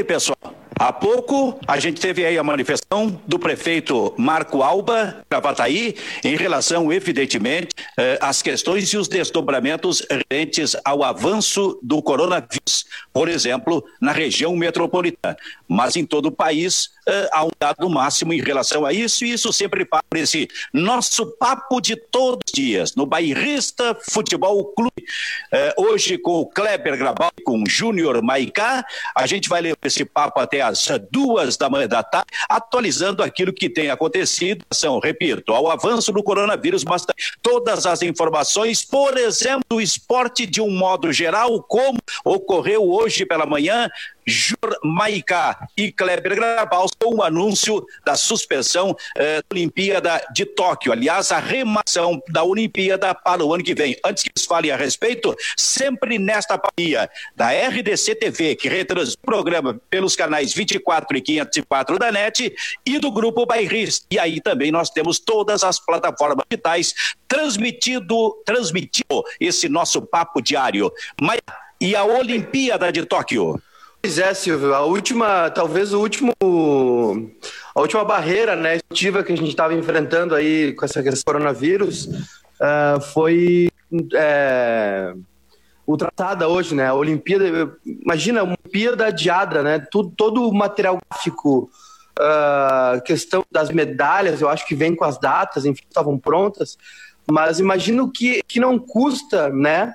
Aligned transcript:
aí, 0.00 0.04
pessoal. 0.04 0.38
Há 0.78 0.90
pouco 0.94 1.60
a 1.68 1.78
gente 1.78 2.00
teve 2.00 2.24
aí 2.24 2.38
a 2.38 2.42
manifestação 2.42 3.20
do 3.26 3.38
prefeito 3.38 4.14
Marco 4.16 4.62
Alba 4.62 5.22
Cavataí 5.28 5.94
em 6.24 6.36
relação, 6.36 6.90
evidentemente, 6.90 7.68
eh, 7.98 8.18
às 8.18 8.40
questões 8.40 8.88
e 8.88 8.96
os 8.96 9.06
desdobramentos 9.06 10.02
referentes 10.10 10.74
ao 10.82 11.04
avanço 11.04 11.78
do 11.82 12.00
coronavírus, 12.00 12.86
por 13.12 13.28
exemplo, 13.28 13.84
na 14.00 14.10
região 14.10 14.56
metropolitana. 14.56 15.36
Mas 15.68 15.96
em 15.96 16.06
todo 16.06 16.26
o 16.26 16.32
país 16.32 16.88
há 17.32 17.44
um 17.44 17.50
dado 17.58 17.88
máximo 17.88 18.32
em 18.32 18.40
relação 18.40 18.84
a 18.84 18.92
isso, 18.92 19.24
e 19.24 19.32
isso 19.32 19.52
sempre 19.52 19.84
para 19.84 20.02
esse 20.14 20.48
nosso 20.72 21.26
papo 21.38 21.80
de 21.80 21.96
todos 21.96 22.40
os 22.46 22.52
dias, 22.52 22.94
no 22.94 23.06
Bairrista 23.06 23.96
Futebol 24.10 24.64
Clube. 24.74 25.04
Eh, 25.52 25.74
hoje 25.76 26.18
com 26.18 26.40
o 26.40 26.46
Kleber 26.46 26.96
Grabal 26.96 27.30
e 27.38 27.42
com 27.42 27.62
o 27.62 27.68
Júnior 27.68 28.22
Maicá, 28.22 28.84
a 29.14 29.26
gente 29.26 29.48
vai 29.48 29.60
levar 29.60 29.78
esse 29.84 30.04
papo 30.04 30.40
até 30.40 30.60
às 30.60 30.88
duas 31.10 31.56
da 31.56 31.68
manhã 31.68 31.88
da 31.88 32.02
tarde, 32.02 32.28
atualizando 32.48 33.22
aquilo 33.22 33.52
que 33.52 33.68
tem 33.68 33.90
acontecido, 33.90 34.64
são, 34.72 34.98
repito, 34.98 35.52
ao 35.52 35.70
avanço 35.70 36.12
do 36.12 36.22
coronavírus, 36.22 36.84
mas 36.84 37.04
todas 37.42 37.86
as 37.86 38.02
informações, 38.02 38.84
por 38.84 39.16
exemplo, 39.16 39.64
do 39.68 39.80
esporte 39.80 40.46
de 40.46 40.60
um 40.60 40.70
modo 40.70 41.12
geral, 41.12 41.62
como 41.62 41.98
ocorreu 42.24 42.90
hoje 42.90 43.24
pela 43.24 43.46
manhã, 43.46 43.88
Jur 44.26 44.56
e 45.76 45.92
Kleber 45.92 46.34
Grabal 46.34 46.86
com 46.98 47.16
o 47.16 47.22
anúncio 47.22 47.84
da 48.04 48.14
suspensão 48.14 48.96
eh, 49.16 49.36
da 49.38 49.44
Olimpíada 49.52 50.24
de 50.32 50.44
Tóquio. 50.44 50.92
Aliás, 50.92 51.32
a 51.32 51.38
remação 51.38 52.22
da 52.28 52.44
Olimpíada 52.44 53.14
para 53.14 53.44
o 53.44 53.54
ano 53.54 53.64
que 53.64 53.74
vem. 53.74 53.96
Antes 54.04 54.22
que 54.22 54.30
eles 54.34 54.46
falem 54.46 54.70
a 54.70 54.76
respeito, 54.76 55.34
sempre 55.56 56.18
nesta 56.18 56.58
parceria 56.58 57.10
da 57.34 57.50
RDC 57.50 58.14
TV, 58.14 58.56
que 58.56 58.68
retransmite 58.68 59.18
o 59.22 59.26
programa 59.26 59.80
pelos 59.88 60.14
canais 60.14 60.52
24 60.52 61.16
e 61.16 61.20
504 61.20 61.98
da 61.98 62.12
NET, 62.12 62.54
e 62.86 62.98
do 62.98 63.10
Grupo 63.10 63.46
Bairrista. 63.46 64.06
E 64.10 64.18
aí 64.18 64.40
também 64.40 64.70
nós 64.70 64.90
temos 64.90 65.18
todas 65.18 65.64
as 65.64 65.78
plataformas 65.78 66.44
digitais 66.50 66.94
transmitido, 67.26 68.42
transmitindo 68.44 69.22
esse 69.38 69.68
nosso 69.68 70.02
papo 70.02 70.40
diário. 70.40 70.92
E 71.80 71.96
a 71.96 72.04
Olimpíada 72.04 72.92
de 72.92 73.06
Tóquio? 73.06 73.60
Pois 74.02 74.18
é, 74.18 74.32
Silvio, 74.32 74.74
a 74.74 74.80
última, 74.80 75.50
talvez 75.50 75.92
o 75.92 76.00
último, 76.00 76.32
a 77.74 77.80
última 77.80 78.02
barreira, 78.02 78.56
né, 78.56 78.78
que 78.88 79.08
a 79.08 79.36
gente 79.36 79.48
estava 79.48 79.74
enfrentando 79.74 80.34
aí 80.34 80.72
com 80.72 80.86
essa 80.86 81.02
questão 81.02 81.20
do 81.20 81.24
coronavírus 81.26 82.06
uh, 82.06 83.00
foi 83.12 83.70
é, 84.14 85.12
ultrapassada 85.86 86.48
hoje, 86.48 86.74
né, 86.74 86.86
a 86.86 86.94
Olimpíada, 86.94 87.76
imagina, 87.84 88.40
a 88.40 88.44
Olimpíada 88.44 89.06
adiada, 89.06 89.62
né, 89.62 89.86
tudo, 89.90 90.10
todo 90.16 90.48
o 90.48 90.54
material 90.54 90.98
gráfico, 91.10 91.70
uh, 92.18 93.02
questão 93.02 93.44
das 93.52 93.70
medalhas, 93.70 94.40
eu 94.40 94.48
acho 94.48 94.66
que 94.66 94.74
vem 94.74 94.96
com 94.96 95.04
as 95.04 95.18
datas, 95.18 95.66
enfim, 95.66 95.84
estavam 95.86 96.18
prontas, 96.18 96.78
mas 97.30 97.60
imagino 97.60 98.10
que, 98.10 98.42
que 98.48 98.58
não 98.58 98.78
custa, 98.78 99.50
né, 99.50 99.92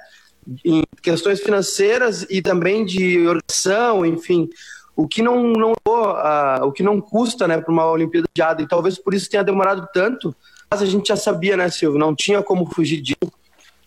em 0.64 0.84
questões 1.02 1.42
financeiras 1.42 2.26
e 2.30 2.42
também 2.42 2.86
de 2.86 3.28
organização, 3.28 4.06
enfim, 4.06 4.50
o 4.96 5.08
que 5.08 5.22
não, 5.22 5.52
não 5.52 5.72
uh, 5.72 6.66
o 6.66 6.72
que 6.72 6.84
não 6.84 7.02
custa, 7.02 7.48
né, 7.48 7.60
para 7.60 7.72
uma 7.72 7.86
Olimpíada 7.90 8.28
de 8.34 8.42
Ada, 8.42 8.62
e 8.62 8.68
talvez 8.68 8.98
por 8.98 9.14
isso 9.14 9.30
tenha 9.30 9.44
demorado 9.44 9.88
tanto, 9.94 10.36
mas 10.70 10.82
a 10.82 10.86
gente 10.86 11.08
já 11.08 11.16
sabia, 11.16 11.58
né, 11.58 11.70
Silvio, 11.70 12.00
não 12.00 12.16
tinha 12.16 12.42
como 12.42 12.66
fugir 12.66 13.02
disso. 13.02 13.32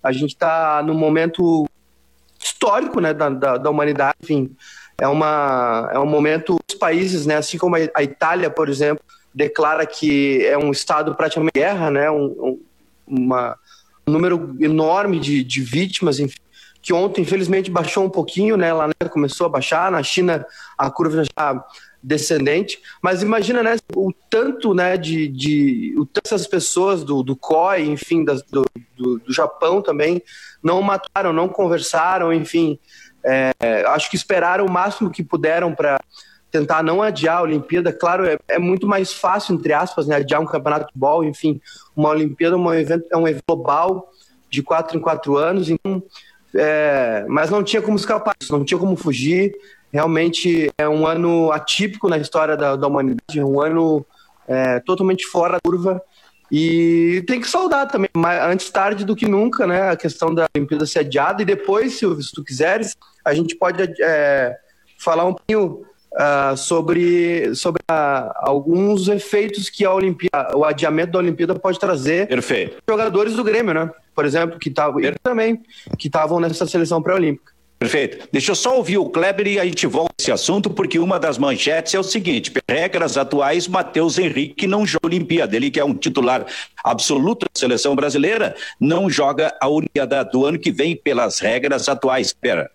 A 0.03 0.13
gente 0.13 0.31
está 0.31 0.83
num 0.83 0.95
momento 0.95 1.67
histórico, 2.39 3.01
né, 3.01 3.15
da, 3.15 3.29
da, 3.29 3.57
da, 3.57 3.71
humanidade, 3.71 4.17
enfim, 4.23 4.55
é 5.01 5.09
uma 5.09 5.91
é 5.93 5.99
um 5.99 6.07
momento 6.07 6.57
os 6.69 6.77
países, 6.77 7.27
né, 7.27 7.37
assim 7.37 7.59
como 7.59 7.77
a 7.77 8.03
Itália, 8.03 8.51
por 8.51 8.69
exemplo, 8.69 9.03
declara 9.35 9.87
que 9.87 10.45
é 10.45 10.57
um 10.59 10.71
estado 10.71 11.15
praticamente 11.15 11.53
guerra, 11.55 11.91
né, 11.91 12.11
um, 12.11 12.25
um, 12.27 12.61
uma 13.07 13.57
um 14.07 14.13
número 14.13 14.57
enorme 14.59 15.21
de, 15.21 15.45
de 15.45 15.61
vítimas, 15.61 16.19
enfim, 16.19 16.39
que 16.81 16.93
ontem, 16.93 17.23
infelizmente, 17.23 17.71
baixou 17.71 18.05
um 18.05 18.11
pouquinho, 18.11 18.57
né? 18.57 18.73
Lá 18.73 18.89
né, 18.89 19.09
começou 19.11 19.47
a 19.47 19.51
baixar, 19.51 19.91
na 19.91 20.03
China 20.03 20.45
a 20.77 20.91
curva 20.91 21.25
já 21.25 21.65
descendente, 22.03 22.81
mas 23.03 23.23
imagina, 23.23 23.63
né, 23.63 23.77
o 23.95 24.13
tanto, 24.31 24.73
né, 24.73 24.97
de, 24.97 25.29
de 25.29 25.95
o 25.99 26.07
tanto 26.07 26.27
essas 26.27 26.47
pessoas 26.47 27.03
do, 27.03 27.23
do 27.23 27.35
COI, 27.35 27.87
enfim, 27.87 28.25
das, 28.25 28.43
do, 28.43 28.65
do, 28.97 29.19
do, 29.19 29.33
Japão 29.33 29.83
também, 29.83 30.23
não 30.63 30.81
mataram, 30.81 31.33
não 31.33 31.49
conversaram, 31.49 32.33
enfim, 32.33 32.79
é, 33.25 33.53
acho 33.89 34.09
que 34.09 34.17
esperaram 34.17 34.65
o 34.65 34.71
máximo 34.71 35.11
que 35.11 35.25
puderam 35.25 35.75
para 35.75 35.99
tentar 36.51 36.83
não 36.83 37.03
adiar 37.03 37.39
a 37.39 37.43
Olimpíada, 37.43 37.93
claro, 37.93 38.25
é, 38.25 38.39
é, 38.49 38.59
muito 38.59 38.87
mais 38.87 39.13
fácil, 39.13 39.55
entre 39.55 39.73
aspas, 39.73 40.07
né, 40.07 40.17
adiar 40.17 40.41
um 40.41 40.47
campeonato 40.47 40.87
de 40.87 40.93
futebol, 40.93 41.25
enfim, 41.25 41.61
uma 41.97 42.11
Olimpíada 42.11 42.57
é 42.57 42.59
um 42.59 42.73
evento, 42.73 43.07
é 43.11 43.17
um 43.17 43.29
evento 43.29 43.45
global 43.47 44.11
de 44.49 44.63
quatro 44.63 44.97
em 44.97 45.01
quatro 45.01 45.37
anos, 45.37 45.69
então 45.69 46.03
é, 46.55 47.25
mas 47.29 47.51
não 47.51 47.63
tinha 47.63 47.83
como 47.83 47.97
escapar, 47.97 48.35
não 48.51 48.65
tinha 48.65 48.79
como 48.79 48.97
fugir. 48.97 49.55
Realmente 49.93 50.71
é 50.79 50.89
um 50.89 51.07
ano 51.07 51.51
atípico 51.51 52.09
na 52.09 52.19
história 52.19 52.57
da, 52.57 52.77
da 52.77 52.87
humanidade, 52.87 53.43
um 53.43 53.61
ano 53.61 54.05
é, 54.47 54.81
totalmente 54.81 55.27
fora 55.27 55.55
da 55.55 55.61
curva. 55.65 56.03
E 56.51 57.23
tem 57.27 57.41
que 57.41 57.49
saudar 57.49 57.87
também, 57.87 58.09
mas 58.17 58.43
antes 58.43 58.71
tarde 58.71 59.05
do 59.05 59.15
que 59.15 59.29
nunca, 59.29 59.67
né? 59.67 59.91
A 59.91 59.97
questão 59.97 60.35
da 60.35 60.47
Olimpíada 60.55 60.87
ser 60.87 61.01
adiada. 61.01 61.43
E 61.43 61.45
depois, 61.45 61.99
Silvio, 61.99 62.23
se 62.23 62.33
tu 62.33 62.43
quiseres, 62.43 62.97
a 63.25 63.35
gente 63.35 63.55
pode 63.55 63.83
é, 64.01 64.57
falar 64.99 65.27
um 65.27 65.35
pouquinho 65.35 65.85
uh, 66.13 66.57
sobre, 66.57 67.55
sobre 67.55 67.83
uh, 67.91 68.33
alguns 68.37 69.09
efeitos 69.09 69.69
que 69.69 69.85
a 69.85 69.93
Olimpíada, 69.93 70.57
o 70.57 70.65
adiamento 70.65 71.13
da 71.13 71.19
Olimpíada 71.19 71.55
pode 71.55 71.79
trazer. 71.79 72.27
Perfeito. 72.29 72.77
Jogadores 72.89 73.35
do 73.35 73.45
Grêmio, 73.45 73.75
né? 73.75 73.91
Por 74.15 74.25
exemplo, 74.25 74.59
que 74.59 74.69
estavam 74.69 75.01
também 75.23 75.63
que 75.99 76.09
estavam 76.09 76.41
nessa 76.41 76.67
seleção 76.67 77.03
pré-olímpica. 77.03 77.59
Perfeito. 77.79 78.29
Deixa 78.33 78.51
eu 78.51 78.57
só 78.57 78.77
ouvir 78.77 78.99
o 78.99 79.09
Kleber 79.09 79.47
e 79.47 79.61
a 79.61 79.65
gente 79.65 79.87
volta 79.87 80.11
a 80.11 80.21
esse 80.21 80.33
assunto, 80.33 80.69
porque 80.69 80.99
uma 80.99 81.19
das 81.19 81.39
manchetes 81.39 81.95
é 81.95 81.99
o 81.99 82.03
seguinte: 82.03 82.53
regras 82.69 83.17
atuais, 83.17 83.69
Matheus 83.69 84.19
Henrique 84.19 84.67
não 84.67 84.85
joga 84.85 85.05
a 85.05 85.07
Olimpíada. 85.07 85.55
Ele, 85.55 85.71
que 85.71 85.79
é 85.79 85.85
um 85.85 85.95
titular 85.95 86.45
absoluto 86.83 87.47
da 87.47 87.59
seleção 87.59 87.95
brasileira, 87.95 88.57
não 88.81 89.09
joga 89.09 89.55
a 89.61 89.69
Olimpíada 89.69 90.25
do 90.25 90.45
ano 90.45 90.59
que 90.59 90.73
vem 90.73 90.97
pelas 90.97 91.39
regras 91.39 91.89
atuais. 91.89 92.29
Espera. 92.29 92.69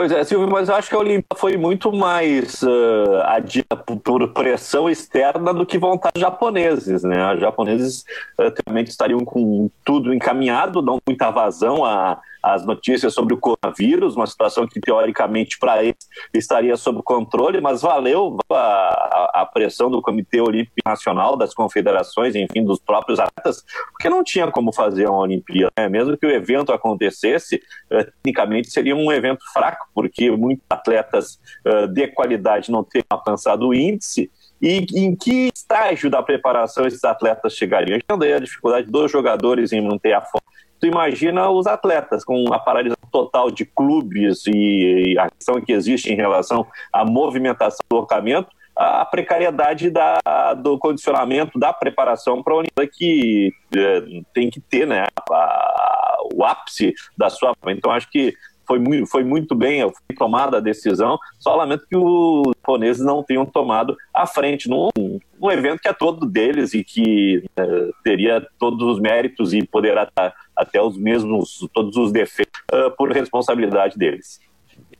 Pois 0.00 0.12
é, 0.12 0.24
Silvio, 0.24 0.48
mas 0.48 0.70
eu 0.70 0.76
acho 0.76 0.88
que 0.88 0.94
a 0.94 0.98
Olimpíada 0.98 1.36
foi 1.36 1.58
muito 1.58 1.92
mais 1.92 2.62
uh, 2.62 3.20
adida 3.24 3.76
por 3.76 4.28
pressão 4.28 4.88
externa 4.88 5.52
do 5.52 5.66
que 5.66 5.76
vontade 5.76 6.18
japoneses, 6.18 7.02
né? 7.02 7.34
Os 7.34 7.40
japoneses 7.40 8.06
uh, 8.38 8.50
realmente 8.64 8.88
estariam 8.88 9.20
com 9.26 9.68
tudo 9.84 10.14
encaminhado, 10.14 10.80
não 10.80 10.98
muita 11.06 11.30
vazão 11.30 11.84
a 11.84 12.18
as 12.42 12.64
notícias 12.64 13.12
sobre 13.12 13.34
o 13.34 13.38
coronavírus, 13.38 14.16
uma 14.16 14.26
situação 14.26 14.66
que 14.66 14.80
teoricamente 14.80 15.58
para 15.58 15.82
eles 15.82 15.96
estaria 16.32 16.76
sob 16.76 17.02
controle, 17.02 17.60
mas 17.60 17.82
valeu 17.82 18.38
a, 18.50 19.40
a, 19.42 19.46
pressão 19.46 19.90
do 19.90 20.00
Comitê 20.00 20.40
Olímpico 20.40 20.76
Nacional, 20.84 21.36
das 21.36 21.54
confederações, 21.54 22.34
enfim, 22.34 22.64
dos 22.64 22.78
próprios 22.78 23.18
atletas, 23.18 23.64
porque 23.90 24.08
não 24.08 24.24
tinha 24.24 24.50
como 24.50 24.72
fazer 24.72 25.08
uma 25.08 25.18
Olimpíada. 25.18 25.70
Né? 25.78 25.88
Mesmo 25.88 26.16
que 26.16 26.26
o 26.26 26.30
evento 26.30 26.72
acontecesse, 26.72 27.60
eh, 27.90 28.04
tecnicamente 28.04 28.70
seria 28.70 28.96
um 28.96 29.12
evento 29.12 29.44
fraco, 29.52 29.88
porque 29.94 30.30
muitos 30.30 30.64
atletas 30.70 31.38
eh, 31.64 31.86
de 31.88 32.08
qualidade 32.08 32.70
não 32.70 32.84
teriam 32.84 33.06
alcançado 33.10 33.68
o 33.68 33.74
índice. 33.74 34.30
E 34.60 34.84
em 34.94 35.16
que 35.16 35.50
estágio 35.54 36.10
da 36.10 36.22
preparação 36.22 36.86
esses 36.86 37.02
atletas 37.02 37.54
chegariam? 37.54 37.98
Daí 38.18 38.34
a 38.34 38.38
dificuldade 38.38 38.90
dos 38.90 39.10
jogadores 39.10 39.72
em 39.72 39.80
manter 39.80 40.12
a 40.12 40.20
forma 40.20 40.49
tu 40.80 40.86
imagina 40.86 41.50
os 41.50 41.66
atletas 41.66 42.24
com 42.24 42.52
a 42.52 42.58
paralisação 42.58 43.08
total 43.12 43.50
de 43.50 43.64
clubes 43.64 44.44
e, 44.46 45.16
a 45.18 45.28
questão 45.28 45.60
que 45.60 45.72
existe 45.72 46.10
em 46.10 46.16
relação 46.16 46.66
à 46.92 47.04
movimentação 47.04 47.84
do 47.88 47.96
locamento, 47.96 48.48
a 48.74 49.04
precariedade 49.04 49.90
da, 49.90 50.54
do 50.54 50.78
condicionamento, 50.78 51.58
da 51.58 51.72
preparação 51.72 52.42
para 52.42 52.54
a 52.54 52.56
Olimpíada 52.56 52.90
que 52.90 53.52
é, 53.76 54.22
tem 54.32 54.48
que 54.48 54.58
ter 54.58 54.86
né, 54.86 55.04
a, 55.30 56.16
o 56.32 56.44
ápice 56.44 56.94
da 57.16 57.28
sua. 57.28 57.54
Então, 57.66 57.90
acho 57.90 58.10
que 58.10 58.34
foi 58.70 58.78
muito, 58.78 59.06
foi 59.08 59.24
muito 59.24 59.54
bem 59.56 59.82
foi 59.82 60.16
tomada 60.16 60.58
a 60.58 60.60
decisão, 60.60 61.18
só 61.40 61.56
lamento 61.56 61.84
que 61.88 61.96
os 61.96 62.52
japoneses 62.56 63.04
não 63.04 63.20
tenham 63.20 63.44
tomado 63.44 63.96
a 64.14 64.28
frente 64.28 64.68
num, 64.68 64.90
num 64.96 65.50
evento 65.50 65.80
que 65.80 65.88
é 65.88 65.92
todo 65.92 66.24
deles 66.24 66.72
e 66.72 66.84
que 66.84 67.42
é, 67.56 67.90
teria 68.04 68.46
todos 68.60 68.86
os 68.86 69.00
méritos 69.00 69.52
e 69.52 69.66
poderá 69.66 70.04
estar 70.04 70.32
até 70.60 70.80
os 70.80 70.96
mesmos, 70.96 71.66
todos 71.72 71.96
os 71.96 72.12
defeitos 72.12 72.60
uh, 72.72 72.90
por 72.96 73.10
responsabilidade 73.10 73.96
deles. 73.96 74.38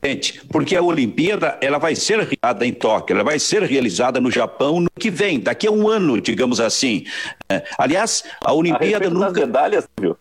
Gente, 0.02 0.40
porque 0.46 0.74
a 0.74 0.82
Olimpíada 0.82 1.58
ela 1.60 1.76
vai 1.76 1.94
ser 1.94 2.20
realizada 2.20 2.66
em 2.66 2.72
Tóquio, 2.72 3.14
ela 3.14 3.22
vai 3.22 3.38
ser 3.38 3.62
realizada 3.62 4.18
no 4.18 4.30
Japão 4.30 4.80
no 4.80 4.88
que 4.98 5.10
vem, 5.10 5.38
daqui 5.38 5.66
a 5.66 5.70
um 5.70 5.88
ano, 5.88 6.18
digamos 6.18 6.58
assim. 6.58 7.04
É, 7.50 7.62
aliás, 7.76 8.24
a 8.42 8.52
Olimpíada 8.54 9.08
a 9.08 9.10
nunca. 9.10 9.40
medalhas, 9.40 9.86
viu? 10.00 10.16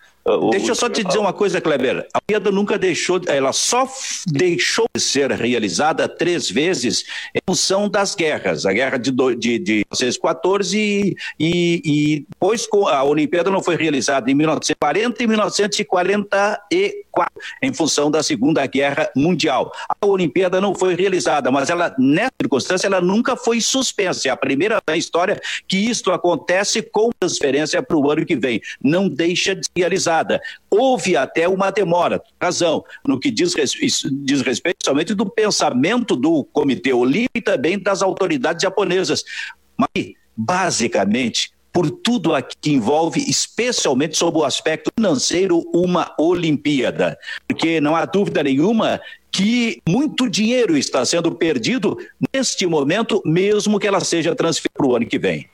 Deixa 0.51 0.71
eu 0.71 0.75
só 0.75 0.89
te 0.89 1.03
dizer 1.03 1.19
uma 1.19 1.33
coisa, 1.33 1.61
Kleber. 1.61 2.07
A 2.13 2.19
Olimpíada 2.19 2.51
nunca 2.51 2.77
deixou, 2.77 3.19
ela 3.27 3.51
só 3.53 3.87
deixou 4.27 4.85
de 4.93 5.01
ser 5.01 5.31
realizada 5.31 6.07
três 6.07 6.49
vezes 6.49 7.05
em 7.33 7.39
função 7.47 7.89
das 7.89 8.15
guerras. 8.15 8.65
A 8.65 8.73
guerra 8.73 8.97
de, 8.97 9.11
de, 9.11 9.59
de 9.59 9.73
1914 9.91 10.77
e, 10.77 11.15
e, 11.39 11.81
e 11.85 12.25
depois 12.29 12.67
a 12.89 13.03
Olimpíada 13.03 13.49
não 13.49 13.61
foi 13.61 13.75
realizada 13.75 14.29
em 14.29 14.35
1940 14.35 15.23
e 15.23 15.27
1944 15.27 16.59
em 17.61 17.73
função 17.73 18.09
da 18.09 18.23
Segunda 18.23 18.65
Guerra 18.65 19.09
Mundial. 19.15 19.71
A 19.89 20.05
Olimpíada 20.05 20.61
não 20.61 20.73
foi 20.73 20.95
realizada, 20.95 21.51
mas 21.51 21.69
ela, 21.69 21.93
nessa 21.97 22.31
circunstância, 22.41 22.87
ela 22.87 23.01
nunca 23.01 23.35
foi 23.35 23.61
suspensa. 23.61 24.27
É 24.27 24.31
a 24.31 24.37
primeira 24.37 24.79
na 24.87 24.97
história 24.97 25.39
que 25.67 25.77
isto 25.77 26.11
acontece 26.11 26.81
com 26.81 27.09
transferência 27.19 27.81
para 27.81 27.97
o 27.97 28.11
ano 28.11 28.25
que 28.25 28.35
vem. 28.35 28.61
Não 28.83 29.07
deixa 29.07 29.55
de 29.55 29.65
ser 29.65 29.71
realizada. 29.75 30.41
Houve 30.69 31.17
até 31.17 31.47
uma 31.47 31.71
demora, 31.71 32.21
razão, 32.41 32.83
no 33.05 33.19
que 33.19 33.31
diz, 33.31 33.53
diz 34.23 34.41
respeito 34.41 34.83
somente 34.83 35.13
do 35.13 35.29
pensamento 35.29 36.15
do 36.15 36.43
Comitê 36.45 36.93
Olímpico 36.93 37.29
e 37.35 37.41
também 37.41 37.77
das 37.77 38.01
autoridades 38.01 38.61
japonesas. 38.61 39.23
Mas, 39.77 40.13
basicamente, 40.35 41.51
por 41.71 41.89
tudo 41.89 42.35
aqui 42.35 42.55
que 42.59 42.71
envolve, 42.71 43.23
especialmente 43.29 44.17
sob 44.17 44.39
o 44.39 44.43
aspecto 44.43 44.91
financeiro, 44.97 45.63
uma 45.73 46.13
Olimpíada. 46.17 47.17
Porque 47.47 47.79
não 47.79 47.95
há 47.95 48.05
dúvida 48.05 48.43
nenhuma 48.43 48.99
que 49.31 49.81
muito 49.87 50.29
dinheiro 50.29 50.75
está 50.75 51.05
sendo 51.05 51.31
perdido 51.31 51.97
neste 52.33 52.65
momento, 52.65 53.21
mesmo 53.25 53.79
que 53.79 53.87
ela 53.87 53.99
seja 53.99 54.35
transferida 54.35 54.73
para 54.75 54.87
o 54.87 54.95
ano 54.95 55.05
que 55.05 55.19
vem. 55.19 55.47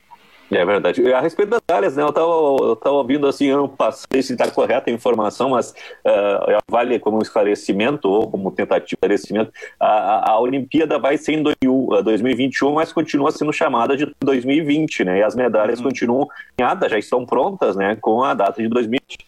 É 0.51 0.63
verdade. 0.63 1.11
A 1.11 1.21
respeito 1.21 1.49
das 1.49 1.61
áreas, 1.67 1.95
né, 1.95 2.03
eu 2.03 2.09
estava 2.09 2.27
eu 2.27 2.75
tava 2.75 2.95
ouvindo 2.95 3.27
assim, 3.27 3.45
eu 3.45 3.57
não 3.57 3.67
passei 3.67 4.21
se 4.21 4.33
está 4.33 4.49
correta 4.49 4.89
a 4.89 4.93
informação, 4.93 5.49
mas 5.49 5.71
uh, 5.71 6.61
vale 6.69 6.99
como 6.99 7.21
esclarecimento 7.21 8.07
ou 8.07 8.29
como 8.29 8.51
tentativa 8.51 8.85
de 8.85 8.93
esclarecimento, 8.93 9.51
a, 9.79 10.31
a 10.31 10.39
Olimpíada 10.39 10.99
vai 10.99 11.17
ser 11.17 11.33
em 11.33 11.43
2021, 11.43 12.73
mas 12.73 12.93
continua 12.93 13.31
sendo 13.31 13.51
chamada 13.51 13.97
de 13.97 14.13
2020, 14.23 15.03
né, 15.03 15.19
e 15.19 15.23
as 15.23 15.35
medalhas 15.35 15.79
uhum. 15.79 15.85
continuam 15.85 16.27
nada, 16.59 16.87
já 16.87 16.99
estão 16.99 17.25
prontas, 17.25 17.75
né, 17.75 17.97
com 17.99 18.23
a 18.23 18.33
data 18.33 18.61
de 18.61 18.69
2020. 18.69 19.25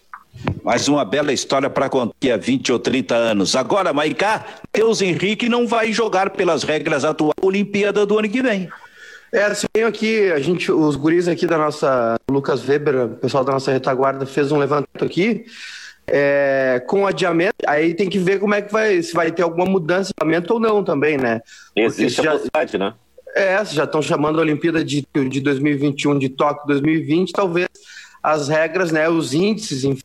Mais 0.62 0.86
uma 0.86 1.04
bela 1.04 1.32
história 1.32 1.68
para 1.68 1.88
contar 1.88 2.14
há 2.32 2.36
20 2.36 2.72
ou 2.72 2.78
30 2.78 3.14
anos. 3.14 3.56
Agora, 3.56 3.92
Maicá, 3.92 4.44
Deus 4.72 5.02
Henrique 5.02 5.48
não 5.48 5.66
vai 5.66 5.92
jogar 5.92 6.30
pelas 6.30 6.62
regras 6.62 7.04
atuais 7.04 7.34
da 7.40 7.46
Olimpíada 7.46 8.06
do 8.06 8.16
ano 8.16 8.28
que 8.28 8.40
vem. 8.40 8.68
É, 9.32 9.52
se 9.54 9.66
venho 9.74 9.86
aqui, 9.86 10.30
a 10.32 10.38
gente, 10.38 10.72
os 10.72 10.96
guris 10.96 11.28
aqui 11.28 11.46
da 11.46 11.58
nossa, 11.58 12.18
Lucas 12.30 12.66
Weber, 12.66 13.04
o 13.04 13.08
pessoal 13.16 13.44
da 13.44 13.52
nossa 13.52 13.70
retaguarda 13.70 14.24
fez 14.24 14.50
um 14.50 14.58
levantamento 14.58 15.04
aqui, 15.04 15.44
é, 16.06 16.82
com 16.86 17.06
adiamento, 17.06 17.56
aí 17.66 17.92
tem 17.92 18.08
que 18.08 18.18
ver 18.18 18.40
como 18.40 18.54
é 18.54 18.62
que 18.62 18.72
vai, 18.72 19.02
se 19.02 19.12
vai 19.12 19.30
ter 19.30 19.42
alguma 19.42 19.66
mudança 19.66 20.08
de 20.08 20.14
adiamento 20.22 20.54
ou 20.54 20.60
não 20.60 20.82
também, 20.82 21.18
né? 21.18 21.42
Existe 21.76 22.22
já, 22.22 22.30
a 22.30 22.32
possibilidade, 22.32 22.78
né? 22.78 22.94
É, 23.36 23.62
já 23.66 23.84
estão 23.84 24.00
chamando 24.00 24.38
a 24.38 24.42
Olimpíada 24.42 24.82
de, 24.82 25.06
de 25.28 25.40
2021 25.40 26.18
de 26.18 26.30
Tóquio 26.30 26.66
2020, 26.66 27.32
talvez 27.32 27.68
as 28.22 28.48
regras, 28.48 28.90
né, 28.90 29.08
os 29.08 29.34
índices, 29.34 29.84
enfim, 29.84 30.02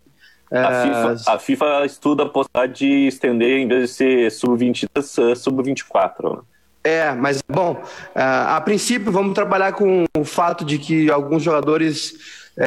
a 0.51 0.83
FIFA, 0.83 1.31
a 1.31 1.39
FIFA, 1.39 1.85
estuda 1.85 2.23
a 2.23 2.29
possibilidade 2.29 2.79
de 2.79 3.07
estender, 3.07 3.59
em 3.59 3.67
vez 3.67 3.89
de 3.89 3.95
ser 3.95 4.31
sub-23, 4.31 5.35
sub-24. 5.35 6.35
Né? 6.35 6.41
É, 6.83 7.13
mas 7.13 7.41
bom, 7.47 7.81
a, 8.13 8.57
a 8.57 8.61
princípio 8.61 9.11
vamos 9.11 9.33
trabalhar 9.33 9.71
com 9.71 10.05
o 10.17 10.25
fato 10.25 10.65
de 10.65 10.77
que 10.77 11.09
alguns 11.09 11.41
jogadores 11.41 12.13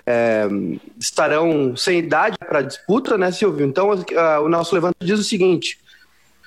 é, 0.07 0.49
estarão 0.99 1.77
sem 1.77 1.99
idade 1.99 2.39
para 2.39 2.63
disputa, 2.63 3.19
né, 3.19 3.31
Silvio? 3.31 3.67
Então 3.67 3.91
a, 3.93 4.41
o 4.41 4.49
nosso 4.49 4.75
levantamento 4.75 5.07
diz 5.07 5.21
o 5.21 5.25
seguinte: 5.25 5.79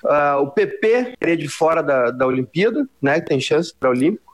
a, 0.04 0.38
o 0.38 0.50
PP 0.50 1.14
seria 1.18 1.36
de 1.36 1.48
fora 1.48 1.82
da, 1.82 2.10
da 2.10 2.26
Olimpíada, 2.26 2.88
né? 3.00 3.20
Que 3.20 3.28
tem 3.28 3.40
chance 3.40 3.72
para 3.78 3.90
Olímpico, 3.90 4.30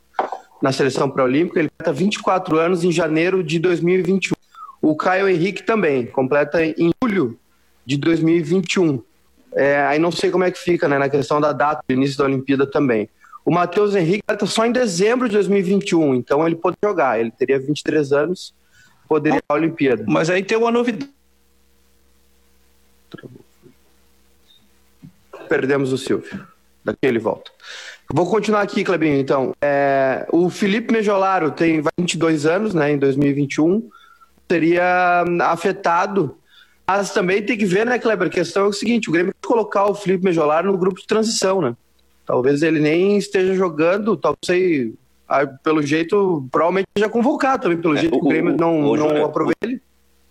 na 0.60 0.72
seleção 0.72 1.10
pré-olímpica, 1.10 1.60
ele 1.60 1.68
completa 1.68 1.92
24 1.92 2.58
anos 2.58 2.84
em 2.84 2.90
janeiro 2.90 3.42
de 3.42 3.58
2021. 3.58 4.34
O 4.80 4.96
Caio 4.96 5.28
Henrique 5.28 5.62
também, 5.62 6.06
completa 6.06 6.64
em 6.64 6.90
julho 7.02 7.38
de 7.84 7.96
2021. 7.96 9.02
É, 9.54 9.80
aí 9.82 9.98
não 9.98 10.10
sei 10.10 10.30
como 10.30 10.44
é 10.44 10.50
que 10.50 10.58
fica, 10.58 10.88
né, 10.88 10.98
na 10.98 11.08
questão 11.08 11.40
da 11.40 11.52
data 11.52 11.82
do 11.86 11.92
início 11.92 12.18
da 12.18 12.24
Olimpíada 12.24 12.66
também. 12.66 13.08
O 13.46 13.50
Matheus 13.52 13.94
Henrique 13.94 14.24
está 14.28 14.44
só 14.44 14.66
em 14.66 14.72
dezembro 14.72 15.28
de 15.28 15.34
2021, 15.34 16.16
então 16.16 16.44
ele 16.44 16.56
pode 16.56 16.76
jogar. 16.82 17.20
Ele 17.20 17.30
teria 17.30 17.60
23 17.60 18.12
anos, 18.12 18.52
poderia 19.08 19.38
ir 19.38 19.42
à 19.48 19.54
Olimpíada. 19.54 20.04
Mas 20.08 20.28
aí 20.28 20.42
tem 20.42 20.58
uma 20.58 20.72
novidade. 20.72 21.08
Perdemos 25.48 25.92
o 25.92 25.96
Silvio. 25.96 26.44
Daqui 26.84 26.98
ele 27.02 27.20
volta. 27.20 27.52
Vou 28.12 28.28
continuar 28.28 28.62
aqui, 28.62 28.82
Clebinho, 28.82 29.20
então. 29.20 29.54
É, 29.62 30.26
o 30.32 30.50
Felipe 30.50 30.92
Mejolaro 30.92 31.52
tem 31.52 31.80
22 31.96 32.46
anos, 32.46 32.74
né, 32.74 32.90
em 32.90 32.98
2021. 32.98 33.88
Seria 34.50 35.24
afetado 35.42 36.36
mas 36.86 37.10
também 37.10 37.42
tem 37.42 37.58
que 37.58 37.66
ver, 37.66 37.84
né, 37.84 37.98
Kleber? 37.98 38.28
A 38.28 38.30
questão 38.30 38.66
é 38.66 38.68
o 38.68 38.72
seguinte: 38.72 39.08
o 39.08 39.12
Grêmio 39.12 39.32
tem 39.32 39.40
que 39.40 39.48
colocar 39.48 39.86
o 39.86 39.94
Felipe 39.94 40.24
Mejolaro 40.24 40.70
no 40.70 40.78
grupo 40.78 41.00
de 41.00 41.06
transição, 41.06 41.60
né? 41.60 41.74
Talvez 42.26 42.62
ele 42.62 42.80
nem 42.80 43.16
esteja 43.16 43.54
jogando, 43.54 44.16
talvez 44.16 44.40
sei, 44.44 44.94
pelo 45.62 45.80
jeito, 45.80 46.46
provavelmente 46.50 46.88
já 46.98 47.08
convocado 47.08 47.62
também, 47.62 47.78
pelo 47.78 47.96
é, 47.96 48.00
jeito 48.00 48.16
o, 48.16 48.20
que 48.20 48.26
o 48.26 48.28
Grêmio 48.28 48.56
não, 48.56 48.80
o, 48.80 48.96
não 48.96 49.24
aproveita 49.24 49.64
ele. 49.64 49.80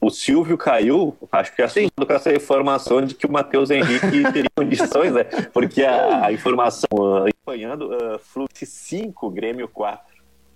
O 0.01 0.09
Silvio 0.12 0.57
caiu, 0.57 1.18
acho 1.31 1.56
que 1.56 1.62
é 1.62 1.65
assustado 1.65 2.06
com 2.06 2.13
essa 2.13 2.31
informação 2.31 3.01
de 3.01 3.15
que 3.15 3.25
o 3.25 3.31
Matheus 3.31 3.71
Henrique 3.71 4.21
teria 4.31 4.50
condições, 4.56 5.13
né? 5.13 5.24
Porque 5.53 5.83
a, 5.83 6.25
a 6.25 6.33
informação 6.33 6.89
uh, 6.92 7.25
acompanhando, 7.27 7.89
uh, 7.89 8.19
Fluxo 8.19 8.65
5, 8.65 9.31
Grêmio 9.31 9.68
4. 9.69 10.03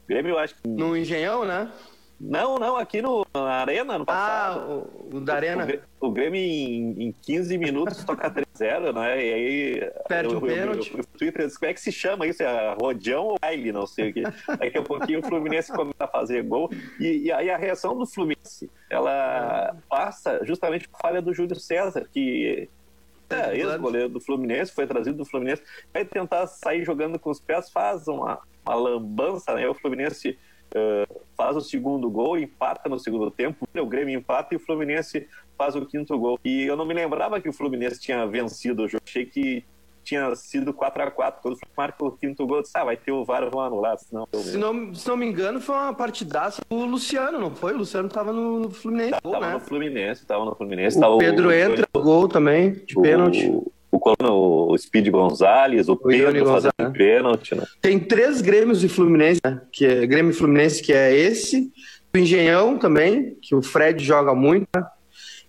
Grêmio, 0.07 0.37
acho 0.37 0.55
que. 0.55 0.67
No 0.67 0.95
Engenhão, 0.95 1.45
né? 1.45 1.71
Não, 2.19 2.57
não, 2.57 2.75
aqui 2.75 3.01
no, 3.01 3.25
na 3.33 3.61
Arena, 3.61 3.97
no 3.97 4.05
passado. 4.05 4.59
Ah, 4.59 4.73
o, 4.73 5.17
o 5.17 5.21
da 5.21 5.35
Arena. 5.35 5.65
O, 6.01 6.07
o 6.07 6.11
Grêmio 6.11 6.39
em, 6.39 7.07
em 7.07 7.15
15 7.21 7.57
minutos 7.57 8.03
toca 8.03 8.29
3-0, 8.57 8.93
né? 8.93 9.25
E 9.25 9.33
aí. 9.33 9.91
Perde 10.07 10.35
o 10.35 10.41
pênalti. 10.41 10.93
O 10.99 11.17
Twitter 11.17 11.49
como 11.57 11.71
é 11.71 11.73
que 11.73 11.79
se 11.79 11.91
chama 11.91 12.27
isso? 12.27 12.43
É 12.43 12.75
Rodião 12.79 13.23
ou 13.23 13.39
baile, 13.39 13.71
não 13.71 13.87
sei 13.87 14.09
o 14.09 14.13
que. 14.13 14.23
Daqui 14.23 14.77
a 14.77 14.83
pouquinho 14.83 15.19
o 15.19 15.23
Fluminense 15.23 15.71
começa 15.71 16.03
a 16.03 16.07
fazer 16.07 16.43
gol. 16.43 16.69
E, 16.99 17.27
e 17.27 17.31
aí 17.31 17.49
a 17.49 17.57
reação 17.57 17.97
do 17.97 18.05
Fluminense, 18.05 18.69
ela 18.89 19.75
passa 19.89 20.43
justamente 20.43 20.89
por 20.89 20.99
falha 20.99 21.21
do 21.21 21.33
Júlio 21.33 21.55
César, 21.55 22.05
que 22.11 22.67
é, 23.29 23.55
ex-goleiro 23.57 24.09
do 24.09 24.19
Fluminense, 24.19 24.73
foi 24.73 24.87
trazido 24.87 25.17
do 25.17 25.25
Fluminense, 25.25 25.63
vai 25.93 26.03
tentar 26.03 26.47
sair 26.47 26.83
jogando 26.83 27.17
com 27.17 27.29
os 27.29 27.39
pés, 27.39 27.69
faz 27.69 28.07
uma, 28.07 28.39
uma 28.65 28.75
lambança, 28.75 29.53
né? 29.53 29.69
O 29.69 29.73
Fluminense 29.73 30.37
uh, 30.75 31.21
faz 31.35 31.55
o 31.55 31.61
segundo 31.61 32.09
gol, 32.09 32.37
empata 32.37 32.89
no 32.89 32.99
segundo 32.99 33.29
tempo, 33.31 33.67
o 33.75 33.85
Grêmio 33.85 34.17
empata 34.17 34.53
e 34.53 34.57
o 34.57 34.59
Fluminense 34.59 35.27
faz 35.57 35.75
o 35.75 35.85
quinto 35.85 36.17
gol. 36.17 36.39
E 36.43 36.63
eu 36.63 36.75
não 36.75 36.85
me 36.85 36.93
lembrava 36.93 37.39
que 37.39 37.49
o 37.49 37.53
Fluminense 37.53 37.99
tinha 37.99 38.25
vencido 38.25 38.83
o 38.83 38.87
jogo, 38.87 39.03
achei 39.05 39.25
que 39.25 39.63
tinha 40.03 40.33
sido 40.35 40.73
4 40.73 41.03
a 41.03 41.11
4 41.11 41.41
Quando 41.41 41.57
marca 41.77 42.03
o 42.03 42.11
quinto 42.11 42.47
gol, 42.47 42.61
disse, 42.61 42.75
ah, 42.75 42.83
vai 42.83 42.97
ter 42.97 43.11
o 43.11 43.23
VAR, 43.23 43.47
vão 43.49 43.61
anular. 43.61 43.97
Senão, 43.99 44.27
se, 44.33 44.57
não, 44.57 44.93
se 44.95 45.07
não 45.07 45.17
me 45.17 45.25
engano, 45.27 45.61
foi 45.61 45.75
uma 45.75 45.93
partidaça 45.93 46.61
do 46.67 46.85
Luciano, 46.85 47.37
não 47.37 47.51
foi? 47.51 47.73
O 47.73 47.77
Luciano 47.77 48.07
estava 48.07 48.33
no 48.33 48.71
Fluminense. 48.71 49.21
Tava, 49.21 49.39
né? 49.39 49.53
no 49.53 49.59
Fluminense, 49.59 50.25
tava 50.25 50.45
no 50.45 50.55
Fluminense. 50.55 51.03
O 51.03 51.17
Pedro 51.17 51.49
o, 51.49 51.51
entra, 51.51 51.87
o 51.93 52.01
gol 52.01 52.27
também, 52.27 52.73
de 52.73 52.95
pênalti 52.95 53.51
o, 53.91 54.73
o 54.73 54.77
Speed 54.77 55.09
Gonzalez, 55.09 55.89
o, 55.89 55.93
o 55.93 55.97
Pedro 55.97 56.45
fazendo 56.45 56.91
pênalti. 56.93 57.55
Né? 57.55 57.63
Tem 57.81 57.99
três 57.99 58.41
Grêmios 58.41 58.79
de 58.79 58.89
Fluminense, 58.89 59.41
né? 59.43 59.61
que 59.71 59.85
é 59.85 60.05
Grêmio 60.05 60.33
Fluminense, 60.33 60.81
que 60.81 60.93
é 60.93 61.15
esse, 61.15 61.71
o 62.13 62.17
Engenhão 62.17 62.77
também, 62.77 63.37
que 63.41 63.55
o 63.55 63.61
Fred 63.61 64.03
joga 64.03 64.33
muito, 64.33 64.67
né? 64.75 64.83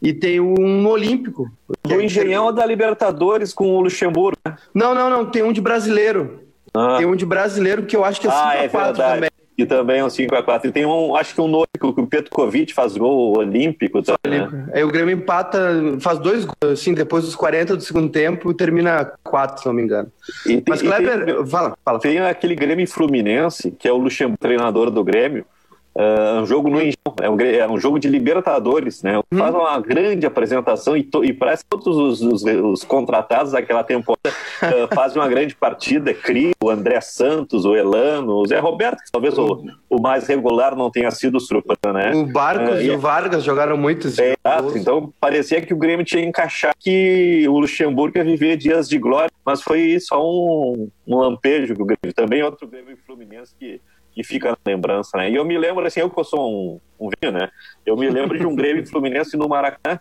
e 0.02 0.12
tem 0.12 0.40
um 0.40 0.86
Olímpico. 0.86 1.50
O 1.86 1.92
é 1.92 2.04
Engenhão 2.04 2.48
é 2.48 2.52
da 2.52 2.64
Libertadores 2.64 3.52
com 3.52 3.76
o 3.76 3.80
Luxemburgo. 3.80 4.38
Né? 4.44 4.56
Não, 4.74 4.94
não, 4.94 5.10
não, 5.10 5.26
tem 5.26 5.42
um 5.42 5.52
de 5.52 5.60
brasileiro. 5.60 6.40
Ah. 6.72 6.96
Tem 6.98 7.06
um 7.06 7.16
de 7.16 7.26
brasileiro 7.26 7.84
que 7.84 7.96
eu 7.96 8.04
acho 8.04 8.20
que 8.20 8.28
é 8.28 8.30
5 8.30 8.42
ah, 8.42 8.56
é 8.56 8.68
4 8.68 8.96
também 8.96 9.29
que 9.60 9.66
também 9.66 9.98
é 9.98 10.04
um 10.04 10.08
5x4. 10.08 10.64
E 10.64 10.72
tem 10.72 10.86
um, 10.86 11.14
acho 11.14 11.34
que 11.34 11.40
um 11.40 11.48
novo, 11.48 11.66
que 11.78 11.86
o 11.86 12.06
Petkovic 12.06 12.72
faz 12.72 12.96
gol 12.96 13.36
olímpico 13.36 14.02
também. 14.02 14.40
Né? 14.40 14.68
Aí 14.72 14.82
o 14.82 14.88
Grêmio 14.88 15.14
empata, 15.14 15.58
faz 16.00 16.18
dois 16.18 16.46
gols, 16.46 16.72
assim, 16.72 16.94
depois 16.94 17.24
dos 17.24 17.36
40 17.36 17.76
do 17.76 17.82
segundo 17.82 18.08
tempo, 18.08 18.54
termina 18.54 19.12
4, 19.22 19.60
se 19.60 19.66
não 19.66 19.74
me 19.74 19.82
engano. 19.82 20.10
E 20.46 20.60
tem, 20.60 20.64
Mas 20.66 20.80
Kleber, 20.80 21.24
tem, 21.24 21.46
fala, 21.46 21.76
fala. 21.84 21.98
Tem 21.98 22.18
aquele 22.20 22.54
Grêmio 22.54 22.88
Fluminense, 22.88 23.70
que 23.72 23.86
é 23.86 23.92
o 23.92 23.98
Luxemburgo, 23.98 24.38
treinador 24.40 24.90
do 24.90 25.04
Grêmio, 25.04 25.44
Uh, 25.94 26.40
um 26.40 26.46
jogo 26.46 26.70
no 26.70 26.80
é 26.80 27.28
um, 27.28 27.40
é 27.40 27.68
um 27.68 27.76
jogo 27.76 27.98
de 27.98 28.08
Libertadores, 28.08 29.02
né? 29.02 29.18
Hum. 29.18 29.38
Faz 29.38 29.52
uma 29.52 29.80
grande 29.80 30.24
apresentação 30.24 30.96
e, 30.96 31.02
to, 31.02 31.24
e 31.24 31.32
parece 31.32 31.64
que 31.64 31.70
todos 31.70 31.88
os, 31.96 32.20
os, 32.20 32.44
os, 32.44 32.84
contratados 32.84 33.52
daquela 33.52 33.82
temporada 33.82 34.30
uh, 34.30 34.88
fazem 34.94 35.20
uma 35.20 35.28
grande 35.28 35.56
partida. 35.56 36.14
Crio, 36.14 36.52
o 36.62 36.70
André 36.70 37.00
Santos, 37.00 37.64
o 37.64 37.74
Elano, 37.74 38.34
o 38.34 38.46
Zé 38.46 38.60
Roberto, 38.60 38.98
que 38.98 39.10
talvez 39.10 39.36
o, 39.36 39.64
o 39.88 40.00
mais 40.00 40.28
regular 40.28 40.76
não 40.76 40.90
tenha 40.90 41.10
sido 41.10 41.36
o 41.38 41.40
Surpresa, 41.40 41.92
né? 41.92 42.12
O 42.14 42.24
Barcos 42.24 42.78
uh, 42.78 42.82
e, 42.82 42.86
e, 42.86 42.90
o 42.92 42.98
Vargas 42.98 43.42
jogaram 43.42 43.76
muito. 43.76 44.06
É, 44.20 44.36
então 44.76 45.12
parecia 45.20 45.60
que 45.60 45.74
o 45.74 45.78
Grêmio 45.78 46.04
tinha 46.04 46.22
que 46.22 46.28
encaixar 46.28 46.72
que 46.78 47.46
o 47.48 47.58
Luxemburgo 47.58 48.16
ia 48.16 48.24
viver 48.24 48.56
dias 48.56 48.88
de 48.88 48.96
glória, 48.96 49.30
mas 49.44 49.60
foi 49.60 49.98
só 49.98 50.22
um, 50.24 50.88
um 51.06 51.16
lampejo 51.16 51.74
que 51.74 51.82
o 51.82 51.86
Grêmio 51.86 52.14
também 52.14 52.42
outro 52.44 52.68
Grêmio 52.68 52.96
Fluminense 53.04 53.52
que 53.58 53.80
que 54.14 54.24
fica 54.24 54.50
na 54.50 54.58
lembrança, 54.66 55.16
né? 55.16 55.30
E 55.30 55.36
eu 55.36 55.44
me 55.44 55.56
lembro, 55.56 55.86
assim, 55.86 56.00
eu 56.00 56.10
que 56.10 56.24
sou 56.24 56.80
um, 56.98 57.06
um 57.06 57.10
vinho, 57.20 57.32
né? 57.32 57.50
Eu 57.84 57.96
me 57.96 58.08
lembro 58.08 58.38
de 58.38 58.46
um 58.46 58.54
Grêmio 58.54 58.86
Fluminense 58.86 59.36
no 59.36 59.48
Maracanã 59.48 60.00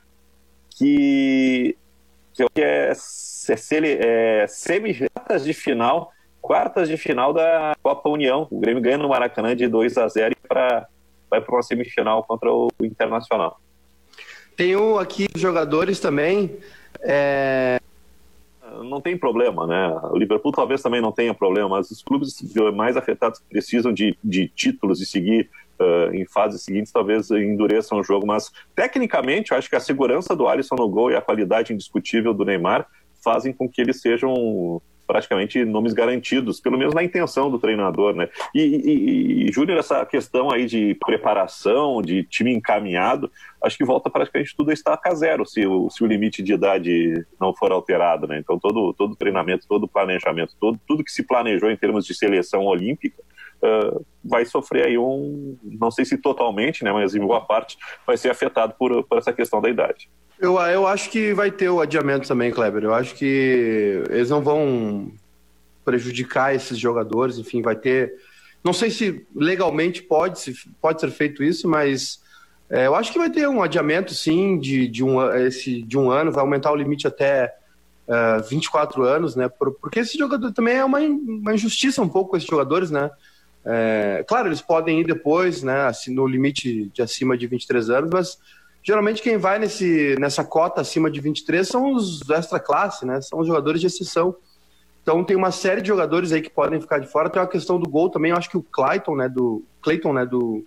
que, 0.71 1.77
que 2.33 2.61
é, 2.61 2.91
é, 2.91 2.93
é 2.93 4.47
semi 4.47 4.97
de 5.43 5.53
final, 5.53 6.11
quartas 6.41 6.87
de 6.87 6.97
final 6.97 7.33
da 7.33 7.75
Copa 7.83 8.09
União. 8.09 8.47
O 8.49 8.59
Grêmio 8.59 8.81
ganha 8.81 8.97
no 8.97 9.09
Maracanã 9.09 9.55
de 9.55 9.67
2 9.67 9.97
a 9.97 10.07
0 10.07 10.33
e 10.33 10.47
pra, 10.47 10.87
vai 11.29 11.41
para 11.41 11.55
uma 11.55 11.61
semifinal 11.61 12.23
contra 12.23 12.51
o 12.51 12.69
Internacional. 12.81 13.59
Tenho 14.55 14.97
aqui 14.97 15.27
jogadores 15.35 15.99
também. 15.99 16.57
É, 17.01 17.79
não 18.83 19.01
tem 19.01 19.17
problema, 19.17 19.65
né? 19.65 19.89
O 20.11 20.17
Liverpool 20.17 20.51
talvez 20.51 20.81
também 20.81 21.01
não 21.01 21.11
tenha 21.11 21.33
problema, 21.33 21.69
mas 21.69 21.89
os 21.91 22.01
clubes 22.01 22.35
mais 22.75 22.95
afetados 22.97 23.41
precisam 23.49 23.93
de, 23.93 24.17
de 24.23 24.47
títulos 24.47 25.01
e 25.01 25.05
seguir 25.05 25.49
uh, 25.79 26.13
em 26.13 26.25
fases 26.25 26.63
seguintes 26.63 26.91
talvez 26.91 27.31
endureçam 27.31 27.99
o 27.99 28.03
jogo, 28.03 28.27
mas 28.27 28.51
tecnicamente 28.75 29.51
eu 29.51 29.57
acho 29.57 29.69
que 29.69 29.75
a 29.75 29.79
segurança 29.79 30.35
do 30.35 30.47
Alisson 30.47 30.75
no 30.75 30.89
gol 30.89 31.11
e 31.11 31.15
a 31.15 31.21
qualidade 31.21 31.73
indiscutível 31.73 32.33
do 32.33 32.45
Neymar 32.45 32.87
fazem 33.23 33.53
com 33.53 33.67
que 33.67 33.81
eles 33.81 34.01
sejam 34.01 34.81
praticamente 35.09 35.65
nomes 35.65 35.91
garantidos, 35.91 36.61
pelo 36.61 36.77
menos 36.77 36.93
na 36.93 37.03
intenção 37.03 37.49
do 37.49 37.57
treinador, 37.57 38.13
né? 38.13 38.29
E, 38.53 38.61
e, 38.61 39.49
e 39.49 39.51
Júnior, 39.51 39.79
essa 39.79 40.05
questão 40.05 40.51
aí 40.51 40.67
de 40.67 40.93
preparação, 41.03 41.99
de 41.99 42.21
time 42.25 42.53
encaminhado, 42.53 43.31
acho 43.63 43.75
que 43.75 43.83
volta 43.83 44.07
praticamente 44.07 44.55
tudo 44.55 44.69
a 44.69 44.73
estaca 44.73 45.15
zero 45.15 45.47
se 45.47 45.65
o, 45.65 45.89
se 45.89 46.03
o 46.03 46.05
limite 46.05 46.43
de 46.43 46.53
idade 46.53 47.25
não 47.41 47.55
for 47.55 47.71
alterado, 47.71 48.27
né? 48.27 48.37
Então 48.37 48.59
todo, 48.59 48.93
todo 48.93 49.15
treinamento, 49.15 49.65
todo 49.67 49.87
planejamento, 49.87 50.53
todo, 50.59 50.79
tudo 50.87 51.03
que 51.03 51.11
se 51.11 51.23
planejou 51.23 51.71
em 51.71 51.75
termos 51.75 52.05
de 52.05 52.13
seleção 52.13 52.65
olímpica 52.65 53.19
uh, 53.63 54.05
vai 54.23 54.45
sofrer 54.45 54.85
aí 54.85 54.97
um, 54.99 55.57
não 55.63 55.89
sei 55.89 56.05
se 56.05 56.19
totalmente, 56.19 56.83
né? 56.83 56.91
Mas 56.91 57.15
em 57.15 57.19
boa 57.19 57.41
parte 57.41 57.79
vai 58.05 58.15
ser 58.15 58.29
afetado 58.29 58.75
por, 58.77 59.03
por 59.05 59.17
essa 59.17 59.33
questão 59.33 59.59
da 59.59 59.71
idade. 59.71 60.07
Eu, 60.39 60.57
eu 60.57 60.87
acho 60.87 61.09
que 61.09 61.33
vai 61.33 61.51
ter 61.51 61.69
o 61.69 61.81
adiamento 61.81 62.27
também, 62.27 62.49
Kleber. 62.51 62.83
Eu 62.83 62.93
acho 62.93 63.13
que 63.15 64.01
eles 64.09 64.29
não 64.29 64.41
vão 64.41 65.11
prejudicar 65.83 66.55
esses 66.55 66.77
jogadores, 66.77 67.37
enfim, 67.37 67.61
vai 67.61 67.75
ter. 67.75 68.13
Não 68.63 68.71
sei 68.71 68.89
se 68.89 69.25
legalmente 69.35 70.01
pode, 70.01 70.39
se 70.39 70.53
pode 70.81 71.01
ser 71.01 71.11
feito 71.11 71.43
isso, 71.43 71.67
mas 71.67 72.21
é, 72.69 72.87
eu 72.87 72.95
acho 72.95 73.11
que 73.11 73.17
vai 73.17 73.29
ter 73.29 73.49
um 73.49 73.61
adiamento, 73.61 74.13
sim, 74.13 74.59
de, 74.59 74.87
de, 74.87 75.03
um, 75.03 75.21
esse, 75.35 75.81
de 75.81 75.97
um 75.97 76.09
ano, 76.09 76.31
vai 76.31 76.41
aumentar 76.41 76.71
o 76.71 76.75
limite 76.75 77.07
até 77.07 77.53
uh, 78.07 78.39
é, 78.39 78.41
24 78.41 79.03
anos, 79.03 79.35
né? 79.35 79.49
Porque 79.49 79.99
esse 79.99 80.17
jogador 80.17 80.53
também 80.53 80.75
é 80.75 80.85
uma, 80.85 80.99
uma 80.99 81.53
injustiça 81.53 82.01
um 82.01 82.07
pouco 82.07 82.31
com 82.31 82.37
esses 82.37 82.47
jogadores, 82.47 82.91
né? 82.91 83.09
É, 83.65 84.23
claro, 84.27 84.47
eles 84.47 84.61
podem 84.61 85.01
ir 85.01 85.05
depois, 85.05 85.63
né? 85.63 85.81
Assim, 85.87 86.13
no 86.13 86.25
limite 86.25 86.89
de 86.93 87.01
acima 87.01 87.37
de 87.37 87.47
23 87.47 87.89
anos, 87.89 88.09
mas 88.11 88.37
geralmente 88.89 89.21
quem 89.21 89.37
vai 89.37 89.59
nesse, 89.59 90.15
nessa 90.19 90.43
cota 90.43 90.81
acima 90.81 91.11
de 91.11 91.21
23 91.21 91.67
são 91.67 91.93
os 91.93 92.27
extra 92.27 92.59
classe, 92.59 93.05
né? 93.05 93.21
São 93.21 93.39
os 93.39 93.45
jogadores 93.45 93.79
de 93.79 93.85
exceção. 93.85 94.35
Então 95.03 95.23
tem 95.23 95.37
uma 95.37 95.51
série 95.51 95.79
de 95.79 95.87
jogadores 95.87 96.31
aí 96.31 96.41
que 96.41 96.49
podem 96.49 96.81
ficar 96.81 96.97
de 96.97 97.05
fora. 97.05 97.29
Tem 97.29 97.39
uma 97.39 97.47
questão 97.47 97.79
do 97.79 97.87
gol 97.87 98.09
também. 98.09 98.31
Eu 98.31 98.37
acho 98.37 98.49
que 98.49 98.57
o 98.57 98.63
Clayton, 98.63 99.15
né, 99.15 99.29
do 99.29 99.63
Clayton, 99.83 100.11
né, 100.11 100.25
do, 100.25 100.65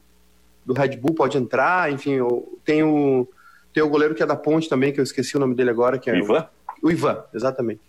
do 0.64 0.73
Red 0.73 0.97
Bull 0.99 1.17
pode 1.17 1.37
entrar. 1.37 1.91
Enfim, 1.91 2.19
tem 2.64 2.85
o 2.85 3.26
tem 3.75 3.83
o 3.83 3.88
goleiro 3.88 4.14
que 4.14 4.23
é 4.23 4.26
da 4.26 4.37
Ponte 4.37 4.69
também, 4.69 4.93
que 4.93 5.00
eu 5.00 5.05
esqueci 5.05 5.37
o 5.37 5.41
nome 5.41 5.57
dele 5.57 5.71
agora, 5.71 5.99
que 5.99 6.09
é 6.09 6.17
Ivan. 6.17 6.47
O, 6.81 6.87
o 6.87 6.91
Ivan, 6.93 7.25
exatamente. 7.35 7.81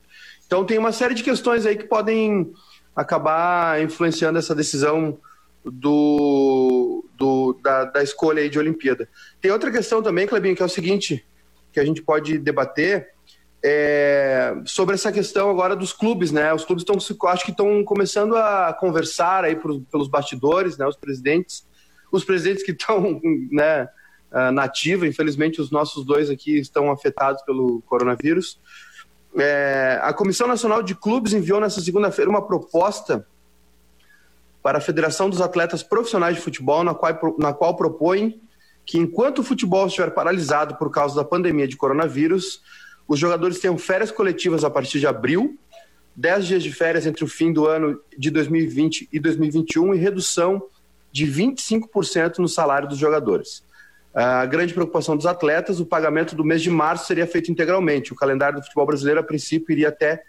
Então 0.47 0.65
tem 0.65 0.79
uma 0.79 0.91
série 0.91 1.13
de 1.13 1.21
questões 1.21 1.63
aí 1.67 1.75
que 1.75 1.83
podem 1.83 2.51
acabar 2.95 3.79
influenciando 3.83 4.39
essa 4.39 4.55
decisão 4.55 5.15
do, 5.65 7.05
do 7.17 7.59
da, 7.63 7.85
da, 7.85 8.03
escolha 8.03 8.41
aí 8.41 8.49
de 8.49 8.59
Olimpíada. 8.59 9.07
Tem 9.41 9.51
outra 9.51 9.71
questão 9.71 10.01
também, 10.01 10.27
Clebinho, 10.27 10.55
que 10.55 10.61
é 10.61 10.65
o 10.65 10.69
seguinte, 10.69 11.25
que 11.71 11.79
a 11.79 11.85
gente 11.85 12.01
pode 12.01 12.37
debater, 12.37 13.09
é, 13.63 14.55
sobre 14.65 14.95
essa 14.95 15.11
questão 15.11 15.49
agora 15.49 15.75
dos 15.75 15.93
clubes, 15.93 16.31
né? 16.31 16.53
Os 16.53 16.65
clubes 16.65 16.83
estão, 16.87 16.97
acho 17.29 17.45
que 17.45 17.51
estão 17.51 17.83
começando 17.83 18.35
a 18.35 18.73
conversar 18.73 19.45
aí 19.45 19.55
pelos 19.55 20.07
bastidores, 20.09 20.77
né? 20.77 20.85
Os 20.85 20.97
presidentes, 20.97 21.65
os 22.11 22.25
presidentes 22.25 22.63
que 22.63 22.71
estão, 22.71 23.21
né? 23.51 23.87
nativa, 24.51 25.05
infelizmente 25.05 25.61
os 25.61 25.69
nossos 25.69 26.03
dois 26.03 26.27
aqui 26.27 26.57
estão 26.57 26.91
afetados 26.91 27.43
pelo 27.43 27.81
coronavírus. 27.83 28.59
É, 29.35 29.99
a 30.01 30.13
Comissão 30.13 30.47
Nacional 30.47 30.81
de 30.81 30.95
Clubes 30.95 31.33
enviou 31.33 31.59
nessa 31.59 31.81
segunda-feira 31.81 32.29
uma 32.29 32.45
proposta 32.45 33.27
para 34.63 34.77
a 34.77 34.81
Federação 34.81 35.29
dos 35.29 35.41
Atletas 35.41 35.83
Profissionais 35.83 36.37
de 36.37 36.41
Futebol, 36.41 36.83
na 36.85 36.95
qual, 36.95 37.35
na 37.37 37.53
qual 37.53 37.75
propõe 37.75 38.41
que, 38.85 38.97
enquanto 38.97 39.39
o 39.39 39.43
futebol 39.43 39.85
estiver 39.85 40.11
paralisado 40.11 40.75
por 40.75 40.89
causa 40.89 41.15
da 41.15 41.23
pandemia 41.23 41.67
de 41.67 41.75
coronavírus, 41.75 42.61
os 43.05 43.19
jogadores 43.19 43.59
tenham 43.59 43.77
férias 43.77 44.09
coletivas 44.09 44.63
a 44.63 44.69
partir 44.69 44.99
de 44.99 45.05
abril, 45.05 45.59
10 46.15 46.47
dias 46.47 46.63
de 46.63 46.71
férias 46.71 47.05
entre 47.05 47.23
o 47.23 47.27
fim 47.27 47.51
do 47.51 47.67
ano 47.67 47.99
de 48.17 48.31
2020 48.31 49.09
e 49.11 49.19
2021 49.19 49.95
e 49.95 49.97
redução 49.97 50.63
de 51.11 51.25
25% 51.27 52.37
no 52.37 52.47
salário 52.47 52.87
dos 52.87 52.97
jogadores. 52.97 53.63
A 54.13 54.45
grande 54.45 54.73
preocupação 54.73 55.17
dos 55.17 55.25
atletas, 55.25 55.79
o 55.79 55.85
pagamento 55.85 56.35
do 56.35 56.45
mês 56.45 56.61
de 56.61 56.69
março 56.69 57.07
seria 57.07 57.25
feito 57.27 57.51
integralmente. 57.51 58.13
O 58.13 58.15
calendário 58.15 58.59
do 58.59 58.63
futebol 58.63 58.85
brasileiro, 58.85 59.19
a 59.19 59.23
princípio, 59.23 59.73
iria 59.73 59.89
até 59.89 60.23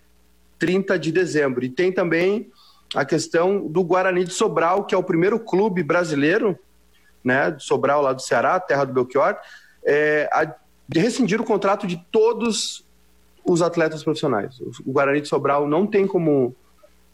30 0.58 0.98
de 0.98 1.12
dezembro. 1.12 1.64
E 1.64 1.68
tem 1.68 1.92
também 1.92 2.50
a 2.94 3.04
questão 3.04 3.66
do 3.66 3.82
Guarani 3.82 4.24
de 4.24 4.32
Sobral, 4.32 4.84
que 4.84 4.94
é 4.94 4.98
o 4.98 5.02
primeiro 5.02 5.38
clube 5.40 5.82
brasileiro, 5.82 6.58
né, 7.22 7.56
Sobral, 7.58 8.02
lá 8.02 8.12
do 8.12 8.22
Ceará, 8.22 8.60
terra 8.60 8.84
do 8.84 8.92
Belchior, 8.92 9.36
é, 9.84 10.28
a, 10.32 10.54
rescindir 10.94 11.40
o 11.40 11.44
contrato 11.44 11.86
de 11.86 11.96
todos 12.12 12.84
os 13.44 13.62
atletas 13.62 14.02
profissionais. 14.02 14.60
O 14.84 14.92
Guarani 14.92 15.20
de 15.20 15.28
Sobral 15.28 15.66
não 15.66 15.86
tem 15.86 16.06
como. 16.06 16.54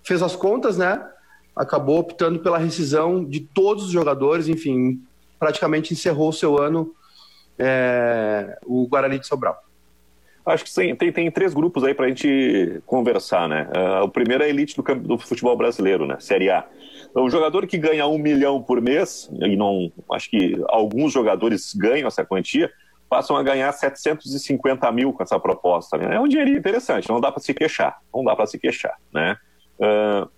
fez 0.03 0.23
as 0.23 0.37
contas, 0.37 0.77
né? 0.77 1.05
Acabou 1.55 1.99
optando 1.99 2.39
pela 2.39 2.59
rescisão 2.59 3.25
de 3.25 3.41
todos 3.41 3.85
os 3.85 3.91
jogadores, 3.91 4.49
enfim, 4.49 5.03
praticamente 5.39 5.93
encerrou 5.93 6.29
o 6.29 6.33
seu 6.33 6.59
ano 6.59 6.95
é, 7.59 8.59
o 8.65 8.87
Guarani 8.87 9.19
de 9.19 9.27
Sobral. 9.27 9.63
Acho 10.45 10.65
que 10.65 10.71
sim, 10.71 10.95
tem, 10.95 11.13
tem 11.13 11.31
três 11.31 11.53
grupos 11.53 11.85
aí 11.85 11.95
para 11.95 12.07
a 12.07 12.09
gente 12.09 12.81
conversar, 12.87 13.49
né? 13.49 13.69
Uh, 13.77 14.05
o 14.05 14.09
primeiro 14.09 14.43
é 14.43 14.47
a 14.47 14.49
elite 14.49 14.75
do, 14.75 14.83
do, 14.95 15.19
futebol 15.19 15.57
brasileiro, 15.57 16.07
né? 16.07 16.17
Série 16.19 16.51
A. 16.51 16.65
O 17.15 17.29
jogador 17.29 17.67
que 17.67 17.77
ganha 17.77 18.07
um 18.07 18.17
milhão 18.17 18.63
por 18.63 18.81
mês, 18.81 19.29
e 19.41 19.57
não 19.57 19.93
acho 20.13 20.31
que 20.31 20.57
alguns 20.69 21.13
jogadores 21.13 21.75
ganham 21.75 22.09
essa 22.09 22.25
quantia, 22.25 22.71
passam 23.09 23.37
a 23.37 23.43
ganhar 23.43 23.71
750 23.73 24.91
mil 24.93 25.13
com 25.13 25.23
essa 25.23 25.39
proposta. 25.39 25.99
Né? 25.99 26.15
É 26.15 26.21
um 26.21 26.29
dinheiro 26.29 26.53
interessante, 26.53 27.09
não 27.09 27.21
dá 27.21 27.31
para 27.31 27.43
se 27.43 27.53
queixar. 27.53 27.99
Não 28.15 28.25
dá 28.25 28.35
para 28.35 28.47
se 28.47 28.59
queixar, 28.59 28.97
né? 29.13 29.37
Uh, 29.79 30.29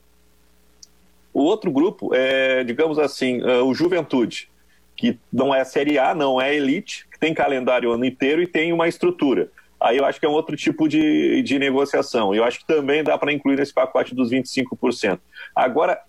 o 1.33 1.43
outro 1.43 1.71
grupo 1.71 2.15
é, 2.15 2.65
digamos 2.65 2.99
assim, 2.99 3.41
uh, 3.43 3.65
o 3.65 3.75
Juventude, 3.75 4.49
que 4.97 5.19
não 5.33 5.55
é 5.55 5.65
Série 5.65 5.99
A, 5.99 6.15
não 6.15 6.41
é 6.41 6.55
elite, 6.55 7.07
que 7.11 7.19
tem 7.19 7.33
calendário 7.33 7.91
o 7.91 7.93
ano 7.93 8.05
inteiro 8.05 8.43
e 8.43 8.47
tem 8.47 8.73
uma 8.73 8.89
estrutura 8.89 9.51
aí 9.83 9.99
eu 9.99 10.05
acho 10.05 10.19
que 10.19 10.27
é 10.27 10.29
um 10.29 10.33
outro 10.33 10.57
tipo 10.57 10.89
de, 10.89 11.43
de 11.43 11.59
negociação. 11.59 12.35
Eu 12.35 12.45
acho 12.45 12.61
que 12.61 12.67
também 12.67 13.03
dá 13.03 13.19
para 13.19 13.33
incluir 13.33 13.57
nesse 13.57 13.73
pacote 13.73 14.15
dos 14.15 14.31
25%. 14.31 15.19
Agora, 15.55 16.01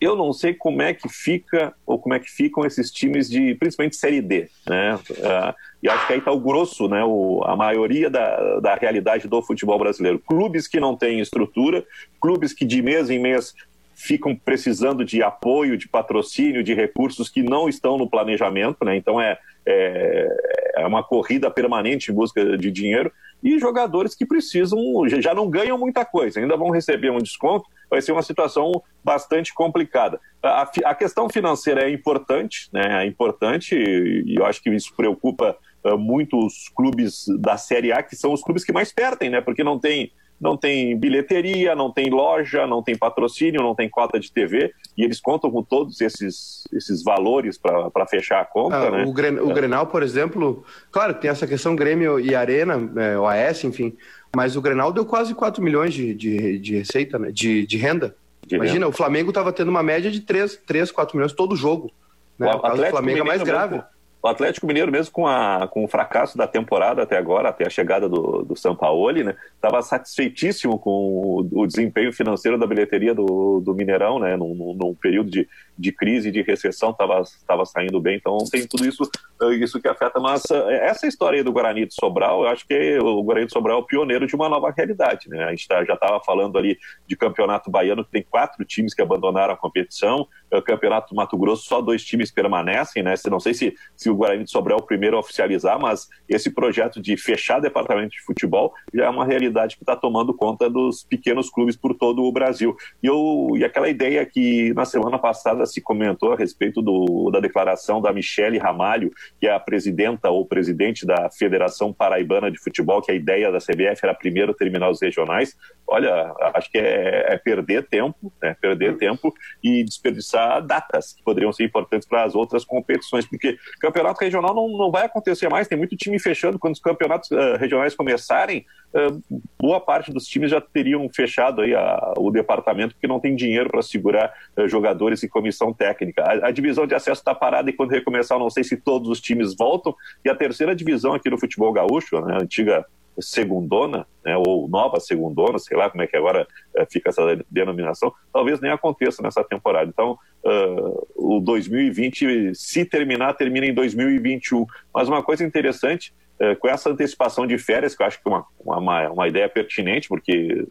eu 0.00 0.14
não 0.14 0.32
sei 0.32 0.52
como 0.52 0.82
é 0.82 0.92
que 0.92 1.08
fica 1.08 1.72
ou 1.86 1.98
como 1.98 2.14
é 2.14 2.18
que 2.18 2.30
ficam 2.30 2.64
esses 2.66 2.90
times 2.90 3.28
de 3.28 3.54
principalmente 3.54 3.96
série 3.96 4.20
D, 4.20 4.48
né? 4.68 4.96
Uh, 4.96 5.54
e 5.82 5.88
acho 5.88 6.06
que 6.06 6.12
aí 6.12 6.18
está 6.18 6.30
o 6.30 6.40
grosso, 6.40 6.88
né? 6.88 7.02
O, 7.04 7.42
a 7.44 7.56
maioria 7.56 8.10
da, 8.10 8.60
da 8.60 8.74
realidade 8.74 9.28
do 9.28 9.40
futebol 9.42 9.78
brasileiro. 9.78 10.18
Clubes 10.18 10.66
que 10.68 10.80
não 10.80 10.96
têm 10.96 11.20
estrutura, 11.20 11.84
clubes 12.20 12.52
que 12.52 12.64
de 12.64 12.82
mês 12.82 13.08
em 13.08 13.18
mês 13.18 13.54
ficam 13.94 14.34
precisando 14.34 15.04
de 15.04 15.22
apoio, 15.22 15.78
de 15.78 15.88
patrocínio, 15.88 16.64
de 16.64 16.74
recursos 16.74 17.28
que 17.28 17.42
não 17.42 17.68
estão 17.68 17.96
no 17.96 18.10
planejamento, 18.10 18.84
né? 18.84 18.96
Então 18.96 19.20
é, 19.20 19.38
é, 19.64 20.63
é 20.76 20.86
uma 20.86 21.02
corrida 21.02 21.50
permanente 21.50 22.10
em 22.10 22.14
busca 22.14 22.56
de 22.56 22.70
dinheiro 22.70 23.12
e 23.42 23.58
jogadores 23.58 24.14
que 24.14 24.24
precisam, 24.24 24.78
já 25.20 25.34
não 25.34 25.50
ganham 25.50 25.76
muita 25.76 26.04
coisa, 26.04 26.40
ainda 26.40 26.56
vão 26.56 26.70
receber 26.70 27.10
um 27.10 27.18
desconto. 27.18 27.68
vai 27.90 28.00
ser 28.00 28.12
uma 28.12 28.22
situação 28.22 28.72
bastante 29.04 29.52
complicada. 29.52 30.18
A, 30.42 30.62
a 30.86 30.94
questão 30.94 31.28
financeira 31.28 31.82
é 31.82 31.92
importante, 31.92 32.68
né? 32.72 33.04
É 33.04 33.06
importante 33.06 33.74
e 33.74 34.34
eu 34.34 34.46
acho 34.46 34.62
que 34.62 34.70
isso 34.70 34.94
preocupa 34.96 35.56
uh, 35.84 35.98
muito 35.98 36.38
os 36.38 36.70
clubes 36.70 37.26
da 37.38 37.58
Série 37.58 37.92
A, 37.92 38.02
que 38.02 38.16
são 38.16 38.32
os 38.32 38.42
clubes 38.42 38.64
que 38.64 38.72
mais 38.72 38.90
perdem, 38.90 39.28
né? 39.28 39.42
Porque 39.42 39.62
não 39.62 39.78
tem 39.78 40.10
não 40.44 40.58
tem 40.58 40.94
bilheteria, 40.94 41.74
não 41.74 41.90
tem 41.90 42.10
loja, 42.10 42.66
não 42.66 42.82
tem 42.82 42.94
patrocínio, 42.94 43.62
não 43.62 43.74
tem 43.74 43.88
cota 43.88 44.20
de 44.20 44.30
TV, 44.30 44.74
e 44.94 45.02
eles 45.02 45.18
contam 45.18 45.50
com 45.50 45.62
todos 45.62 46.02
esses, 46.02 46.64
esses 46.70 47.02
valores 47.02 47.56
para 47.56 48.06
fechar 48.06 48.42
a 48.42 48.44
conta. 48.44 48.76
Ah, 48.76 48.90
né? 48.90 49.04
o, 49.06 49.12
Gren, 49.14 49.40
o 49.40 49.50
é. 49.50 49.54
Grenal, 49.54 49.86
por 49.86 50.02
exemplo, 50.02 50.62
claro, 50.92 51.14
tem 51.14 51.30
essa 51.30 51.46
questão 51.46 51.74
Grêmio 51.74 52.20
e 52.20 52.34
Arena, 52.34 52.74
é, 52.96 53.18
OAS, 53.18 53.64
enfim, 53.64 53.96
mas 54.36 54.54
o 54.54 54.60
Grenal 54.60 54.92
deu 54.92 55.06
quase 55.06 55.34
4 55.34 55.62
milhões 55.62 55.94
de, 55.94 56.12
de, 56.12 56.58
de 56.58 56.76
receita, 56.76 57.18
né? 57.18 57.30
de, 57.32 57.66
de 57.66 57.78
renda. 57.78 58.14
De 58.46 58.56
Imagina, 58.56 58.80
renda. 58.80 58.88
o 58.88 58.92
Flamengo 58.92 59.30
estava 59.30 59.50
tendo 59.50 59.70
uma 59.70 59.82
média 59.82 60.10
de 60.10 60.20
3, 60.20 60.60
3 60.66 60.92
4 60.92 61.16
milhões 61.16 61.32
todo 61.32 61.56
jogo. 61.56 61.90
Né? 62.38 62.52
O, 62.52 62.58
o 62.58 62.60
caso 62.60 62.82
do 62.82 62.90
Flamengo 62.90 63.20
é 63.20 63.24
mais 63.24 63.42
grave. 63.42 63.76
Mesmo 63.76 63.93
o 64.24 64.28
Atlético 64.28 64.66
Mineiro, 64.66 64.90
mesmo 64.90 65.12
com, 65.12 65.26
a, 65.26 65.68
com 65.68 65.84
o 65.84 65.88
fracasso 65.88 66.38
da 66.38 66.46
temporada 66.46 67.02
até 67.02 67.18
agora, 67.18 67.50
até 67.50 67.66
a 67.66 67.70
chegada 67.70 68.08
do, 68.08 68.42
do 68.42 68.56
Sampaoli, 68.56 69.22
né, 69.22 69.36
estava 69.54 69.82
satisfeitíssimo 69.82 70.78
com 70.78 70.90
o, 70.90 71.48
o, 71.52 71.66
desempenho 71.66 72.10
financeiro 72.10 72.58
da 72.58 72.66
bilheteria 72.66 73.14
do, 73.14 73.60
do 73.60 73.74
Mineirão, 73.74 74.18
né, 74.18 74.34
num, 74.34 74.74
num 74.74 74.94
período 74.94 75.30
de, 75.30 75.46
de 75.76 75.92
crise, 75.92 76.30
de 76.30 76.42
recessão, 76.42 76.90
estava 76.90 77.64
saindo 77.64 78.00
bem. 78.00 78.16
Então 78.16 78.38
tem 78.50 78.66
tudo 78.66 78.86
isso, 78.86 79.08
eh, 79.42 79.54
isso 79.56 79.80
que 79.80 79.88
afeta. 79.88 80.20
Mas 80.20 80.42
eh, 80.50 80.86
essa 80.86 81.06
história 81.06 81.42
do 81.42 81.52
Guarani 81.52 81.86
de 81.86 81.94
Sobral, 81.94 82.42
eu 82.42 82.48
acho 82.48 82.66
que 82.66 82.98
o 82.98 83.22
Guarani 83.22 83.46
de 83.46 83.52
Sobral 83.52 83.78
é 83.78 83.80
o 83.80 83.86
pioneiro 83.86 84.26
de 84.26 84.34
uma 84.34 84.48
nova 84.48 84.72
realidade. 84.76 85.28
Né? 85.28 85.44
A 85.44 85.50
gente 85.50 85.66
tá, 85.66 85.84
já 85.84 85.94
estava 85.94 86.20
falando 86.20 86.56
ali 86.56 86.78
de 87.06 87.16
campeonato 87.16 87.70
baiano, 87.70 88.04
que 88.04 88.10
tem 88.10 88.22
quatro 88.22 88.64
times 88.64 88.94
que 88.94 89.02
abandonaram 89.02 89.54
a 89.54 89.56
competição. 89.56 90.26
O 90.52 90.62
campeonato 90.62 91.12
do 91.12 91.16
Mato 91.16 91.36
Grosso, 91.36 91.64
só 91.64 91.80
dois 91.80 92.04
times 92.04 92.30
permanecem. 92.30 93.02
Né? 93.02 93.14
Não 93.28 93.40
sei 93.40 93.54
se, 93.54 93.74
se 93.96 94.08
o 94.08 94.14
Guarani 94.14 94.44
de 94.44 94.50
Sobral 94.50 94.78
é 94.78 94.82
o 94.82 94.86
primeiro 94.86 95.16
a 95.16 95.20
oficializar, 95.20 95.80
mas 95.80 96.08
esse 96.28 96.50
projeto 96.50 97.00
de 97.00 97.16
fechar 97.16 97.60
departamento 97.60 98.10
de 98.10 98.22
futebol 98.22 98.72
já 98.92 99.06
é 99.06 99.08
uma 99.08 99.24
realidade 99.24 99.76
que 99.76 99.82
está 99.82 99.96
tomando 99.96 100.32
conta 100.32 100.70
dos 100.70 101.02
pequenos 101.02 101.50
clubes 101.50 101.76
por 101.76 101.94
todo 101.94 102.22
o 102.22 102.32
Brasil. 102.32 102.76
E, 103.02 103.06
eu, 103.06 103.48
e 103.56 103.64
aquela 103.64 103.88
ideia 103.88 104.24
que 104.24 104.72
na 104.74 104.84
semana 104.84 105.18
passada 105.18 105.63
se 105.66 105.80
comentou 105.80 106.32
a 106.32 106.36
respeito 106.36 106.80
do, 106.82 107.30
da 107.30 107.40
declaração 107.40 108.00
da 108.00 108.12
Michele 108.12 108.58
Ramalho, 108.58 109.12
que 109.40 109.46
é 109.46 109.52
a 109.52 109.60
presidenta 109.60 110.30
ou 110.30 110.46
presidente 110.46 111.06
da 111.06 111.30
Federação 111.30 111.92
Paraibana 111.92 112.50
de 112.50 112.58
Futebol, 112.58 113.02
que 113.02 113.12
a 113.12 113.14
ideia 113.14 113.50
da 113.50 113.58
CBF 113.58 114.00
era 114.02 114.14
primeiro 114.14 114.54
terminar 114.54 114.90
os 114.90 115.00
regionais. 115.00 115.56
Olha, 115.86 116.32
acho 116.54 116.70
que 116.70 116.78
é, 116.78 117.34
é 117.34 117.38
perder 117.38 117.86
tempo, 117.86 118.32
né? 118.42 118.56
perder 118.60 118.96
tempo 118.96 119.32
e 119.62 119.84
desperdiçar 119.84 120.64
datas 120.64 121.12
que 121.12 121.22
poderiam 121.22 121.52
ser 121.52 121.64
importantes 121.64 122.08
para 122.08 122.24
as 122.24 122.34
outras 122.34 122.64
competições, 122.64 123.26
porque 123.26 123.56
campeonato 123.80 124.20
regional 124.20 124.54
não, 124.54 124.68
não 124.68 124.90
vai 124.90 125.06
acontecer 125.06 125.48
mais, 125.48 125.68
tem 125.68 125.78
muito 125.78 125.96
time 125.96 126.18
fechando. 126.18 126.58
Quando 126.58 126.74
os 126.74 126.80
campeonatos 126.80 127.30
uh, 127.30 127.56
regionais 127.58 127.94
começarem, 127.94 128.64
uh, 128.94 129.22
boa 129.58 129.80
parte 129.80 130.12
dos 130.12 130.26
times 130.26 130.50
já 130.50 130.60
teriam 130.60 131.08
fechado 131.14 131.62
aí 131.62 131.74
a, 131.74 132.14
o 132.16 132.30
departamento, 132.30 132.94
porque 132.94 133.06
não 133.06 133.20
tem 133.20 133.36
dinheiro 133.36 133.70
para 133.70 133.82
segurar 133.82 134.32
uh, 134.56 134.68
jogadores 134.68 135.22
e 135.22 135.28
comissão 135.54 135.72
técnica. 135.72 136.22
A, 136.22 136.48
a 136.48 136.50
divisão 136.50 136.86
de 136.86 136.94
acesso 136.94 137.20
está 137.20 137.34
parada 137.34 137.70
e 137.70 137.72
quando 137.72 137.90
recomeçar, 137.90 138.38
não 138.38 138.50
sei 138.50 138.64
se 138.64 138.76
todos 138.76 139.08
os 139.08 139.20
times 139.20 139.56
voltam. 139.56 139.94
E 140.24 140.28
a 140.28 140.34
terceira 140.34 140.74
divisão 140.74 141.14
aqui 141.14 141.30
no 141.30 141.38
futebol 141.38 141.72
gaúcho, 141.72 142.20
né, 142.20 142.34
a 142.34 142.42
antiga 142.42 142.84
segundona, 143.20 144.06
né, 144.24 144.36
ou 144.36 144.68
nova 144.68 144.98
segundona, 144.98 145.58
sei 145.58 145.76
lá 145.76 145.88
como 145.88 146.02
é 146.02 146.06
que 146.06 146.16
agora 146.16 146.46
é, 146.76 146.84
fica 146.84 147.10
essa 147.10 147.22
denominação, 147.48 148.12
talvez 148.32 148.60
nem 148.60 148.72
aconteça 148.72 149.22
nessa 149.22 149.44
temporada. 149.44 149.88
Então, 149.88 150.18
uh, 150.44 151.06
o 151.14 151.40
2020, 151.40 152.54
se 152.54 152.84
terminar, 152.84 153.34
termina 153.34 153.66
em 153.66 153.74
2021. 153.74 154.66
Mas 154.92 155.08
uma 155.08 155.22
coisa 155.22 155.44
interessante, 155.44 156.12
uh, 156.40 156.56
com 156.58 156.66
essa 156.66 156.90
antecipação 156.90 157.46
de 157.46 157.56
férias, 157.56 157.94
que 157.94 158.02
eu 158.02 158.06
acho 158.06 158.20
que 158.20 158.28
é 158.28 158.32
uma, 158.32 158.44
uma, 158.58 159.10
uma 159.10 159.28
ideia 159.28 159.48
pertinente, 159.48 160.08
porque 160.08 160.66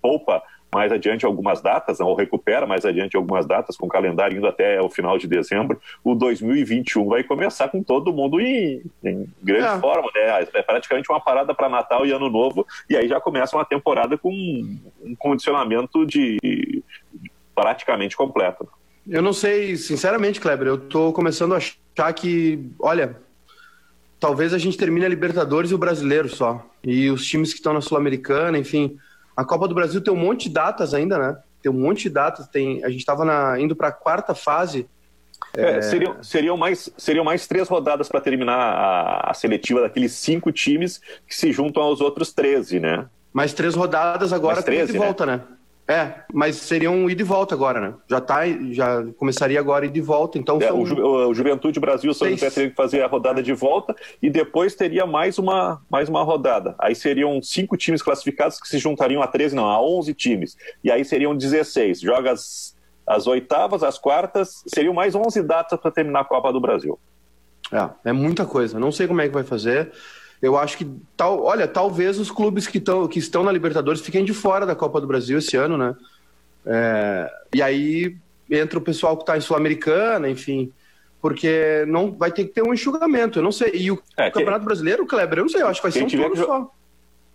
poupa 0.00 0.40
mais 0.72 0.92
adiante 0.92 1.26
algumas 1.26 1.60
datas, 1.60 2.00
ou 2.00 2.14
recupera 2.14 2.66
mais 2.66 2.84
adiante 2.84 3.16
algumas 3.16 3.46
datas, 3.46 3.76
com 3.76 3.86
o 3.86 3.88
calendário 3.88 4.36
indo 4.36 4.46
até 4.46 4.80
o 4.80 4.88
final 4.88 5.18
de 5.18 5.26
dezembro, 5.26 5.80
o 6.04 6.14
2021 6.14 7.08
vai 7.08 7.24
começar 7.24 7.68
com 7.68 7.82
todo 7.82 8.12
mundo 8.12 8.40
em, 8.40 8.82
em 9.04 9.26
grande 9.42 9.66
é. 9.66 9.78
forma, 9.78 10.08
né? 10.14 10.46
É 10.54 10.62
praticamente 10.62 11.10
uma 11.10 11.20
parada 11.20 11.54
para 11.54 11.68
Natal 11.68 12.06
e 12.06 12.12
Ano 12.12 12.30
Novo, 12.30 12.66
e 12.88 12.96
aí 12.96 13.08
já 13.08 13.20
começa 13.20 13.56
uma 13.56 13.64
temporada 13.64 14.16
com 14.16 14.30
um 14.30 15.14
condicionamento 15.18 16.06
de 16.06 16.82
praticamente 17.54 18.16
completo. 18.16 18.68
Eu 19.08 19.22
não 19.22 19.32
sei, 19.32 19.76
sinceramente, 19.76 20.40
Kleber, 20.40 20.68
eu 20.68 20.74
estou 20.76 21.12
começando 21.12 21.54
a 21.54 21.56
achar 21.56 22.12
que, 22.12 22.70
olha, 22.78 23.16
talvez 24.20 24.54
a 24.54 24.58
gente 24.58 24.76
termine 24.76 25.06
a 25.06 25.08
Libertadores 25.08 25.70
e 25.70 25.74
o 25.74 25.78
Brasileiro 25.78 26.28
só. 26.28 26.64
E 26.84 27.10
os 27.10 27.26
times 27.26 27.50
que 27.50 27.58
estão 27.58 27.72
na 27.72 27.80
Sul-Americana, 27.80 28.58
enfim, 28.58 28.98
a 29.40 29.44
Copa 29.44 29.66
do 29.66 29.74
Brasil 29.74 30.02
tem 30.02 30.12
um 30.12 30.18
monte 30.18 30.48
de 30.48 30.54
datas 30.54 30.92
ainda, 30.92 31.18
né? 31.18 31.38
Tem 31.62 31.72
um 31.72 31.74
monte 31.74 32.02
de 32.02 32.10
datas. 32.10 32.46
Tem, 32.46 32.84
a 32.84 32.90
gente 32.90 33.00
estava 33.00 33.58
indo 33.58 33.74
para 33.74 33.88
a 33.88 33.92
quarta 33.92 34.34
fase. 34.34 34.86
É, 35.56 35.78
é... 35.78 35.82
Seriam, 35.82 36.22
seriam, 36.22 36.56
mais, 36.58 36.90
seriam 36.98 37.24
mais 37.24 37.46
três 37.46 37.66
rodadas 37.66 38.06
para 38.06 38.20
terminar 38.20 38.58
a, 38.58 39.30
a, 39.30 39.34
seletiva 39.34 39.80
daqueles 39.80 40.12
cinco 40.12 40.52
times 40.52 41.00
que 41.26 41.34
se 41.34 41.50
juntam 41.52 41.82
aos 41.82 42.02
outros 42.02 42.34
13, 42.34 42.80
né? 42.80 43.06
Mais 43.32 43.54
três 43.54 43.74
rodadas 43.74 44.30
agora 44.30 44.56
mais 44.56 44.64
13, 44.66 44.92
de 44.92 44.98
volta, 44.98 45.24
né? 45.24 45.36
né? 45.36 45.42
É, 45.90 46.22
mas 46.32 46.54
seria 46.54 46.88
um 46.88 47.10
ida 47.10 47.20
e 47.20 47.24
volta 47.24 47.52
agora, 47.52 47.80
né? 47.80 47.94
Já 48.08 48.20
tá, 48.20 48.42
já 48.70 49.04
começaria 49.16 49.58
agora 49.58 49.84
ida 49.84 49.98
e 49.98 50.00
volta, 50.00 50.38
então 50.38 50.58
é, 50.62 50.68
são... 50.68 50.80
o, 50.80 50.86
Ju, 50.86 51.04
o 51.04 51.34
Juventude 51.34 51.80
Brasil 51.80 52.14
só 52.14 52.26
teria 52.26 52.48
que 52.48 52.70
fazer 52.76 53.02
a 53.02 53.08
rodada 53.08 53.42
de 53.42 53.52
volta 53.52 53.92
e 54.22 54.30
depois 54.30 54.76
teria 54.76 55.04
mais 55.04 55.36
uma, 55.36 55.82
mais 55.90 56.08
uma 56.08 56.22
rodada. 56.22 56.76
Aí 56.78 56.94
seriam 56.94 57.42
cinco 57.42 57.76
times 57.76 58.02
classificados 58.02 58.60
que 58.60 58.68
se 58.68 58.78
juntariam 58.78 59.20
a 59.20 59.26
13, 59.26 59.56
não, 59.56 59.64
a 59.68 59.82
11 59.82 60.14
times. 60.14 60.56
E 60.84 60.92
aí 60.92 61.04
seriam 61.04 61.34
16. 61.34 62.02
Joga 62.02 62.30
as, 62.30 62.76
as 63.04 63.26
oitavas, 63.26 63.82
as 63.82 63.98
quartas, 63.98 64.62
seriam 64.68 64.94
mais 64.94 65.16
11 65.16 65.42
datas 65.42 65.80
para 65.80 65.90
terminar 65.90 66.20
a 66.20 66.24
Copa 66.24 66.52
do 66.52 66.60
Brasil. 66.60 67.00
É, 67.72 68.10
é 68.10 68.12
muita 68.12 68.46
coisa. 68.46 68.78
Não 68.78 68.92
sei 68.92 69.08
como 69.08 69.22
é 69.22 69.26
que 69.26 69.34
vai 69.34 69.42
fazer. 69.42 69.90
Eu 70.42 70.56
acho 70.56 70.78
que, 70.78 70.90
tal, 71.16 71.42
olha, 71.42 71.68
talvez 71.68 72.18
os 72.18 72.30
clubes 72.30 72.66
que, 72.66 72.80
tão, 72.80 73.06
que 73.06 73.18
estão 73.18 73.42
na 73.42 73.52
Libertadores 73.52 74.00
fiquem 74.00 74.24
de 74.24 74.32
fora 74.32 74.64
da 74.64 74.74
Copa 74.74 75.00
do 75.00 75.06
Brasil 75.06 75.38
esse 75.38 75.56
ano, 75.56 75.76
né? 75.76 75.94
É, 76.64 77.30
e 77.54 77.62
aí 77.62 78.16
entra 78.50 78.78
o 78.78 78.82
pessoal 78.82 79.16
que 79.16 79.22
está 79.22 79.36
em 79.36 79.40
Sul-Americana, 79.40 80.28
enfim, 80.28 80.72
porque 81.20 81.84
não 81.86 82.12
vai 82.12 82.32
ter 82.32 82.44
que 82.44 82.54
ter 82.54 82.62
um 82.62 82.72
enxugamento. 82.72 83.38
Eu 83.38 83.42
não 83.42 83.52
sei. 83.52 83.72
E 83.74 83.90
o 83.90 84.02
é, 84.16 84.30
Campeonato 84.30 84.64
Brasileiro, 84.64 85.06
Kleber, 85.06 85.38
eu 85.38 85.44
não 85.44 85.48
sei, 85.50 85.62
eu 85.62 85.68
acho 85.68 85.80
que 85.80 85.90
vai 85.90 85.92
ser 85.92 86.04
um 86.04 86.08
turno 86.08 86.36
só. 86.36 86.70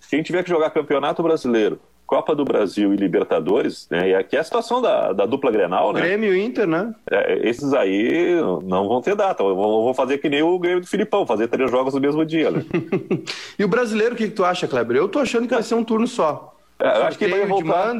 Quem 0.10 0.24
tiver 0.24 0.44
que 0.44 0.50
jogar 0.50 0.72
Campeonato 0.72 1.22
Brasileiro, 1.22 1.80
Copa 2.06 2.36
do 2.36 2.46
Brasil 2.46 2.94
e 2.94 2.98
Libertadores, 2.98 3.88
né? 3.90 4.10
E 4.10 4.16
aqui 4.16 4.38
é 4.38 4.40
a 4.40 4.44
situação 4.44 4.82
da, 4.82 5.12
da 5.12 5.26
dupla 5.26 5.52
Grenal, 5.52 5.92
né? 5.92 6.02
Grêmio 6.02 6.36
e 6.36 6.44
Inter, 6.44 6.68
né? 6.68 6.94
É, 7.10 7.48
esses 7.48 7.74
aí 7.74 8.36
não 8.64 8.88
vão 8.88 9.02
ter 9.02 9.16
data. 9.16 9.44
Eu 9.44 9.56
vou, 9.56 9.94
fazer 9.94 10.20
que 10.20 10.30
nem 10.30 10.44
o 10.44 10.60
Grêmio 10.60 10.82
do 10.82 10.88
Filipão, 10.88 11.26
fazer 11.26 11.48
três 11.48 11.70
jogos 11.72 11.94
no 11.94 12.00
mesmo 12.00 12.26
dia, 12.26 12.52
né? 12.52 12.64
e 13.58 13.64
o 13.64 13.68
brasileiro, 13.68 14.14
o 14.14 14.18
que, 14.18 14.28
que, 14.28 14.36
tu 14.36 14.46
acha, 14.46 14.68
Kleber? 14.68 14.98
Eu 14.98 15.10
tô 15.10 15.20
achando 15.20 15.48
que 15.48 15.54
vai 15.54 15.64
ser 15.64 15.76
um 15.76 15.84
turno 15.84 16.08
só. 16.08 16.56
É, 16.80 17.00
eu 17.00 17.04
acho 17.06 17.18
que 17.18 17.28
vai 17.28 17.46
voltar. 17.46 17.96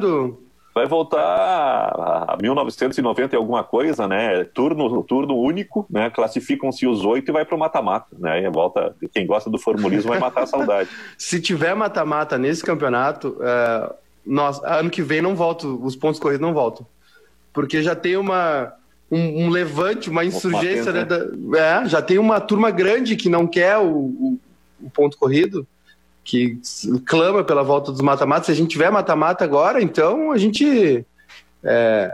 Vai 0.76 0.84
voltar 0.84 1.18
a 1.18 2.36
1990 2.38 3.34
e 3.34 3.38
alguma 3.38 3.64
coisa, 3.64 4.06
né? 4.06 4.44
Turno, 4.44 5.02
turno 5.04 5.34
único, 5.34 5.86
né? 5.88 6.10
Classificam-se 6.10 6.86
os 6.86 7.02
oito 7.02 7.30
e 7.30 7.32
vai 7.32 7.46
para 7.46 7.56
o 7.56 7.58
mata-mata, 7.58 8.14
né? 8.18 8.42
E 8.42 8.50
volta. 8.50 8.94
Quem 9.10 9.26
gosta 9.26 9.48
do 9.48 9.58
formulismo 9.58 10.10
vai 10.10 10.18
matar 10.18 10.42
a 10.42 10.46
saudade. 10.46 10.90
Se 11.16 11.40
tiver 11.40 11.74
mata-mata 11.74 12.36
nesse 12.36 12.62
campeonato, 12.62 13.38
é, 13.40 13.94
nós, 14.26 14.62
ano 14.64 14.90
que 14.90 15.00
vem 15.00 15.22
não 15.22 15.34
volto, 15.34 15.80
os 15.82 15.96
pontos 15.96 16.20
corridos 16.20 16.46
não 16.46 16.52
voltam. 16.52 16.86
Porque 17.54 17.82
já 17.82 17.96
tem 17.96 18.18
uma, 18.18 18.74
um, 19.10 19.46
um 19.46 19.48
levante, 19.48 20.10
uma 20.10 20.26
insurgência, 20.26 20.92
né? 20.92 21.06
Da, 21.06 21.24
é, 21.58 21.88
já 21.88 22.02
tem 22.02 22.18
uma 22.18 22.38
turma 22.38 22.70
grande 22.70 23.16
que 23.16 23.30
não 23.30 23.46
quer 23.46 23.78
o, 23.78 23.88
o, 23.88 24.38
o 24.82 24.90
ponto 24.90 25.16
corrido 25.16 25.66
que 26.26 26.58
clama 27.06 27.44
pela 27.44 27.62
volta 27.62 27.92
dos 27.92 28.00
mata-matas. 28.00 28.46
Se 28.46 28.52
a 28.52 28.54
gente 28.54 28.70
tiver 28.70 28.90
mata-mata 28.90 29.44
agora, 29.44 29.80
então 29.80 30.32
a 30.32 30.36
gente 30.36 31.06
é, 31.64 32.12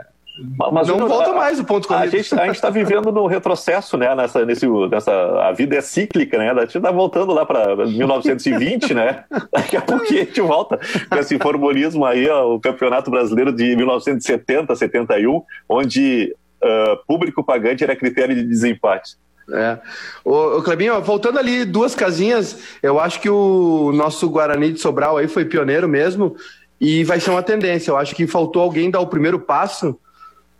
mas 0.71 0.87
não 0.87 1.07
volta 1.07 1.29
a, 1.29 1.35
mais 1.35 1.59
o 1.59 1.63
ponto 1.63 1.87
corrido. 1.87 2.07
A 2.07 2.45
gente 2.45 2.55
está 2.55 2.69
vivendo 2.69 3.11
no 3.11 3.27
retrocesso, 3.27 3.97
né? 3.97 4.15
Nessa, 4.15 4.43
nesse, 4.43 4.67
nessa, 4.89 5.11
a 5.11 5.51
vida 5.51 5.75
é 5.75 5.81
cíclica, 5.81 6.37
né? 6.39 6.51
A 6.51 6.61
gente 6.61 6.77
está 6.77 6.91
voltando 6.91 7.33
lá 7.33 7.45
para 7.45 7.75
1920, 7.85 8.93
né? 8.95 9.25
Daqui 9.53 9.77
a 9.77 9.81
pouco 9.81 10.03
a 10.03 10.07
gente 10.07 10.41
volta 10.41 10.79
com 11.07 11.17
esse 11.17 11.37
formulismo 11.37 12.03
aí, 12.03 12.27
ó, 12.27 12.55
o 12.55 12.59
Campeonato 12.59 13.11
Brasileiro 13.11 13.51
de 13.51 13.75
1970, 13.75 14.75
71, 14.75 15.43
onde 15.69 16.35
uh, 16.63 17.05
público 17.05 17.43
pagante 17.43 17.83
era 17.83 17.95
critério 17.95 18.35
de 18.35 18.43
desempate. 18.43 19.17
É. 19.51 19.77
O, 20.23 20.57
o 20.57 20.63
Clebinho, 20.63 21.01
voltando 21.01 21.37
ali 21.37 21.65
duas 21.65 21.93
casinhas, 21.93 22.57
eu 22.81 22.99
acho 22.99 23.19
que 23.19 23.29
o 23.29 23.91
nosso 23.93 24.29
Guarani 24.29 24.71
de 24.71 24.79
Sobral 24.79 25.17
aí 25.17 25.27
foi 25.27 25.45
pioneiro 25.45 25.87
mesmo. 25.87 26.35
e 26.79 27.03
vai 27.03 27.19
ser 27.19 27.31
uma 27.31 27.43
tendência. 27.43 27.91
Eu 27.91 27.97
acho 27.97 28.15
que 28.15 28.27
faltou 28.27 28.61
alguém 28.61 28.91
dar 28.91 28.99
o 28.99 29.07
primeiro 29.07 29.39
passo 29.39 29.97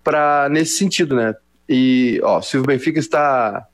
para 0.04 0.48
nesse 0.50 0.78
sentido, 0.78 1.16
né? 1.16 1.36
E, 1.68 2.20
ó, 2.24 2.42
se 2.42 2.58
o 2.58 2.64
Benfica 2.64 3.00
está 3.00 3.68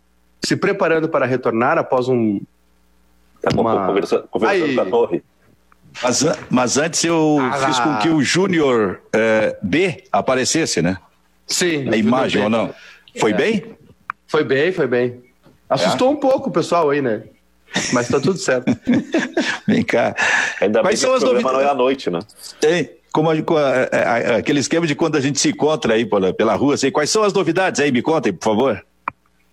se 0.44 0.56
preparando 0.56 1.10
para 1.10 1.26
retornar 1.26 1.78
após 1.78 2.08
um. 2.08 2.40
Tá 3.42 3.50
uma... 3.54 3.88
conversando, 3.88 4.28
conversando 4.30 4.76
com 4.76 4.82
a 4.82 4.86
torre. 4.86 5.24
Mas, 6.04 6.26
mas 6.50 6.78
antes 6.78 7.04
eu 7.04 7.40
ah, 7.42 7.66
fiz 7.66 7.80
com 7.80 7.98
que 7.98 8.10
o 8.10 8.22
Júnior 8.22 9.02
é, 9.14 9.58
B 9.62 10.04
aparecesse, 10.12 10.82
né? 10.82 10.98
Sim. 11.48 11.90
A 11.90 11.98
imagem 11.98 12.44
ou 12.44 12.50
não? 12.50 12.74
Foi 13.20 13.32
é. 13.32 13.34
bem? 13.34 13.79
Foi 14.30 14.44
bem, 14.44 14.72
foi 14.72 14.88
bem. 14.88 15.22
Assustou 15.68 16.10
é. 16.10 16.12
um 16.12 16.16
pouco 16.16 16.50
o 16.50 16.52
pessoal 16.52 16.90
aí, 16.90 17.02
né? 17.02 17.24
Mas 17.94 18.08
tá 18.08 18.20
tudo 18.20 18.38
certo. 18.38 18.66
Vem 19.68 19.84
cá. 19.84 20.16
Ainda 20.62 20.82
Quais 20.82 21.00
são 21.00 21.14
as 21.14 21.22
novidades? 21.22 21.52
não 21.52 21.62
é 21.62 21.70
à 21.70 21.76
noite, 21.76 22.10
né? 22.10 22.20
Tem. 22.60 22.92
Como 23.12 23.30
a, 23.30 23.34
a, 23.34 24.34
a, 24.34 24.36
aquele 24.38 24.60
esquema 24.60 24.86
de 24.86 24.94
quando 24.94 25.16
a 25.16 25.20
gente 25.20 25.40
se 25.40 25.50
encontra 25.50 25.96
aí 25.96 26.06
pela, 26.06 26.32
pela 26.32 26.54
rua, 26.56 26.76
assim, 26.76 26.92
quais 26.92 27.10
são 27.10 27.24
as 27.24 27.34
novidades 27.34 27.82
aí? 27.82 27.92
Me 27.92 28.04
contem, 28.04 28.32
por 28.32 28.46
favor. 28.46 28.86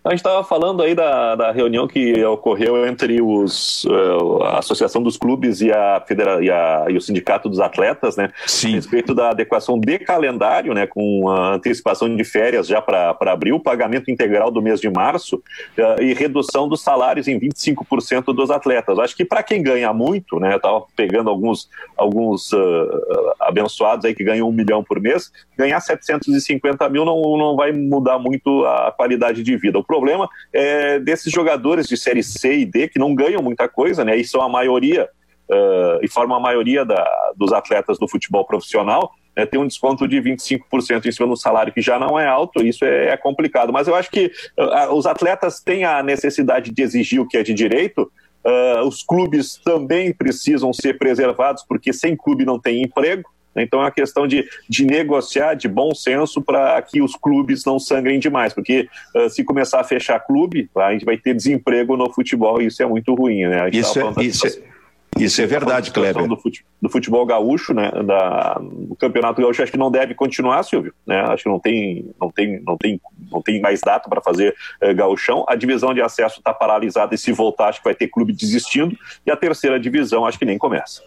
A 0.07 0.11
gente 0.11 0.19
estava 0.19 0.41
falando 0.41 0.81
aí 0.81 0.95
da, 0.95 1.35
da 1.35 1.51
reunião 1.51 1.85
que 1.85 2.23
ocorreu 2.23 2.87
entre 2.87 3.21
os, 3.21 3.83
uh, 3.83 4.41
a 4.43 4.59
Associação 4.59 5.03
dos 5.03 5.17
Clubes 5.17 5.59
e, 5.59 5.69
a 5.69 6.01
Federa 6.07 6.41
e, 6.41 6.49
a, 6.49 6.85
e 6.87 6.95
o 6.95 7.01
Sindicato 7.01 7.49
dos 7.49 7.59
Atletas, 7.59 8.15
né? 8.15 8.29
Sim. 8.45 8.71
A 8.71 8.75
respeito 8.75 9.13
da 9.13 9.31
adequação 9.31 9.77
de 9.77 9.99
calendário, 9.99 10.73
né? 10.73 10.87
Com 10.87 11.29
a 11.29 11.55
antecipação 11.55 12.15
de 12.15 12.23
férias 12.23 12.67
já 12.67 12.81
para 12.81 13.17
abril, 13.19 13.59
pagamento 13.59 14.09
integral 14.09 14.49
do 14.49 14.61
mês 14.61 14.79
de 14.79 14.89
março 14.89 15.43
uh, 15.77 16.01
e 16.01 16.13
redução 16.13 16.69
dos 16.69 16.81
salários 16.81 17.27
em 17.27 17.37
25% 17.37 18.33
dos 18.33 18.49
atletas. 18.49 18.99
Acho 18.99 19.13
que 19.13 19.25
para 19.25 19.43
quem 19.43 19.61
ganha 19.61 19.91
muito, 19.91 20.39
né? 20.39 20.53
Eu 20.53 20.57
estava 20.57 20.85
pegando 20.95 21.29
alguns, 21.29 21.69
alguns 21.97 22.53
uh, 22.53 23.33
abençoados 23.41 24.05
aí 24.05 24.15
que 24.15 24.23
ganham 24.23 24.47
um 24.47 24.53
milhão 24.53 24.81
por 24.81 25.01
mês, 25.01 25.33
ganhar 25.57 25.81
750 25.81 26.87
mil 26.87 27.03
não, 27.03 27.21
não 27.37 27.57
vai 27.57 27.73
mudar 27.73 28.17
muito 28.17 28.63
a 28.65 28.93
qualidade 28.93 29.43
de 29.43 29.57
vida. 29.57 29.77
O 29.77 29.83
problema 29.97 30.29
é 30.53 30.99
desses 30.99 31.33
jogadores 31.33 31.87
de 31.87 31.97
série 31.97 32.23
C 32.23 32.59
e 32.59 32.65
D 32.65 32.87
que 32.87 32.99
não 32.99 33.15
ganham 33.15 33.41
muita 33.41 33.67
coisa, 33.67 34.05
né? 34.05 34.15
E 34.15 34.23
são 34.23 34.41
a 34.41 34.49
maioria, 34.49 35.09
uh, 35.49 35.99
e 36.03 36.07
formam 36.07 36.37
a 36.37 36.39
maioria 36.39 36.85
da, 36.85 37.03
dos 37.35 37.51
atletas 37.51 37.97
do 37.97 38.07
futebol 38.07 38.45
profissional, 38.45 39.11
né, 39.35 39.45
tem 39.45 39.59
um 39.59 39.67
desconto 39.67 40.07
de 40.07 40.17
25% 40.19 41.05
em 41.05 41.11
cima 41.11 41.27
do 41.27 41.35
salário, 41.35 41.71
que 41.71 41.81
já 41.81 41.99
não 41.99 42.19
é 42.19 42.27
alto, 42.27 42.65
isso 42.65 42.83
é, 42.83 43.09
é 43.09 43.17
complicado. 43.17 43.71
Mas 43.71 43.87
eu 43.87 43.95
acho 43.95 44.09
que 44.09 44.31
uh, 44.57 44.93
os 44.93 45.05
atletas 45.05 45.59
têm 45.59 45.83
a 45.83 46.01
necessidade 46.01 46.71
de 46.71 46.81
exigir 46.81 47.21
o 47.21 47.27
que 47.27 47.37
é 47.37 47.43
de 47.43 47.53
direito, 47.53 48.11
uh, 48.43 48.87
os 48.87 49.03
clubes 49.03 49.57
também 49.63 50.13
precisam 50.13 50.73
ser 50.73 50.97
preservados, 50.97 51.63
porque 51.67 51.93
sem 51.93 52.15
clube 52.15 52.45
não 52.45 52.59
tem 52.59 52.81
emprego. 52.81 53.29
Né? 53.57 53.63
Então 53.63 53.79
é 53.79 53.85
uma 53.85 53.91
questão 53.91 54.27
de, 54.27 54.47
de 54.69 54.85
negociar, 54.85 55.55
de 55.55 55.67
bom 55.67 55.93
senso, 55.95 56.41
para 56.41 56.79
que 56.83 57.01
os 57.01 57.15
clubes 57.15 57.65
não 57.65 57.79
sangrem 57.79 58.19
demais, 58.19 58.53
porque 58.53 58.87
uh, 59.15 59.29
se 59.29 59.43
começar 59.43 59.81
a 59.81 59.83
fechar 59.83 60.19
clube, 60.19 60.69
a 60.77 60.93
gente 60.93 61.03
vai 61.03 61.17
ter 61.17 61.33
desemprego 61.33 61.97
no 61.97 62.13
futebol 62.13 62.61
e 62.61 62.67
isso 62.67 62.83
é 62.83 62.85
muito 62.85 63.13
ruim. 63.15 63.45
Né? 63.45 63.69
Isso, 63.73 63.99
é, 63.99 64.23
isso, 64.23 64.47
é... 64.47 64.77
Isso 65.17 65.41
é 65.41 65.47
verdade, 65.47 65.89
Kleber. 65.89 66.27
Do 66.27 66.37
futebol, 66.37 66.71
do 66.81 66.89
futebol 66.89 67.25
gaúcho, 67.25 67.73
né? 67.73 67.89
Da, 68.05 68.61
o 68.61 68.95
campeonato 68.95 69.41
gaúcho 69.41 69.63
acho 69.63 69.71
que 69.71 69.77
não 69.77 69.89
deve 69.89 70.13
continuar, 70.13 70.61
Silvio. 70.61 70.93
Né? 71.07 71.19
Acho 71.21 71.43
que 71.43 71.49
não 71.49 71.59
tem, 71.59 72.11
não 72.19 72.29
tem, 72.29 72.61
não 72.63 72.77
tem, 72.77 73.01
não 73.31 73.41
tem 73.41 73.61
mais 73.61 73.81
data 73.81 74.07
para 74.07 74.21
fazer 74.21 74.55
eh, 74.79 74.93
gauchão. 74.93 75.43
A 75.47 75.55
divisão 75.55 75.93
de 75.93 76.01
acesso 76.01 76.37
está 76.39 76.53
paralisada 76.53 77.15
e 77.15 77.17
se 77.17 77.31
voltar 77.31 77.69
acho 77.69 77.79
que 77.79 77.85
vai 77.85 77.95
ter 77.95 78.09
clube 78.09 78.31
desistindo. 78.31 78.95
E 79.25 79.31
a 79.31 79.35
terceira 79.35 79.79
divisão 79.79 80.25
acho 80.25 80.37
que 80.37 80.45
nem 80.45 80.57
começa. 80.57 81.01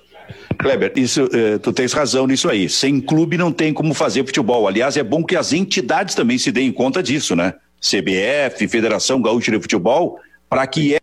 Kleber, 0.59 0.93
isso, 0.97 1.29
eh, 1.33 1.59
tu 1.59 1.73
tens 1.73 1.93
razão 1.93 2.27
nisso 2.27 2.49
aí. 2.49 2.69
Sem 2.69 3.01
clube 3.01 3.37
não 3.37 3.53
tem 3.53 3.73
como 3.73 3.95
fazer 3.95 4.25
futebol. 4.25 4.69
Aliás, 4.69 4.97
é 4.97 5.03
bom 5.03 5.25
que 5.25 5.37
as 5.37 5.53
entidades 5.53 6.15
também 6.15 6.39
se 6.39 6.53
deem 6.53 6.73
conta 6.73 7.03
disso, 7.03 7.35
né? 7.35 7.55
CBF, 7.81 8.69
Federação 8.69 9.23
Gaúcha 9.23 9.51
de 9.51 9.61
Futebol, 9.61 10.19
para 10.49 10.67
que 10.67 10.95
é 10.95 11.01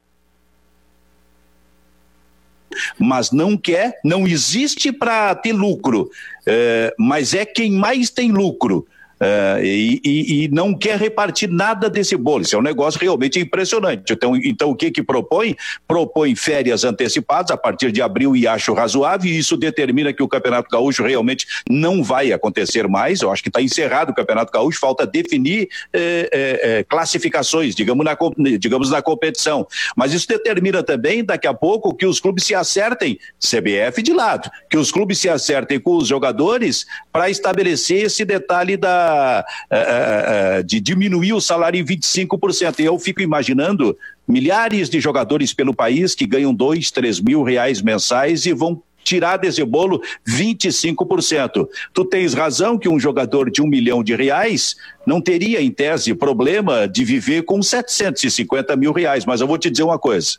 mas 3.00 3.32
não 3.32 3.58
quer, 3.58 4.00
não 4.04 4.28
existe 4.28 4.92
para 4.92 5.34
ter 5.34 5.54
lucro, 5.54 6.10
é, 6.46 6.94
mas 6.98 7.34
é 7.34 7.44
quem 7.44 7.72
mais 7.72 8.10
tem 8.12 8.32
lucro. 8.32 8.88
Uh, 9.20 9.64
e, 9.64 10.02
e, 10.04 10.44
e, 10.44 10.48
não 10.50 10.76
quer 10.76 11.00
repartir 11.00 11.50
nada 11.50 11.90
desse 11.90 12.16
bolo. 12.16 12.44
Isso 12.44 12.56
é 12.56 12.60
um 12.60 12.62
negócio 12.62 13.00
realmente 13.00 13.40
impressionante. 13.40 14.14
Então, 14.14 14.36
então 14.36 14.70
o 14.70 14.76
que 14.76 14.92
que 14.92 15.02
propõe? 15.02 15.56
Propõe 15.88 16.36
férias 16.36 16.84
antecipadas 16.84 17.50
a 17.50 17.58
partir 17.58 17.92
de 17.92 18.00
abril 18.00 18.36
e 18.36 18.48
acho 18.48 18.74
razoável, 18.74 19.30
e 19.30 19.40
isso 19.40 19.58
determina 19.58 20.14
que 20.14 20.22
o 20.22 20.28
Campeonato 20.28 20.70
Gaúcho 20.70 21.04
realmente 21.04 21.48
não 21.68 22.04
vai 22.04 22.32
acontecer 22.32 22.88
mais. 22.88 23.22
Eu 23.22 23.32
acho 23.32 23.42
que 23.42 23.50
está 23.50 23.60
encerrado 23.62 24.12
o 24.12 24.14
Campeonato 24.14 24.52
Gaúcho, 24.52 24.80
falta 24.80 25.08
definir 25.08 25.68
eh, 25.92 26.30
eh, 26.32 26.86
classificações, 26.88 27.74
digamos 27.74 28.06
na, 28.06 28.16
digamos, 28.60 28.92
na 28.92 29.02
competição. 29.02 29.66
Mas 29.96 30.14
isso 30.14 30.28
determina 30.28 30.84
também, 30.84 31.24
daqui 31.24 31.48
a 31.48 31.54
pouco, 31.54 31.96
que 31.96 32.06
os 32.06 32.20
clubes 32.20 32.44
se 32.44 32.54
acertem, 32.54 33.18
CBF 33.40 34.02
de 34.04 34.14
lado, 34.14 34.50
que 34.70 34.78
os 34.78 34.92
clubes 34.92 35.18
se 35.18 35.28
acertem 35.28 35.80
com 35.80 35.98
os 35.98 36.08
jogadores 36.08 36.86
para 37.12 37.30
estabelecer 37.30 38.06
esse 38.06 38.24
detalhe 38.24 38.78
da 38.78 39.07
uh, 39.08 40.60
uh, 40.60 40.64
de 40.64 40.80
diminuir 40.80 41.34
o 41.34 41.42
salário 41.42 41.80
em 41.80 41.86
25%. 41.86 42.80
E 42.80 42.86
eu 42.86 42.98
fico 43.00 43.22
imaginando 43.22 43.98
milhares 44.28 44.90
de 44.90 45.00
jogadores 45.00 45.54
pelo 45.54 45.74
país 45.74 46.14
que 46.14 46.26
ganham 46.26 46.54
dois, 46.54 46.92
três 46.92 47.20
mil 47.20 47.44
reais 47.44 47.82
mensais 47.82 48.46
e 48.46 48.54
vão 48.54 48.82
tirar 49.08 49.38
desse 49.38 49.64
bolo 49.64 50.02
25%. 50.28 51.68
Tu 51.94 52.06
tens 52.06 52.34
razão 52.34 52.78
que 52.78 52.90
um 52.90 53.00
jogador 53.00 53.50
de 53.50 53.62
um 53.62 53.68
milhão 53.68 54.04
de 54.04 54.14
reais 54.14 54.76
não 55.06 55.22
teria, 55.22 55.62
em 55.62 55.72
tese, 55.72 56.14
problema 56.14 56.88
de 56.88 57.06
viver 57.06 57.44
com 57.44 57.64
750 57.64 58.76
mil 58.76 58.92
reais. 58.92 59.26
Mas 59.26 59.40
eu 59.40 59.48
vou 59.48 59.58
te 59.58 59.70
dizer 59.70 59.84
uma 59.84 59.98
coisa: 59.98 60.38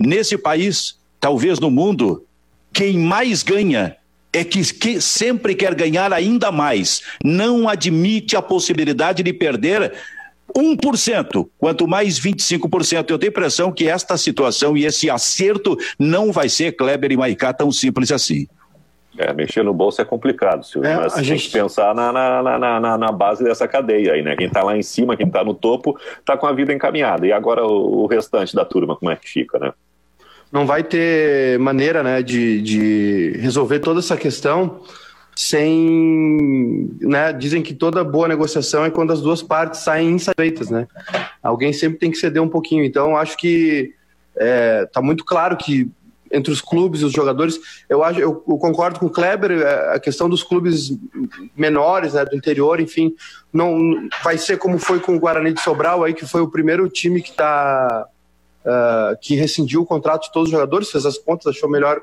nesse 0.00 0.36
país, 0.36 0.98
talvez 1.20 1.60
no 1.60 1.70
mundo, 1.70 2.24
quem 2.72 2.98
mais 2.98 3.44
ganha 3.44 3.96
é 4.32 4.44
que, 4.44 4.62
que 4.74 5.00
sempre 5.00 5.54
quer 5.54 5.74
ganhar 5.74 6.12
ainda 6.12 6.50
mais. 6.50 7.02
Não 7.22 7.68
admite 7.68 8.34
a 8.36 8.42
possibilidade 8.42 9.22
de 9.22 9.32
perder 9.32 9.92
1%, 10.56 11.48
quanto 11.58 11.86
mais 11.86 12.18
25%. 12.18 13.10
Eu 13.10 13.18
tenho 13.18 13.30
a 13.30 13.32
impressão 13.32 13.72
que 13.72 13.88
esta 13.88 14.16
situação 14.16 14.76
e 14.76 14.84
esse 14.84 15.10
acerto 15.10 15.76
não 15.98 16.32
vai 16.32 16.48
ser 16.48 16.72
Kleber 16.72 17.12
e 17.12 17.16
Maicá 17.16 17.52
tão 17.52 17.70
simples 17.70 18.10
assim. 18.10 18.46
É, 19.18 19.30
mexer 19.34 19.62
no 19.62 19.74
bolso 19.74 20.00
é 20.00 20.06
complicado, 20.06 20.64
Silvio, 20.64 20.90
é, 20.90 20.96
mas 20.96 21.14
a 21.14 21.22
gente 21.22 21.42
tem 21.42 21.50
que 21.50 21.58
pensar 21.58 21.94
na, 21.94 22.10
na, 22.10 22.58
na, 22.58 22.98
na, 22.98 23.12
base 23.12 23.44
dessa 23.44 23.68
cadeia 23.68 24.14
aí, 24.14 24.22
né? 24.22 24.34
Quem 24.34 24.46
está 24.46 24.62
lá 24.62 24.74
em 24.74 24.82
cima, 24.82 25.14
quem 25.14 25.26
está 25.26 25.44
no 25.44 25.52
topo, 25.52 25.98
está 26.18 26.34
com 26.34 26.46
a 26.46 26.52
vida 26.52 26.72
encaminhada. 26.72 27.26
E 27.26 27.32
agora 27.32 27.62
o, 27.62 28.04
o 28.04 28.06
restante 28.06 28.56
da 28.56 28.64
turma, 28.64 28.96
como 28.96 29.10
é 29.10 29.16
que 29.16 29.28
fica, 29.28 29.58
né? 29.58 29.72
Não 30.52 30.66
vai 30.66 30.84
ter 30.84 31.58
maneira 31.58 32.02
né, 32.02 32.22
de, 32.22 32.60
de 32.60 33.32
resolver 33.38 33.80
toda 33.80 34.00
essa 34.00 34.16
questão 34.16 34.82
sem. 35.34 36.90
Né, 37.00 37.32
dizem 37.32 37.62
que 37.62 37.72
toda 37.72 38.04
boa 38.04 38.28
negociação 38.28 38.84
é 38.84 38.90
quando 38.90 39.12
as 39.12 39.22
duas 39.22 39.42
partes 39.42 39.80
saem 39.80 40.10
insatisfeitas. 40.10 40.68
Né? 40.68 40.86
Alguém 41.42 41.72
sempre 41.72 41.98
tem 41.98 42.10
que 42.10 42.18
ceder 42.18 42.42
um 42.42 42.48
pouquinho. 42.48 42.84
Então, 42.84 43.16
acho 43.16 43.36
que 43.38 43.94
está 44.34 44.44
é, 44.44 44.86
tá 44.86 45.00
muito 45.00 45.24
claro 45.24 45.56
que 45.56 45.90
entre 46.30 46.50
os 46.50 46.62
clubes 46.62 47.02
e 47.02 47.04
os 47.04 47.12
jogadores, 47.12 47.60
eu, 47.90 48.02
acho, 48.02 48.18
eu, 48.18 48.42
eu 48.48 48.56
concordo 48.56 48.98
com 48.98 49.06
o 49.06 49.10
Kleber, 49.10 49.50
é, 49.50 49.94
a 49.94 50.00
questão 50.00 50.30
dos 50.30 50.42
clubes 50.42 50.96
menores, 51.54 52.14
né, 52.14 52.24
do 52.24 52.34
interior, 52.34 52.80
enfim, 52.80 53.14
não 53.52 54.08
vai 54.24 54.38
ser 54.38 54.56
como 54.56 54.78
foi 54.78 54.98
com 54.98 55.14
o 55.14 55.20
Guarani 55.20 55.52
de 55.52 55.60
Sobral, 55.60 56.02
aí, 56.02 56.14
que 56.14 56.26
foi 56.26 56.40
o 56.40 56.48
primeiro 56.48 56.88
time 56.88 57.20
que 57.20 57.28
está 57.28 58.06
uh, 58.64 59.16
que 59.20 59.34
rescindiu 59.34 59.82
o 59.82 59.86
contrato 59.86 60.24
de 60.24 60.32
todos 60.32 60.48
os 60.48 60.52
jogadores, 60.52 60.90
fez 60.90 61.06
as 61.06 61.18
contas, 61.18 61.54
achou 61.54 61.68
melhor 61.68 62.00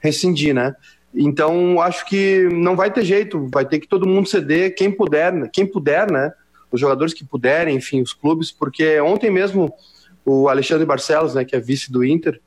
rescindir, 0.00 0.54
né? 0.54 0.74
Então, 1.14 1.80
acho 1.80 2.04
que 2.06 2.48
não 2.52 2.76
vai 2.76 2.90
ter 2.92 3.04
jeito, 3.04 3.48
vai 3.52 3.64
ter 3.64 3.80
que 3.80 3.88
todo 3.88 4.06
mundo 4.06 4.28
ceder, 4.28 4.74
quem 4.74 4.90
puder, 4.90 5.50
quem 5.50 5.66
puder, 5.66 6.10
né? 6.10 6.32
Os 6.70 6.80
jogadores 6.80 7.14
que 7.14 7.24
puderem, 7.24 7.76
enfim, 7.76 8.02
os 8.02 8.12
clubes, 8.12 8.52
porque 8.52 9.00
ontem 9.00 9.30
mesmo 9.30 9.72
o 10.24 10.48
Alexandre 10.48 10.84
Barcelos, 10.84 11.34
né, 11.34 11.44
que 11.44 11.54
é 11.54 11.60
vice 11.60 11.90
do 11.90 12.04
Inter, 12.04 12.40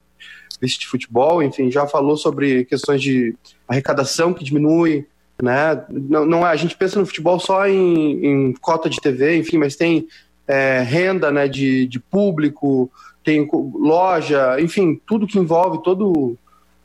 vice 0.61 0.77
de 0.77 0.87
futebol, 0.87 1.41
enfim, 1.41 1.71
já 1.71 1.87
falou 1.87 2.17
sobre 2.17 2.65
questões 2.65 3.01
de 3.01 3.33
arrecadação 3.67 4.33
que 4.33 4.43
diminui, 4.43 5.07
né? 5.41 5.85
Não, 5.89 6.25
não 6.25 6.45
é, 6.45 6.51
a 6.51 6.55
gente 6.55 6.75
pensa 6.75 6.99
no 6.99 7.05
futebol 7.05 7.39
só 7.39 7.65
em, 7.65 8.25
em 8.25 8.53
cota 8.53 8.89
de 8.89 8.99
TV, 8.99 9.37
enfim, 9.37 9.57
mas 9.57 9.77
tem 9.77 10.07
é, 10.45 10.81
renda, 10.81 11.31
né, 11.31 11.47
de, 11.47 11.87
de 11.87 11.99
público, 11.99 12.91
tem 13.29 13.47
loja, 13.75 14.59
enfim, 14.59 14.99
tudo 15.05 15.27
que 15.27 15.37
envolve, 15.37 15.83
todo, 15.83 16.35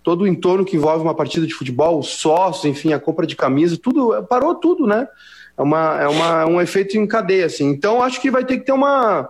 todo 0.03 0.23
o 0.23 0.27
entorno 0.27 0.63
que 0.63 0.77
envolve 0.77 1.03
uma 1.03 1.15
partida 1.15 1.47
de 1.47 1.55
futebol, 1.55 2.03
sócio, 2.03 2.69
enfim, 2.69 2.93
a 2.93 3.01
compra 3.01 3.27
de 3.27 3.35
camisa, 3.35 3.79
tudo, 3.83 4.23
parou 4.25 4.55
tudo, 4.55 4.87
né? 4.87 5.09
É, 5.57 5.63
uma, 5.63 6.03
é 6.03 6.07
uma, 6.07 6.47
um 6.47 6.61
efeito 6.61 6.99
em 6.99 7.07
cadeia, 7.07 7.47
assim. 7.47 7.67
Então, 7.71 8.03
acho 8.03 8.21
que 8.21 8.31
vai 8.31 8.45
ter 8.45 8.59
que 8.59 8.67
ter 8.67 8.73
uma, 8.73 9.27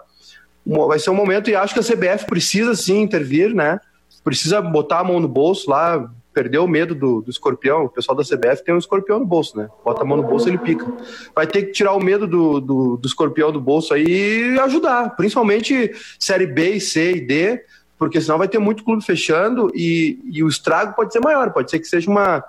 uma, 0.67 0.89
Vai 0.89 0.99
ser 0.99 1.11
um 1.11 1.15
momento, 1.15 1.49
e 1.49 1.55
acho 1.55 1.73
que 1.73 1.79
a 1.79 1.85
CBF 1.85 2.27
precisa 2.27 2.75
sim 2.75 3.01
intervir, 3.01 3.55
né? 3.55 3.79
Precisa 4.25 4.61
botar 4.61 4.99
a 4.99 5.05
mão 5.05 5.21
no 5.21 5.29
bolso 5.29 5.71
lá, 5.71 6.11
perdeu 6.35 6.65
o 6.65 6.69
medo 6.69 6.95
do, 6.95 7.23
do 7.23 7.31
escorpião. 7.31 7.85
O 7.85 7.89
pessoal 7.89 8.17
da 8.17 8.25
CBF 8.25 8.65
tem 8.65 8.75
um 8.75 8.79
escorpião 8.79 9.21
no 9.21 9.25
bolso, 9.25 9.57
né? 9.57 9.69
Bota 9.85 10.03
a 10.03 10.05
mão 10.05 10.17
no 10.17 10.25
bolso 10.25 10.49
ele 10.49 10.59
pica. 10.59 10.85
Vai 11.35 11.47
ter 11.47 11.63
que 11.63 11.73
tirar 11.73 11.93
o 11.93 12.03
medo 12.03 12.27
do, 12.27 12.61
do, 12.61 12.97
do 12.97 13.07
escorpião 13.07 13.53
do 13.53 13.61
bolso 13.61 13.95
aí 13.95 14.53
e 14.55 14.59
ajudar, 14.59 15.15
principalmente 15.17 15.93
Série 16.19 16.47
B, 16.47 16.81
C 16.81 17.13
e 17.13 17.21
D, 17.21 17.63
porque 17.97 18.21
senão 18.21 18.37
vai 18.37 18.49
ter 18.49 18.59
muito 18.59 18.85
clube 18.85 19.05
fechando 19.05 19.71
e, 19.75 20.19
e 20.31 20.43
o 20.43 20.49
estrago 20.49 20.95
pode 20.95 21.13
ser 21.13 21.21
maior, 21.21 21.53
pode 21.53 21.71
ser 21.71 21.79
que 21.79 21.87
seja 21.87 22.11
uma 22.11 22.45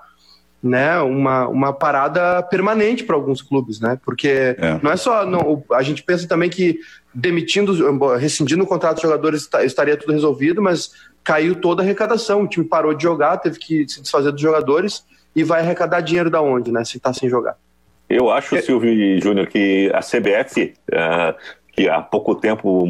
né, 0.66 1.00
uma, 1.00 1.48
uma 1.48 1.72
parada 1.72 2.42
permanente 2.42 3.04
para 3.04 3.16
alguns 3.16 3.40
clubes, 3.40 3.80
né? 3.80 4.00
Porque 4.04 4.56
é. 4.58 4.80
não 4.82 4.92
é 4.92 4.98
só. 4.98 5.24
Não, 5.24 5.64
a 5.72 5.84
gente 5.84 6.02
pensa 6.02 6.28
também 6.28 6.50
que 6.50 6.80
demitindo, 7.14 7.72
rescindindo 8.16 8.64
o 8.64 8.68
contrato 8.68 8.96
dos 8.96 9.04
jogadores 9.04 9.48
estaria 9.64 9.96
tudo 9.96 10.14
resolvido, 10.14 10.64
mas 10.64 10.90
caiu 11.26 11.56
toda 11.56 11.82
a 11.82 11.84
arrecadação. 11.84 12.44
O 12.44 12.48
time 12.48 12.66
parou 12.66 12.94
de 12.94 13.04
jogar, 13.04 13.38
teve 13.38 13.60
que 13.60 13.90
se 13.90 14.02
desfazer 14.02 14.32
dos 14.32 14.40
jogadores 14.40 15.04
e 15.36 15.44
vai 15.44 15.60
arrecadar 15.60 16.00
dinheiro 16.00 16.30
da 16.30 16.42
onde, 16.42 16.72
né? 16.72 16.86
Se 16.86 16.98
está 16.98 17.12
sem 17.12 17.28
jogar. 17.28 17.58
Eu 18.08 18.30
acho, 18.30 18.62
Silvio 18.62 19.20
Júnior, 19.20 19.48
que 19.48 19.92
a 19.94 20.00
CBF, 20.00 20.76
uh, 20.92 20.96
é, 20.96 21.36
que 21.74 21.90
há 21.90 22.00
pouco 22.00 22.36
tempo 22.36 22.88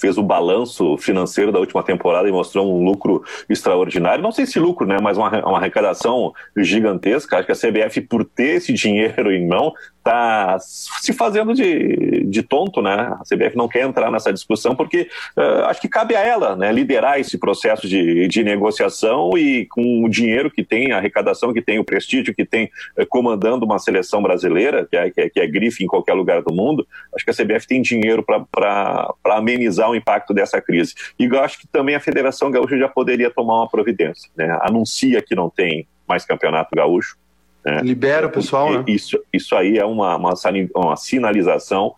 fez 0.00 0.16
o 0.16 0.22
balanço 0.22 0.96
financeiro 0.96 1.52
da 1.52 1.58
última 1.58 1.82
temporada 1.82 2.28
e 2.28 2.32
mostrou 2.32 2.74
um 2.74 2.84
lucro 2.84 3.22
extraordinário. 3.48 4.22
Não 4.22 4.32
sei 4.32 4.46
se 4.46 4.58
lucro, 4.58 4.86
né, 4.86 4.96
mas 5.00 5.18
uma, 5.18 5.28
uma 5.44 5.58
arrecadação 5.58 6.32
gigantesca. 6.56 7.36
Acho 7.36 7.46
que 7.46 7.52
a 7.52 7.54
CBF, 7.54 8.00
por 8.02 8.24
ter 8.24 8.56
esse 8.56 8.72
dinheiro 8.72 9.30
em 9.30 9.46
mão, 9.46 9.72
está 10.00 10.58
se 10.58 11.12
fazendo 11.12 11.54
de, 11.54 12.24
de 12.24 12.42
tonto, 12.42 12.82
né? 12.82 12.92
A 12.92 13.22
CBF 13.28 13.56
não 13.56 13.68
quer 13.68 13.82
entrar 13.82 14.10
nessa 14.10 14.32
discussão 14.32 14.74
porque 14.74 15.08
uh, 15.36 15.66
acho 15.66 15.80
que 15.80 15.88
cabe 15.88 16.16
a 16.16 16.20
ela, 16.20 16.56
né, 16.56 16.72
liderar 16.72 17.20
esse 17.20 17.38
processo 17.38 17.86
de, 17.86 18.26
de 18.26 18.42
negociação 18.42 19.36
e 19.36 19.66
com 19.66 20.04
o 20.04 20.08
dinheiro 20.08 20.50
que 20.50 20.64
tem, 20.64 20.92
a 20.92 20.96
arrecadação 20.96 21.52
que 21.52 21.62
tem, 21.62 21.78
o 21.78 21.84
prestígio 21.84 22.34
que 22.34 22.44
tem 22.44 22.70
uh, 22.98 23.06
comandando 23.08 23.64
uma 23.64 23.78
seleção 23.78 24.22
brasileira, 24.22 24.86
que 24.90 24.96
é, 24.96 25.10
que, 25.10 25.20
é, 25.20 25.28
que 25.28 25.40
é 25.40 25.46
grife 25.46 25.84
em 25.84 25.86
qualquer 25.86 26.14
lugar 26.14 26.42
do 26.42 26.52
mundo, 26.52 26.86
acho 27.14 27.24
que 27.24 27.30
a 27.30 27.34
CBF 27.34 27.66
tem 27.66 27.82
dinheiro 27.82 28.24
para 28.24 29.14
amenizar 29.26 29.89
o 29.90 29.96
impacto 29.96 30.32
dessa 30.32 30.60
crise. 30.60 30.94
E 31.18 31.24
eu 31.24 31.40
acho 31.40 31.58
que 31.58 31.66
também 31.66 31.94
a 31.94 32.00
Federação 32.00 32.50
Gaúcha 32.50 32.78
já 32.78 32.88
poderia 32.88 33.30
tomar 33.30 33.56
uma 33.56 33.68
providência. 33.68 34.30
Né? 34.36 34.56
Anuncia 34.62 35.22
que 35.22 35.34
não 35.34 35.50
tem 35.50 35.86
mais 36.08 36.24
campeonato 36.24 36.74
gaúcho. 36.74 37.16
Né? 37.64 37.80
Libera 37.82 38.26
o 38.26 38.30
pessoal, 38.30 38.72
né? 38.72 38.84
Isso, 38.86 39.22
isso 39.32 39.54
aí 39.54 39.78
é 39.78 39.84
uma, 39.84 40.16
uma, 40.16 40.34
uma 40.74 40.96
sinalização 40.96 41.94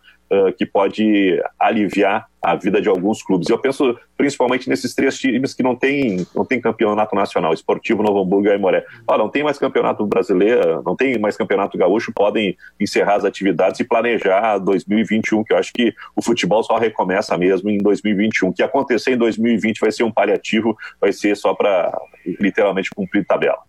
que 0.57 0.65
pode 0.65 1.39
aliviar 1.59 2.27
a 2.43 2.55
vida 2.55 2.81
de 2.81 2.89
alguns 2.89 3.23
clubes. 3.23 3.49
Eu 3.49 3.57
penso 3.57 3.97
principalmente 4.17 4.69
nesses 4.69 4.93
três 4.93 5.17
times 5.17 5.53
que 5.53 5.63
não 5.63 5.75
tem, 5.75 6.27
não 6.35 6.43
tem 6.43 6.59
campeonato 6.59 7.15
nacional, 7.15 7.53
Esportivo, 7.53 8.03
Novo 8.03 8.21
Hamburgo 8.21 8.47
e 8.47 8.51
Aimoré. 8.51 8.85
Ah, 9.07 9.17
não 9.17 9.29
tem 9.29 9.43
mais 9.43 9.57
campeonato 9.57 10.05
brasileiro, 10.05 10.83
não 10.85 10.93
tem 10.95 11.17
mais 11.17 11.37
campeonato 11.37 11.77
gaúcho, 11.77 12.11
podem 12.13 12.57
encerrar 12.77 13.15
as 13.15 13.25
atividades 13.25 13.79
e 13.79 13.85
planejar 13.85 14.57
2021, 14.57 15.43
que 15.45 15.53
eu 15.53 15.57
acho 15.57 15.71
que 15.71 15.93
o 16.15 16.21
futebol 16.21 16.61
só 16.63 16.77
recomeça 16.77 17.37
mesmo 17.37 17.69
em 17.69 17.77
2021. 17.77 18.49
O 18.49 18.53
que 18.53 18.61
acontecer 18.61 19.11
em 19.11 19.17
2020 19.17 19.79
vai 19.79 19.91
ser 19.91 20.03
um 20.03 20.11
paliativo, 20.11 20.77
vai 20.99 21.13
ser 21.13 21.37
só 21.37 21.53
para 21.53 21.97
literalmente 22.25 22.89
cumprir 22.93 23.25
tabela. 23.25 23.59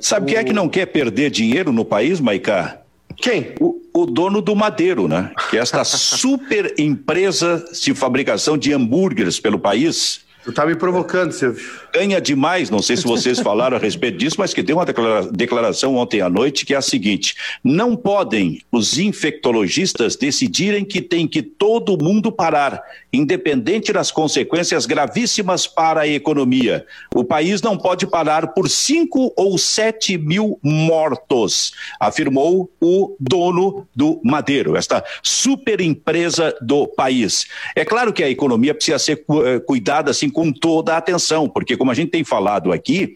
Sabe 0.00 0.26
quem 0.26 0.36
é 0.36 0.44
que 0.44 0.52
não 0.52 0.68
quer 0.68 0.86
perder 0.86 1.30
dinheiro 1.30 1.72
no 1.72 1.84
país, 1.84 2.20
Maicá? 2.20 2.80
Quem? 3.16 3.54
O, 3.60 3.80
o, 3.92 4.06
dono 4.06 4.40
do 4.40 4.54
Madeiro, 4.54 5.08
né? 5.08 5.32
Que 5.50 5.56
é 5.56 5.60
esta 5.60 5.82
super 5.84 6.74
empresa 6.78 7.64
de 7.82 7.94
fabricação 7.94 8.56
de 8.58 8.72
hambúrgueres 8.72 9.40
pelo 9.40 9.58
país. 9.58 10.25
Tu 10.46 10.52
tá 10.52 10.64
me 10.64 10.76
provocando, 10.76 11.32
Silvio 11.32 11.60
ganha 11.96 12.20
demais, 12.20 12.68
não 12.68 12.82
sei 12.82 12.94
se 12.94 13.04
vocês 13.04 13.40
falaram 13.40 13.78
a 13.78 13.80
respeito 13.80 14.18
disso, 14.18 14.36
mas 14.38 14.52
que 14.52 14.62
tem 14.62 14.74
uma 14.74 14.84
declaração 15.32 15.96
ontem 15.96 16.20
à 16.20 16.28
noite 16.28 16.66
que 16.66 16.74
é 16.74 16.76
a 16.76 16.82
seguinte: 16.82 17.34
não 17.64 17.96
podem 17.96 18.60
os 18.70 18.98
infectologistas 18.98 20.14
decidirem 20.14 20.84
que 20.84 21.00
tem 21.00 21.26
que 21.26 21.40
todo 21.40 21.96
mundo 21.96 22.30
parar, 22.30 22.82
independente 23.10 23.94
das 23.94 24.10
consequências 24.10 24.84
gravíssimas 24.84 25.66
para 25.66 26.02
a 26.02 26.08
economia. 26.08 26.84
O 27.14 27.24
país 27.24 27.62
não 27.62 27.78
pode 27.78 28.06
parar 28.06 28.48
por 28.48 28.68
5 28.68 29.32
ou 29.34 29.56
7 29.56 30.18
mil 30.18 30.58
mortos, 30.62 31.72
afirmou 31.98 32.70
o 32.78 33.16
dono 33.18 33.86
do 33.96 34.20
Madeiro, 34.22 34.76
esta 34.76 35.02
super 35.22 35.80
empresa 35.80 36.54
do 36.60 36.86
país. 36.86 37.46
É 37.74 37.86
claro 37.86 38.12
que 38.12 38.22
a 38.22 38.28
economia 38.28 38.74
precisa 38.74 38.98
ser 38.98 39.24
eh, 39.44 39.60
cuidada 39.60 40.10
assim 40.10 40.28
com 40.36 40.52
toda 40.52 40.92
a 40.92 40.98
atenção, 40.98 41.48
porque 41.48 41.78
como 41.78 41.90
a 41.90 41.94
gente 41.94 42.10
tem 42.10 42.22
falado 42.22 42.70
aqui, 42.70 43.14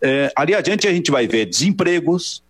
é, 0.00 0.32
ali 0.36 0.54
adiante 0.54 0.86
a 0.86 0.92
gente 0.92 1.10
vai 1.10 1.26
ver 1.26 1.46
desempregos, 1.46 2.40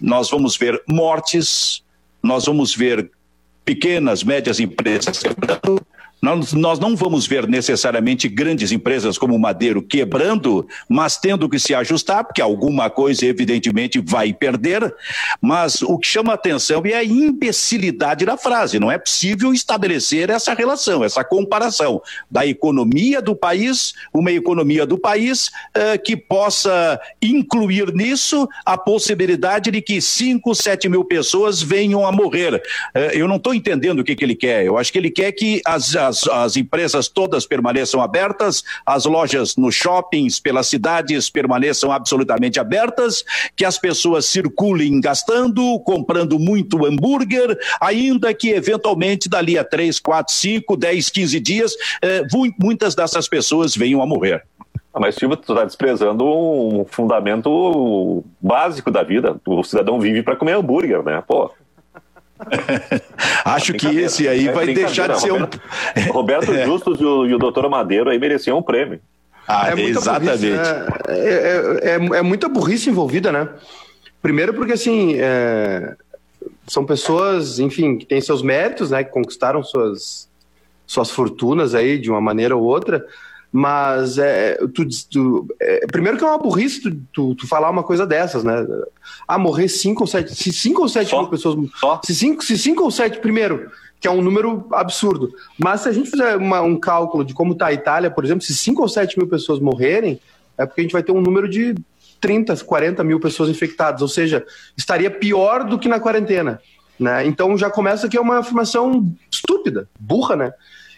nós 0.00 0.30
vamos 0.30 0.56
ver 0.56 0.80
mortes, 0.88 1.82
nós 2.22 2.46
vamos 2.46 2.76
ver 2.76 3.10
pequenas, 3.64 4.22
médias 4.22 4.60
empresas 4.60 5.18
quebrando, 5.18 5.84
nós, 6.20 6.52
nós 6.54 6.78
não 6.78 6.96
vamos 6.96 7.26
ver 7.26 7.46
necessariamente 7.46 8.28
grandes 8.28 8.72
empresas 8.72 9.18
como 9.18 9.34
o 9.34 9.38
Madeiro 9.38 9.82
quebrando, 9.82 10.66
mas 10.88 11.16
tendo 11.16 11.48
que 11.48 11.58
se 11.58 11.74
ajustar, 11.74 12.24
porque 12.24 12.40
alguma 12.40 12.88
coisa, 12.88 13.26
evidentemente, 13.26 14.00
vai 14.00 14.32
perder. 14.32 14.94
Mas 15.40 15.82
o 15.82 15.98
que 15.98 16.06
chama 16.06 16.32
atenção 16.32 16.82
é 16.86 16.94
a 16.94 17.04
imbecilidade 17.04 18.24
da 18.24 18.36
frase. 18.36 18.78
Não 18.78 18.90
é 18.90 18.98
possível 18.98 19.52
estabelecer 19.52 20.30
essa 20.30 20.54
relação, 20.54 21.04
essa 21.04 21.22
comparação 21.22 22.00
da 22.30 22.46
economia 22.46 23.20
do 23.20 23.36
país, 23.36 23.94
uma 24.12 24.32
economia 24.32 24.86
do 24.86 24.98
país 24.98 25.50
eh, 25.74 25.98
que 25.98 26.16
possa 26.16 26.98
incluir 27.20 27.92
nisso 27.92 28.48
a 28.64 28.78
possibilidade 28.78 29.70
de 29.70 29.82
que 29.82 30.00
5, 30.00 30.54
7 30.54 30.88
mil 30.88 31.04
pessoas 31.04 31.60
venham 31.60 32.06
a 32.06 32.12
morrer. 32.12 32.62
Eh, 32.94 33.12
eu 33.14 33.28
não 33.28 33.36
estou 33.36 33.54
entendendo 33.54 34.00
o 34.00 34.04
que, 34.04 34.16
que 34.16 34.24
ele 34.24 34.34
quer. 34.34 34.64
Eu 34.64 34.78
acho 34.78 34.90
que 34.90 34.98
ele 34.98 35.10
quer 35.10 35.30
que 35.32 35.60
as 35.64 35.94
as, 36.06 36.26
as 36.28 36.56
empresas 36.56 37.08
todas 37.08 37.46
permaneçam 37.46 38.00
abertas, 38.00 38.62
as 38.84 39.04
lojas 39.04 39.56
nos 39.56 39.74
shoppings, 39.74 40.40
pelas 40.40 40.66
cidades 40.66 41.28
permaneçam 41.30 41.92
absolutamente 41.92 42.58
abertas, 42.58 43.24
que 43.54 43.64
as 43.64 43.78
pessoas 43.78 44.26
circulem 44.26 45.00
gastando, 45.00 45.78
comprando 45.80 46.38
muito 46.38 46.86
hambúrguer, 46.86 47.58
ainda 47.80 48.32
que 48.32 48.50
eventualmente 48.50 49.28
dali 49.28 49.58
a 49.58 49.64
3, 49.64 49.98
4, 49.98 50.34
5, 50.34 50.76
10, 50.76 51.10
15 51.10 51.40
dias, 51.40 51.72
eh, 52.02 52.22
muitas 52.58 52.94
dessas 52.94 53.28
pessoas 53.28 53.74
venham 53.74 54.02
a 54.02 54.06
morrer. 54.06 54.44
Ah, 54.96 55.00
mas, 55.00 55.14
Silva, 55.14 55.36
tu 55.36 55.52
está 55.52 55.62
desprezando 55.62 56.24
um 56.24 56.86
fundamento 56.86 58.24
básico 58.40 58.90
da 58.90 59.02
vida. 59.02 59.38
O 59.46 59.62
cidadão 59.62 60.00
vive 60.00 60.22
para 60.22 60.36
comer 60.36 60.54
hambúrguer, 60.54 61.02
né? 61.02 61.22
Pô, 61.26 61.50
Acho 63.44 63.72
que 63.72 63.86
esse 63.86 64.28
aí 64.28 64.48
é 64.48 64.52
vai 64.52 64.66
deixar 64.66 65.08
de 65.08 65.20
ser 65.20 65.32
um. 65.32 65.48
Roberto 66.12 66.52
é. 66.52 66.64
Justus 66.64 67.00
e 67.00 67.04
o, 67.04 67.26
e 67.26 67.34
o 67.34 67.38
doutor 67.38 67.68
Madeiro 67.68 68.10
aí 68.10 68.18
mereciam 68.18 68.58
um 68.58 68.62
prêmio. 68.62 69.00
Ah, 69.48 69.70
é 69.70 69.80
exatamente. 69.80 70.38
Burrice, 70.38 70.50
né? 70.50 70.86
é, 71.08 71.80
é, 71.82 72.18
é, 72.18 72.22
muita 72.22 72.48
burrice 72.48 72.90
envolvida, 72.90 73.30
né? 73.30 73.48
Primeiro 74.20 74.52
porque, 74.54 74.72
assim, 74.72 75.14
é, 75.18 75.94
são 76.66 76.84
pessoas, 76.84 77.58
enfim, 77.60 77.96
que 77.96 78.04
têm 78.04 78.20
seus 78.20 78.42
méritos, 78.42 78.90
né? 78.90 79.04
Que 79.04 79.10
conquistaram 79.10 79.62
suas, 79.62 80.28
suas 80.86 81.10
fortunas 81.10 81.74
aí 81.74 81.96
de 81.96 82.10
uma 82.10 82.20
maneira 82.20 82.56
ou 82.56 82.64
outra, 82.64 83.06
mas 83.52 84.18
é, 84.18 84.56
tu, 84.74 84.86
tu 85.10 85.46
é, 85.60 85.86
primeiro 85.86 86.18
que 86.18 86.24
é 86.24 86.26
uma 86.26 86.38
burrice 86.38 86.82
tu, 86.82 86.94
tu, 87.12 87.34
tu, 87.34 87.46
falar 87.46 87.70
uma 87.70 87.82
coisa 87.82 88.06
dessas, 88.06 88.44
né? 88.44 88.66
Ah, 89.26 89.38
morrer 89.38 89.68
5 89.68 90.02
ou 90.02 90.06
7. 90.06 90.34
Se 90.34 90.52
5 90.52 90.82
ou 90.82 90.88
7 90.88 91.14
mil 91.16 91.28
pessoas. 91.28 91.70
Só? 91.76 92.00
Se 92.04 92.14
5 92.14 92.44
se 92.44 92.58
cinco 92.58 92.84
ou 92.84 92.90
7, 92.90 93.18
primeiro, 93.20 93.70
que 94.00 94.06
é 94.06 94.10
um 94.10 94.20
número 94.20 94.66
absurdo. 94.72 95.32
Mas 95.58 95.82
se 95.82 95.88
a 95.88 95.92
gente 95.92 96.10
fizer 96.10 96.36
uma, 96.36 96.60
um 96.60 96.78
cálculo 96.78 97.24
de 97.24 97.32
como 97.32 97.52
está 97.52 97.66
a 97.66 97.72
Itália, 97.72 98.10
por 98.10 98.24
exemplo, 98.24 98.44
se 98.44 98.54
5 98.54 98.82
ou 98.82 98.88
7 98.88 99.18
mil 99.18 99.28
pessoas 99.28 99.60
morrerem, 99.60 100.20
é 100.58 100.66
porque 100.66 100.80
a 100.80 100.84
gente 100.84 100.92
vai 100.92 101.02
ter 101.02 101.12
um 101.12 101.20
número 101.20 101.48
de 101.48 101.74
30, 102.20 102.56
40 102.56 103.04
mil 103.04 103.20
pessoas 103.20 103.48
infectadas. 103.48 104.02
Ou 104.02 104.08
seja, 104.08 104.44
estaria 104.76 105.10
pior 105.10 105.64
do 105.64 105.78
que 105.78 105.88
na 105.88 106.00
quarentena. 106.00 106.60
Né? 106.98 107.26
Então 107.26 107.56
já 107.56 107.70
começa 107.70 108.08
que 108.08 108.16
é 108.16 108.20
uma 108.20 108.38
afirmação 108.38 109.06
estúpida, 109.30 109.88
burra, 110.00 110.34
né? 110.34 110.52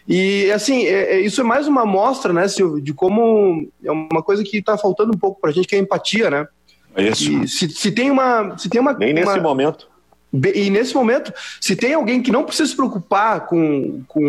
E, 0.09 0.51
assim, 0.51 0.85
é, 0.87 1.17
é, 1.17 1.21
isso 1.21 1.39
é 1.39 1.43
mais 1.43 1.67
uma 1.67 1.83
amostra, 1.83 2.33
né, 2.33 2.47
Silvio, 2.47 2.81
de 2.81 2.95
como 2.95 3.69
é 3.83 3.91
uma 3.91 4.23
coisa 4.23 4.43
que 4.43 4.57
está 4.57 4.75
faltando 4.75 5.13
um 5.13 5.19
pouco 5.19 5.39
para 5.39 5.51
a 5.51 5.53
gente, 5.53 5.67
que 5.67 5.75
é 5.75 5.77
a 5.77 5.81
empatia, 5.83 6.31
né? 6.31 6.47
Isso. 6.97 7.47
Se, 7.47 7.69
se, 7.69 7.91
tem 7.91 8.09
uma. 8.09 8.57
Se 8.57 8.67
tem 8.67 8.81
uma 8.81 8.93
Nem 8.93 9.13
nesse 9.13 9.29
uma... 9.29 9.37
momento. 9.37 9.87
E 10.33 10.69
nesse 10.69 10.93
momento, 10.93 11.33
se 11.61 11.75
tem 11.75 11.93
alguém 11.93 12.21
que 12.21 12.31
não 12.31 12.43
precisa 12.43 12.69
se 12.69 12.75
preocupar 12.75 13.47
com, 13.47 14.03
com 14.07 14.21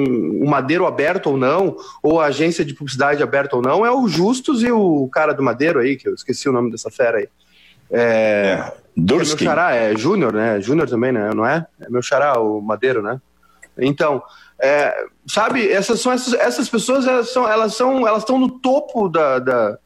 o 0.43 0.49
Madeiro 0.49 0.87
aberto 0.87 1.29
ou 1.29 1.37
não, 1.37 1.77
ou 2.03 2.21
a 2.21 2.27
agência 2.27 2.65
de 2.65 2.73
publicidade 2.75 3.23
aberta 3.23 3.57
ou 3.57 3.63
não, 3.63 3.85
é 3.85 3.91
o 3.91 4.09
Justus 4.09 4.63
e 4.63 4.71
o 4.71 5.09
cara 5.09 5.35
do 5.35 5.43
Madeiro 5.43 5.79
aí, 5.79 5.97
que 5.97 6.09
eu 6.09 6.15
esqueci 6.15 6.49
o 6.49 6.53
nome 6.53 6.71
dessa 6.71 6.91
fera 6.91 7.19
aí. 7.19 7.29
É, 7.91 8.01
é, 8.01 8.73
Durski. 8.97 9.45
é 9.45 9.47
meu 9.47 9.55
xará, 9.55 9.75
é 9.75 9.97
Júnior, 9.97 10.33
né? 10.33 10.61
Júnior 10.61 10.89
também, 10.89 11.13
né? 11.13 11.33
Não 11.35 11.45
é? 11.45 11.67
É 11.81 11.91
meu 11.91 12.03
xará, 12.03 12.39
o 12.39 12.63
Madeiro, 12.63 13.03
né? 13.03 13.21
Então, 13.79 14.23
é, 14.63 15.05
sabe, 15.27 15.71
essas 15.71 16.01
são 16.01 16.13
essas, 16.13 16.35
essas 16.35 16.69
pessoas, 16.69 17.07
elas 17.07 17.31
são, 17.31 17.49
elas 17.49 17.75
são, 17.75 18.07
elas 18.07 18.23
estão 18.23 18.39
no 18.39 18.51
topo 18.59 19.09
da, 19.09 19.39
da, 19.39 19.79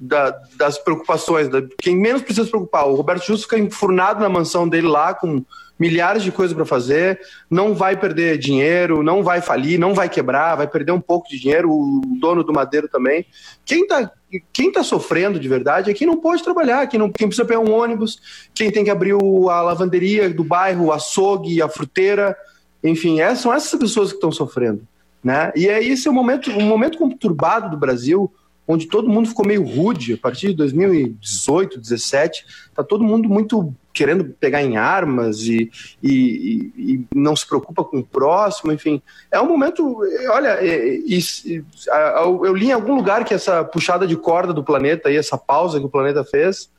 da, 0.00 0.40
das 0.56 0.78
preocupações, 0.78 1.48
da, 1.48 1.62
quem 1.78 1.96
menos 1.96 2.22
precisa 2.22 2.44
se 2.44 2.50
preocupar. 2.50 2.86
O 2.88 2.94
Roberto 2.94 3.26
Justo 3.26 3.44
fica 3.44 3.58
enfurnado 3.58 4.20
na 4.20 4.28
mansão 4.28 4.68
dele 4.68 4.88
lá 4.88 5.12
com 5.12 5.44
milhares 5.78 6.22
de 6.22 6.30
coisas 6.30 6.54
para 6.54 6.64
fazer, 6.64 7.20
não 7.50 7.74
vai 7.74 7.96
perder 7.96 8.38
dinheiro, 8.38 9.02
não 9.02 9.22
vai 9.22 9.40
falir, 9.40 9.78
não 9.78 9.94
vai 9.94 10.08
quebrar, 10.08 10.54
vai 10.54 10.68
perder 10.68 10.92
um 10.92 11.00
pouco 11.00 11.28
de 11.28 11.40
dinheiro, 11.40 11.70
o 11.70 12.00
dono 12.20 12.44
do 12.44 12.52
Madeiro 12.52 12.88
também. 12.88 13.26
Quem 13.64 13.82
está 13.82 14.10
quem 14.50 14.72
tá 14.72 14.82
sofrendo 14.82 15.38
de 15.38 15.46
verdade 15.46 15.90
é 15.90 15.94
quem 15.94 16.06
não 16.06 16.16
pode 16.16 16.42
trabalhar, 16.42 16.86
quem, 16.86 16.98
não, 16.98 17.10
quem 17.10 17.26
precisa 17.26 17.46
pegar 17.46 17.60
um 17.60 17.70
ônibus, 17.70 18.48
quem 18.54 18.70
tem 18.70 18.82
que 18.82 18.90
abrir 18.90 19.12
o, 19.12 19.50
a 19.50 19.60
lavanderia 19.60 20.30
do 20.30 20.42
bairro, 20.42 20.86
o 20.86 20.92
açougue, 20.92 21.60
a 21.60 21.68
fruteira, 21.68 22.34
enfim, 22.82 23.20
é, 23.20 23.34
são 23.34 23.52
essas 23.52 23.78
pessoas 23.78 24.08
que 24.08 24.16
estão 24.16 24.32
sofrendo. 24.32 24.86
Né? 25.22 25.52
E 25.54 25.68
é 25.68 25.82
esse 25.82 26.08
é 26.08 26.10
o 26.10 26.14
momento, 26.14 26.50
um 26.50 26.66
momento 26.66 26.98
conturbado 26.98 27.70
do 27.70 27.76
Brasil, 27.76 28.32
onde 28.66 28.86
todo 28.86 29.08
mundo 29.08 29.28
ficou 29.28 29.46
meio 29.46 29.62
rude 29.62 30.14
a 30.14 30.18
partir 30.18 30.48
de 30.48 30.54
2018, 30.54 31.76
2017. 31.76 32.44
Está 32.68 32.82
todo 32.82 33.04
mundo 33.04 33.28
muito 33.28 33.72
querendo 33.92 34.24
pegar 34.24 34.62
em 34.62 34.76
armas 34.76 35.42
e, 35.42 35.70
e, 36.02 36.72
e, 36.76 37.04
não 37.14 37.36
se 37.36 37.46
preocupa 37.46 37.84
com 37.84 37.98
o 37.98 38.04
próximo, 38.04 38.72
enfim. 38.72 39.02
É 39.30 39.40
um 39.40 39.46
momento. 39.46 40.00
Olha, 40.30 40.58
eu 40.62 42.54
li 42.54 42.66
em 42.66 42.72
algum 42.72 42.94
lugar 42.94 43.24
que 43.24 43.34
essa 43.34 43.62
puxada 43.62 44.06
de 44.06 44.16
corda 44.16 44.52
do 44.52 44.64
planeta 44.64 45.10
e 45.10 45.16
essa 45.16 45.36
pausa 45.36 45.78
que 45.78 45.86
o 45.86 45.90
planeta 45.90 46.24
fez, 46.24 46.70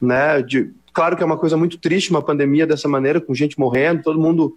né? 0.00 0.40
De, 0.42 0.72
claro 0.92 1.16
que 1.16 1.22
é 1.22 1.26
uma 1.26 1.36
coisa 1.36 1.56
muito 1.56 1.78
triste 1.78 2.10
uma 2.10 2.22
pandemia 2.22 2.66
dessa 2.66 2.88
maneira, 2.88 3.20
com 3.20 3.34
gente 3.34 3.58
morrendo, 3.58 4.02
todo 4.02 4.18
mundo 4.18 4.56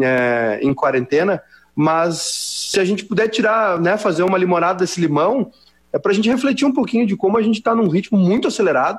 é, 0.00 0.58
em 0.62 0.72
quarentena, 0.72 1.42
mas 1.74 2.68
se 2.70 2.80
a 2.80 2.84
gente 2.84 3.04
puder 3.04 3.28
tirar, 3.28 3.80
né, 3.80 3.96
fazer 3.96 4.22
uma 4.22 4.38
limonada 4.38 4.80
desse 4.80 5.00
limão, 5.00 5.50
é 5.92 5.98
para 5.98 6.12
a 6.12 6.14
gente 6.14 6.28
refletir 6.28 6.66
um 6.66 6.72
pouquinho 6.72 7.06
de 7.06 7.16
como 7.16 7.36
a 7.36 7.42
gente 7.42 7.56
está 7.56 7.74
num 7.74 7.88
ritmo 7.88 8.18
muito 8.18 8.48
acelerado, 8.48 8.98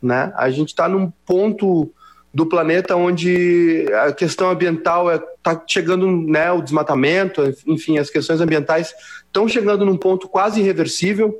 né? 0.00 0.32
A 0.36 0.48
gente 0.50 0.68
está 0.68 0.88
num 0.88 1.10
ponto 1.26 1.92
do 2.32 2.46
planeta 2.46 2.94
onde 2.94 3.86
a 4.04 4.12
questão 4.12 4.50
ambiental 4.50 5.12
está 5.12 5.26
é, 5.26 5.28
tá 5.42 5.62
chegando, 5.66 6.06
né, 6.06 6.50
o 6.52 6.62
desmatamento, 6.62 7.42
enfim, 7.66 7.98
as 7.98 8.08
questões 8.08 8.40
ambientais 8.40 8.94
estão 9.26 9.48
chegando 9.48 9.84
num 9.84 9.96
ponto 9.96 10.28
quase 10.28 10.60
irreversível, 10.60 11.34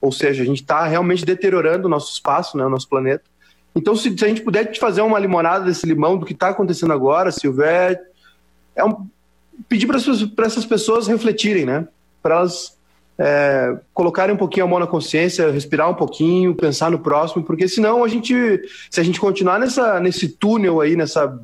ou 0.00 0.12
seja, 0.12 0.42
a 0.42 0.46
gente 0.46 0.60
está 0.60 0.84
realmente 0.84 1.24
deteriorando 1.24 1.86
o 1.86 1.90
nosso 1.90 2.12
espaço, 2.12 2.58
né, 2.58 2.66
o 2.66 2.68
nosso 2.68 2.88
planeta. 2.88 3.24
Então, 3.74 3.96
se, 3.96 4.16
se, 4.16 4.24
a 4.24 4.28
gente 4.28 4.42
puder 4.42 4.76
fazer 4.78 5.00
uma 5.00 5.18
limonada 5.18 5.64
desse 5.64 5.86
limão 5.86 6.16
do 6.18 6.26
que 6.26 6.34
está 6.34 6.50
acontecendo 6.50 6.92
agora, 6.92 7.30
é, 7.64 8.00
é 8.76 8.84
um, 8.84 9.06
pedir 9.68 9.86
para 9.86 10.46
essas 10.46 10.64
pessoas 10.64 11.06
refletirem, 11.06 11.64
né, 11.64 11.86
para 12.22 12.36
elas 12.36 12.76
é, 13.18 13.76
colocarem 13.92 14.34
um 14.34 14.38
pouquinho 14.38 14.66
a 14.66 14.68
mão 14.68 14.78
na 14.78 14.86
consciência, 14.86 15.50
respirar 15.50 15.88
um 15.88 15.94
pouquinho, 15.94 16.54
pensar 16.54 16.90
no 16.90 16.98
próximo, 16.98 17.44
porque 17.44 17.68
senão 17.68 18.02
a 18.02 18.08
gente, 18.08 18.34
se 18.90 19.00
a 19.00 19.04
gente 19.04 19.20
continuar 19.20 19.58
nessa, 19.58 20.00
nesse 20.00 20.28
túnel 20.28 20.80
aí, 20.80 20.96
nessa 20.96 21.38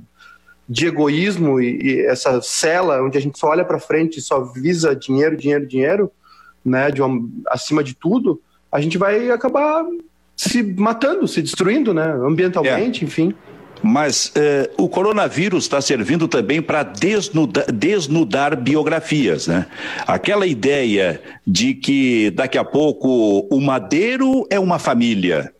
de 0.69 0.87
egoísmo 0.87 1.61
e, 1.61 1.83
e 1.83 2.07
essa 2.07 2.41
cela 2.41 3.03
onde 3.03 3.19
a 3.19 3.21
gente 3.21 3.39
só 3.39 3.49
olha 3.49 3.65
para 3.65 3.81
frente 3.81 4.19
e 4.19 4.23
só 4.23 4.41
visa 4.41 4.95
dinheiro, 4.95 5.37
dinheiro, 5.37 5.67
dinheiro, 5.67 6.13
né, 6.65 6.91
de 6.91 7.03
uma, 7.03 7.29
acima 7.49 7.83
de 7.83 7.95
tudo, 7.95 8.41
a 8.71 8.81
gente 8.81 8.97
vai 8.97 9.31
acabar 9.31 9.85
se 10.37 10.63
matando, 10.63 11.27
se 11.27 11.43
destruindo, 11.43 11.93
né, 11.93 12.13
ambientalmente, 12.23 13.05
é. 13.05 13.07
enfim. 13.07 13.35
Mas 13.83 14.33
eh, 14.35 14.71
o 14.77 14.89
coronavírus 14.89 15.65
está 15.65 15.81
servindo 15.81 16.29
também 16.29 16.61
para 16.61 16.83
desnudar, 16.83 17.71
desnudar, 17.73 18.57
biografias, 18.57 19.47
né? 19.47 19.67
Aquela 20.07 20.47
ideia 20.47 21.21
de 21.47 21.75
que 21.75 22.31
daqui 22.31 22.59
a 22.59 22.65
pouco 22.65 23.47
o 23.51 23.61
madeiro 23.61 24.47
é 24.51 24.61
uma 24.61 24.79
família, 24.79 25.53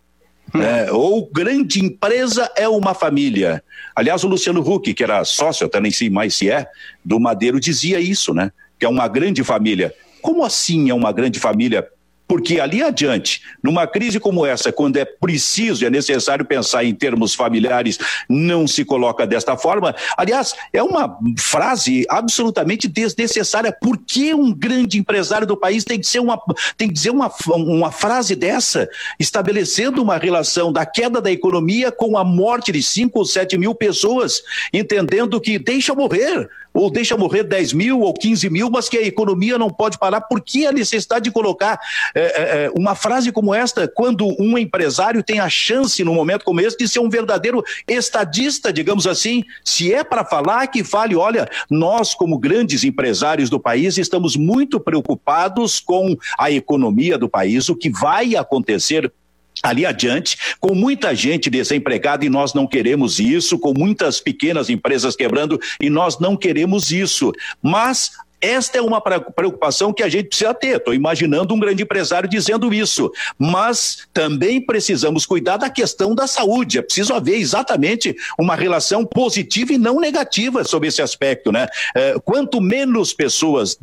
né? 0.53 0.91
ou 0.91 1.29
grande 1.33 1.85
empresa 1.85 2.51
é 2.57 2.69
uma 2.69 2.93
família. 2.93 3.63
Aliás, 3.95 4.23
o 4.25 4.29
Luciano 4.29 4.61
Huck, 4.61 4.93
que 4.93 5.03
era 5.03 5.25
sócio, 5.25 5.67
até 5.67 5.81
nem 5.81 5.91
sei 5.91 6.11
mais 6.11 6.35
se 6.35 6.51
é, 6.51 6.67
do 7.05 7.19
Madeiro, 7.19 7.61
dizia 7.61 8.01
isso, 8.01 8.35
né? 8.35 8.53
Que 8.79 8.87
é 8.87 8.89
uma 8.89 9.09
grande 9.09 9.43
família. 9.45 9.95
Como 10.21 10.45
assim 10.45 10.91
é 10.91 10.95
uma 10.95 11.13
grande 11.13 11.39
família? 11.39 11.87
Porque 12.31 12.61
ali 12.61 12.81
adiante, 12.81 13.43
numa 13.61 13.89
crise 13.89 14.21
como 14.21 14.47
essa, 14.47 14.71
quando 14.71 14.97
é 14.99 15.05
preciso 15.05 15.83
e 15.83 15.87
é 15.89 15.91
necessário 15.91 16.45
pensar 16.45 16.85
em 16.85 16.95
termos 16.95 17.35
familiares, 17.35 17.99
não 18.29 18.69
se 18.69 18.85
coloca 18.85 19.27
desta 19.27 19.57
forma. 19.57 19.97
Aliás, 20.17 20.55
é 20.73 20.81
uma 20.81 21.19
frase 21.37 22.07
absolutamente 22.09 22.87
desnecessária. 22.87 23.73
Por 23.73 23.99
que 23.99 24.33
um 24.33 24.55
grande 24.55 24.97
empresário 24.97 25.45
do 25.45 25.57
país 25.57 25.83
tem 25.83 25.99
que 25.99 26.07
ser 26.07 26.21
uma, 26.21 26.41
tem 26.77 26.87
que 26.87 26.95
dizer 26.95 27.11
uma, 27.11 27.33
uma 27.49 27.91
frase 27.91 28.37
dessa, 28.37 28.89
estabelecendo 29.19 30.01
uma 30.01 30.17
relação 30.17 30.73
da 30.73 30.87
queda 30.87 31.21
da 31.21 31.33
economia 31.33 31.91
com 31.91 32.17
a 32.17 32.23
morte 32.23 32.71
de 32.71 32.81
5 32.81 33.19
ou 33.19 33.25
7 33.25 33.59
mil 33.59 33.75
pessoas, 33.75 34.41
entendendo 34.73 35.41
que 35.41 35.59
deixa 35.59 35.97
morrer 35.97 36.49
ou 36.73 36.91
deixa 36.91 37.17
morrer 37.17 37.43
10 37.45 37.73
mil 37.73 38.01
ou 38.01 38.13
15 38.15 38.49
mil, 38.51 38.71
mas 38.71 38.89
que 38.89 38.97
a 38.97 39.03
economia 39.03 39.59
não 39.59 39.71
pode 39.71 39.99
parar. 39.99 40.21
Por 40.23 40.41
que 40.41 40.67
a 40.67 40.73
necessidade 40.73 41.25
de 41.25 41.31
colocar 41.31 41.79
é, 42.15 42.21
é, 42.21 42.71
uma 42.77 42.95
frase 42.95 43.33
como 43.33 43.55
esta 43.55 43.89
quando 43.89 44.27
um 44.41 44.57
empresário 44.57 45.23
tem 45.23 45.41
a 45.41 45.49
chance, 45.49 46.03
num 46.05 46.15
momento 46.15 46.45
como 46.45 46.61
esse, 46.61 46.77
de 46.77 46.89
ser 46.89 47.01
um 47.01 47.09
verdadeiro 47.09 47.63
estadista, 47.87 48.73
digamos 48.73 49.07
assim? 49.07 49.45
Se 49.65 49.93
é 49.93 50.05
para 50.05 50.25
falar, 50.25 50.67
que 50.69 50.85
fale: 50.85 51.17
olha, 51.17 51.49
nós, 51.69 52.15
como 52.15 52.39
grandes 52.39 52.85
empresários 52.85 53.51
do 53.51 53.59
país, 53.59 53.99
estamos 53.99 54.37
muito 54.37 54.79
preocupados 54.81 55.81
com 55.81 56.17
a 56.39 56.51
economia 56.51 57.19
do 57.19 57.29
país, 57.29 57.69
o 57.69 57.77
que 57.77 57.91
vai 57.91 58.37
acontecer 58.37 59.13
ali 59.63 59.85
adiante, 59.85 60.37
com 60.59 60.75
muita 60.75 61.15
gente 61.15 61.51
desempregada 61.51 62.25
e 62.25 62.31
nós 62.31 62.55
não 62.55 62.67
queremos 62.67 63.19
isso, 63.19 63.59
com 63.59 63.73
muitas 63.77 64.21
pequenas 64.21 64.71
empresas 64.71 65.17
quebrando 65.17 65.61
e 65.81 65.91
nós 65.91 66.19
não 66.19 66.37
queremos 66.37 66.91
isso. 66.91 67.33
Mas 67.63 68.13
esta 68.41 68.79
é 68.79 68.81
uma 68.81 69.01
preocupação 69.01 69.93
que 69.93 70.03
a 70.03 70.09
gente 70.09 70.29
precisa 70.29 70.55
ter. 70.55 70.77
Estou 70.77 70.95
imaginando 70.95 71.55
um 71.55 71.61
grande 71.61 71.83
empresário 71.83 72.29
dizendo 72.29 72.73
isso. 72.73 73.13
Mas 73.39 74.09
também 74.13 74.61
precisamos 74.61 75.27
cuidar 75.27 75.59
da 75.59 75.69
questão 75.69 76.15
da 76.15 76.27
saúde. 76.27 76.79
É 76.79 76.83
preciso 76.83 77.13
haver 77.13 77.37
exatamente 77.37 78.17
uma 78.39 78.55
relação 78.55 79.05
positiva 79.05 79.75
e 79.75 79.79
não 79.79 80.01
negativa 80.01 80.65
sobre 80.65 80.89
esse 80.89 81.03
aspecto. 81.03 81.53
Né? 81.53 81.67
É, 81.95 82.15
quanto 82.25 82.61
menos 82.61 83.13
pessoas 83.13 83.77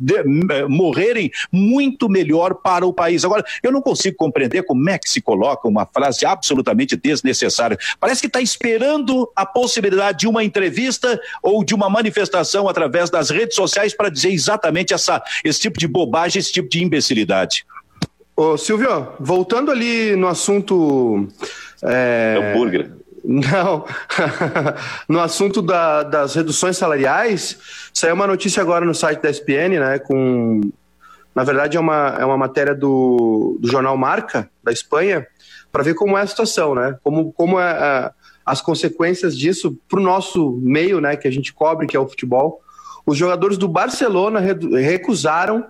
é, 0.50 0.64
morrerem, 0.66 1.30
muito 1.52 2.08
melhor 2.08 2.56
para 2.56 2.86
o 2.86 2.92
país. 2.92 3.24
Agora, 3.24 3.44
eu 3.62 3.70
não 3.70 3.80
consigo 3.80 4.16
compreender 4.16 4.64
como 4.64 4.88
é 4.90 4.98
que 4.98 5.08
se 5.08 5.20
coloca 5.20 5.68
uma 5.68 5.86
frase 5.86 6.26
absolutamente 6.26 6.96
desnecessária. 6.96 7.78
Parece 8.00 8.20
que 8.20 8.26
está 8.26 8.40
esperando 8.40 9.30
a 9.36 9.46
possibilidade 9.46 10.18
de 10.18 10.26
uma 10.26 10.42
entrevista 10.42 11.20
ou 11.42 11.62
de 11.62 11.74
uma 11.74 11.88
manifestação 11.88 12.68
através 12.68 13.08
das 13.08 13.30
redes 13.30 13.54
sociais 13.54 13.94
para 13.94 14.08
dizer 14.08 14.30
exatamente 14.32 14.47
exatamente 14.48 14.94
essa, 14.94 15.22
esse 15.44 15.60
tipo 15.60 15.78
de 15.78 15.86
bobagem, 15.86 16.40
esse 16.40 16.52
tipo 16.52 16.68
de 16.68 16.82
imbecilidade. 16.82 17.66
Ô, 18.34 18.56
Silvio, 18.56 19.12
voltando 19.20 19.70
ali 19.70 20.16
no 20.16 20.28
assunto. 20.28 21.28
É... 21.82 22.52
Hambúrguer. 22.54 22.92
Não, 23.24 23.84
no 25.08 25.20
assunto 25.20 25.60
da, 25.60 26.02
das 26.02 26.34
reduções 26.34 26.78
salariais, 26.78 27.58
saiu 27.92 28.14
uma 28.14 28.26
notícia 28.26 28.62
agora 28.62 28.86
no 28.86 28.94
site 28.94 29.20
da 29.20 29.28
SPN, 29.28 29.80
né, 29.80 29.98
com, 29.98 30.60
na 31.34 31.44
verdade 31.44 31.76
é 31.76 31.80
uma, 31.80 32.16
é 32.18 32.24
uma 32.24 32.38
matéria 32.38 32.74
do, 32.74 33.58
do 33.60 33.68
jornal 33.68 33.96
Marca, 33.98 34.48
da 34.62 34.72
Espanha, 34.72 35.26
para 35.70 35.82
ver 35.82 35.94
como 35.94 36.16
é 36.16 36.22
a 36.22 36.26
situação, 36.26 36.76
né, 36.76 36.96
como, 37.02 37.32
como 37.32 37.60
é, 37.60 37.70
é 37.70 38.10
as 38.46 38.62
consequências 38.62 39.36
disso 39.36 39.76
para 39.88 39.98
o 39.98 40.02
nosso 40.02 40.52
meio, 40.62 41.00
né, 41.00 41.16
que 41.16 41.28
a 41.28 41.30
gente 41.30 41.52
cobre, 41.52 41.88
que 41.88 41.96
é 41.96 42.00
o 42.00 42.08
futebol, 42.08 42.62
os 43.08 43.16
jogadores 43.16 43.56
do 43.56 43.66
Barcelona 43.66 44.38
recusaram 44.38 45.64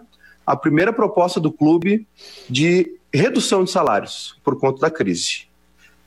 a 0.44 0.56
primeira 0.56 0.92
proposta 0.92 1.38
do 1.38 1.52
clube 1.52 2.04
de 2.50 2.98
redução 3.14 3.62
de 3.62 3.70
salários 3.70 4.36
por 4.42 4.58
conta 4.58 4.80
da 4.80 4.90
crise. 4.90 5.46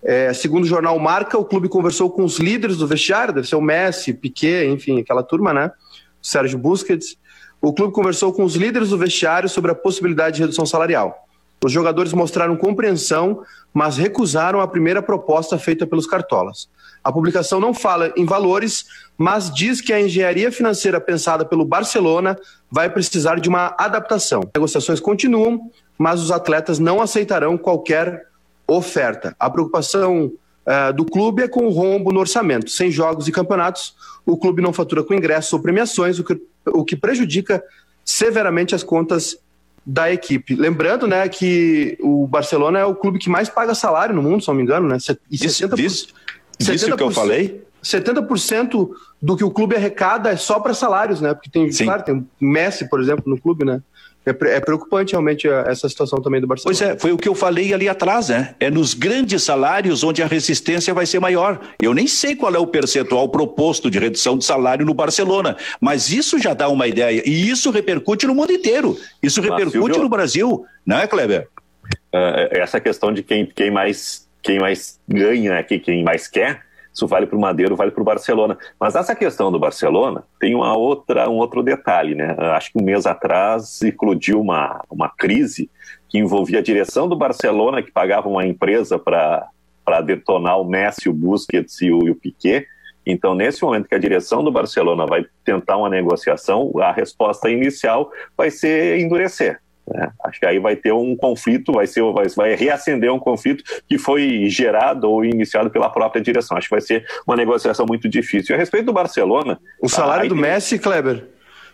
É, 0.04 0.34
segundo 0.34 0.66
o 0.66 0.68
jornal 0.68 1.00
Marca, 1.00 1.38
o 1.38 1.46
clube 1.46 1.70
conversou 1.70 2.10
com 2.10 2.26
os 2.26 2.38
líderes 2.38 2.76
do 2.76 2.86
vestiário, 2.86 3.34
deve 3.34 3.48
ser 3.48 3.56
o 3.56 3.62
Messi, 3.62 4.14
Piquet, 4.14 4.68
enfim, 4.68 5.00
aquela 5.00 5.24
turma, 5.24 5.54
né? 5.54 5.72
Sérgio 6.22 6.60
Busquets. 6.60 7.18
O 7.62 7.72
clube 7.72 7.94
conversou 7.94 8.34
com 8.34 8.44
os 8.44 8.56
líderes 8.56 8.90
do 8.90 8.98
vestiário 8.98 9.48
sobre 9.48 9.72
a 9.72 9.76
possibilidade 9.76 10.36
de 10.36 10.42
redução 10.42 10.66
salarial. 10.66 11.30
Os 11.64 11.72
jogadores 11.72 12.12
mostraram 12.12 12.58
compreensão, 12.58 13.44
mas 13.72 13.98
recusaram 13.98 14.60
a 14.60 14.68
primeira 14.68 15.02
proposta 15.02 15.60
feita 15.60 15.86
pelos 15.86 16.08
cartolas. 16.08 16.68
A 17.04 17.12
publicação 17.12 17.60
não 17.60 17.74
fala 17.74 18.12
em 18.18 18.26
valores, 18.26 18.86
mas 19.18 19.54
diz 19.54 19.80
que 19.80 19.94
a 19.94 20.02
engenharia 20.02 20.52
financeira 20.52 21.00
pensada 21.00 21.46
pelo 21.46 21.64
Barcelona 21.64 22.38
vai 22.70 22.90
precisar 22.90 23.40
de 23.40 23.48
uma 23.48 23.76
adaptação. 23.78 24.42
Negociações 24.56 25.00
continuam, 25.00 25.70
mas 25.98 26.22
os 26.22 26.32
atletas 26.32 26.80
não 26.80 27.02
aceitarão 27.02 27.58
qualquer 27.58 28.28
oferta. 28.68 29.36
A 29.40 29.50
preocupação 29.50 30.32
uh, 30.66 30.94
do 30.94 31.06
clube 31.06 31.44
é 31.44 31.48
com 31.48 31.66
o 31.66 31.72
rombo 31.72 32.12
no 32.12 32.20
orçamento. 32.20 32.72
Sem 32.72 32.90
jogos 32.90 33.28
e 33.28 33.32
campeonatos, 33.32 33.96
o 34.26 34.38
clube 34.38 34.62
não 34.62 34.74
fatura 34.74 35.04
com 35.04 35.14
ingressos 35.14 35.54
ou 35.54 35.60
premiações, 35.60 36.18
o 36.18 36.24
que, 36.24 36.42
o 36.68 36.84
que 36.84 36.96
prejudica 36.96 37.64
severamente 38.04 38.74
as 38.74 38.84
contas 38.84 39.38
da 39.86 40.12
equipe. 40.12 40.56
Lembrando, 40.56 41.08
né, 41.08 41.28
que 41.28 41.98
o 42.02 42.28
Barcelona 42.28 42.80
é 42.80 42.86
o 42.86 42.96
clube 42.96 43.20
que 43.20 43.30
mais 43.30 43.50
paga 43.50 43.74
salário 43.74 44.14
no 44.14 44.22
mundo, 44.22 44.42
se 44.42 44.48
não 44.48 44.56
me 44.56 44.64
engano, 44.64 44.88
né? 44.88 44.98
E 45.30 45.38
70%, 45.38 45.80
isso, 45.80 46.08
isso, 46.60 46.74
isso 46.74 46.96
que 46.96 47.04
eu 47.04 47.12
falei? 47.12 47.64
70% 47.84 48.90
do 49.22 49.36
que 49.36 49.44
o 49.44 49.52
clube 49.52 49.76
arrecada 49.76 50.30
é 50.30 50.36
só 50.36 50.60
para 50.60 50.74
salários, 50.74 51.22
né? 51.22 51.34
Porque 51.34 51.50
tem, 51.50 51.72
Sim. 51.72 51.86
claro, 51.86 52.04
tem 52.04 52.16
o 52.16 52.28
Messi, 52.40 52.90
por 52.90 53.00
exemplo, 53.00 53.24
no 53.28 53.40
clube, 53.40 53.66
né? 53.66 53.82
É, 54.24 54.30
é, 54.30 54.60
preocupante 54.60 55.14
realmente 55.14 55.48
essa 55.48 55.90
situação 55.90 56.22
também 56.22 56.40
do 56.40 56.46
Barcelona. 56.46 56.78
Pois 56.78 56.90
é, 56.90 57.00
foi 57.00 57.12
o 57.12 57.18
que 57.18 57.28
eu 57.28 57.34
falei 57.34 57.74
ali 57.74 57.90
atrás, 57.90 58.30
né? 58.30 58.54
É 58.60 58.70
nos 58.70 58.94
grandes 58.94 59.42
salários 59.42 60.04
onde 60.04 60.22
a 60.22 60.28
resistência 60.28 60.94
vai 60.94 61.08
ser 61.08 61.20
maior. 61.20 61.60
Eu 61.82 61.92
nem 61.92 62.06
sei 62.06 62.36
qual 62.36 62.54
é 62.54 62.60
o 62.60 62.68
percentual 62.68 63.28
proposto 63.30 63.90
de 63.90 63.98
redução 63.98 64.38
de 64.38 64.46
salário 64.46 64.86
no 64.86 64.94
Barcelona, 64.94 65.58
mas 65.80 66.12
isso 66.12 66.38
já 66.38 66.54
dá 66.54 66.70
uma 66.70 66.88
ideia. 66.88 67.24
E 67.28 67.50
isso 67.50 67.72
repercute 67.72 68.28
no 68.28 68.36
mundo 68.36 68.52
inteiro. 68.52 68.96
Isso 69.24 69.42
repercute 69.42 69.98
no 69.98 70.10
Brasil, 70.10 70.66
não 70.86 71.00
é, 71.00 71.08
Kleber? 71.08 71.48
Uh, 72.14 72.46
essa 72.52 72.80
questão 72.80 73.12
de 73.12 73.24
quem, 73.24 73.48
quem, 73.48 73.72
mais, 73.72 74.28
quem 74.44 74.60
mais 74.60 75.00
ganha 75.08 75.58
aqui, 75.58 75.80
quem 75.80 76.04
mais 76.04 76.28
quer, 76.28 76.62
isso 76.94 77.08
vale 77.08 77.26
para 77.26 77.38
o 77.38 77.42
Madeiro, 77.42 77.76
vale 77.76 77.92
para 77.92 78.02
o 78.02 78.06
Barcelona. 78.06 78.58
Mas 78.80 78.96
essa 78.96 79.16
questão 79.16 79.52
do 79.52 79.60
Barcelona 79.60 80.24
tem 80.40 80.54
uma 80.56 80.76
outra, 80.76 81.30
um 81.30 81.38
outro 81.38 81.64
detalhe, 81.64 82.16
né? 82.16 82.36
Acho 82.54 82.72
que 82.72 82.82
um 82.82 82.84
mês 82.84 83.06
atrás 83.06 83.82
eclodiu 83.82 84.42
uma, 84.42 84.84
uma 84.90 85.10
crise 85.10 85.70
que 86.10 86.18
envolvia 86.18 86.60
a 86.60 86.64
direção 86.64 87.08
do 87.08 87.16
Barcelona, 87.16 87.82
que 87.82 87.92
pagava 87.92 88.28
uma 88.28 88.46
empresa 88.46 89.00
para 89.00 90.02
detonar 90.06 90.60
o 90.60 90.66
Messi, 90.66 91.08
o 91.08 91.14
Busquets 91.14 91.82
e 91.82 91.92
o, 91.92 92.06
e 92.06 92.12
o 92.12 92.16
Piquet. 92.16 92.68
Então, 93.06 93.34
nesse 93.34 93.64
momento 93.64 93.88
que 93.88 93.96
a 93.96 94.00
direção 94.00 94.44
do 94.44 94.52
Barcelona 94.52 95.06
vai 95.06 95.26
tentar 95.44 95.78
uma 95.78 95.90
negociação, 95.90 96.72
a 96.80 96.92
resposta 96.92 97.50
inicial 97.50 98.12
vai 98.38 98.52
ser 98.52 99.00
endurecer. 99.00 99.60
Né? 99.94 100.12
Acho 100.24 100.40
que 100.40 100.46
aí 100.46 100.60
vai 100.60 100.76
ter 100.76 100.94
um 100.94 101.16
conflito, 101.16 101.74
vai, 101.74 101.86
ser, 101.86 102.02
vai, 102.14 102.28
vai 102.30 102.56
reacender 102.56 103.12
um 103.12 103.20
conflito 103.20 103.64
que 103.88 103.98
foi 103.98 104.48
gerado 104.48 105.10
ou 105.10 105.26
iniciado 105.26 105.70
pela 105.70 105.90
própria 105.90 106.22
direção. 106.22 106.58
Acho 106.58 106.68
que 106.68 106.76
vai 106.76 106.82
ser 106.82 107.06
uma 107.28 107.36
negociação 107.36 107.86
muito 107.86 108.08
difícil. 108.08 108.54
E 108.54 108.56
a 108.56 108.58
respeito 108.58 108.86
do 108.86 108.94
Barcelona. 108.94 109.60
O 109.82 109.90
salário 109.90 110.30
do 110.30 110.36
Messi, 110.36 110.80
Kleber, 110.80 111.28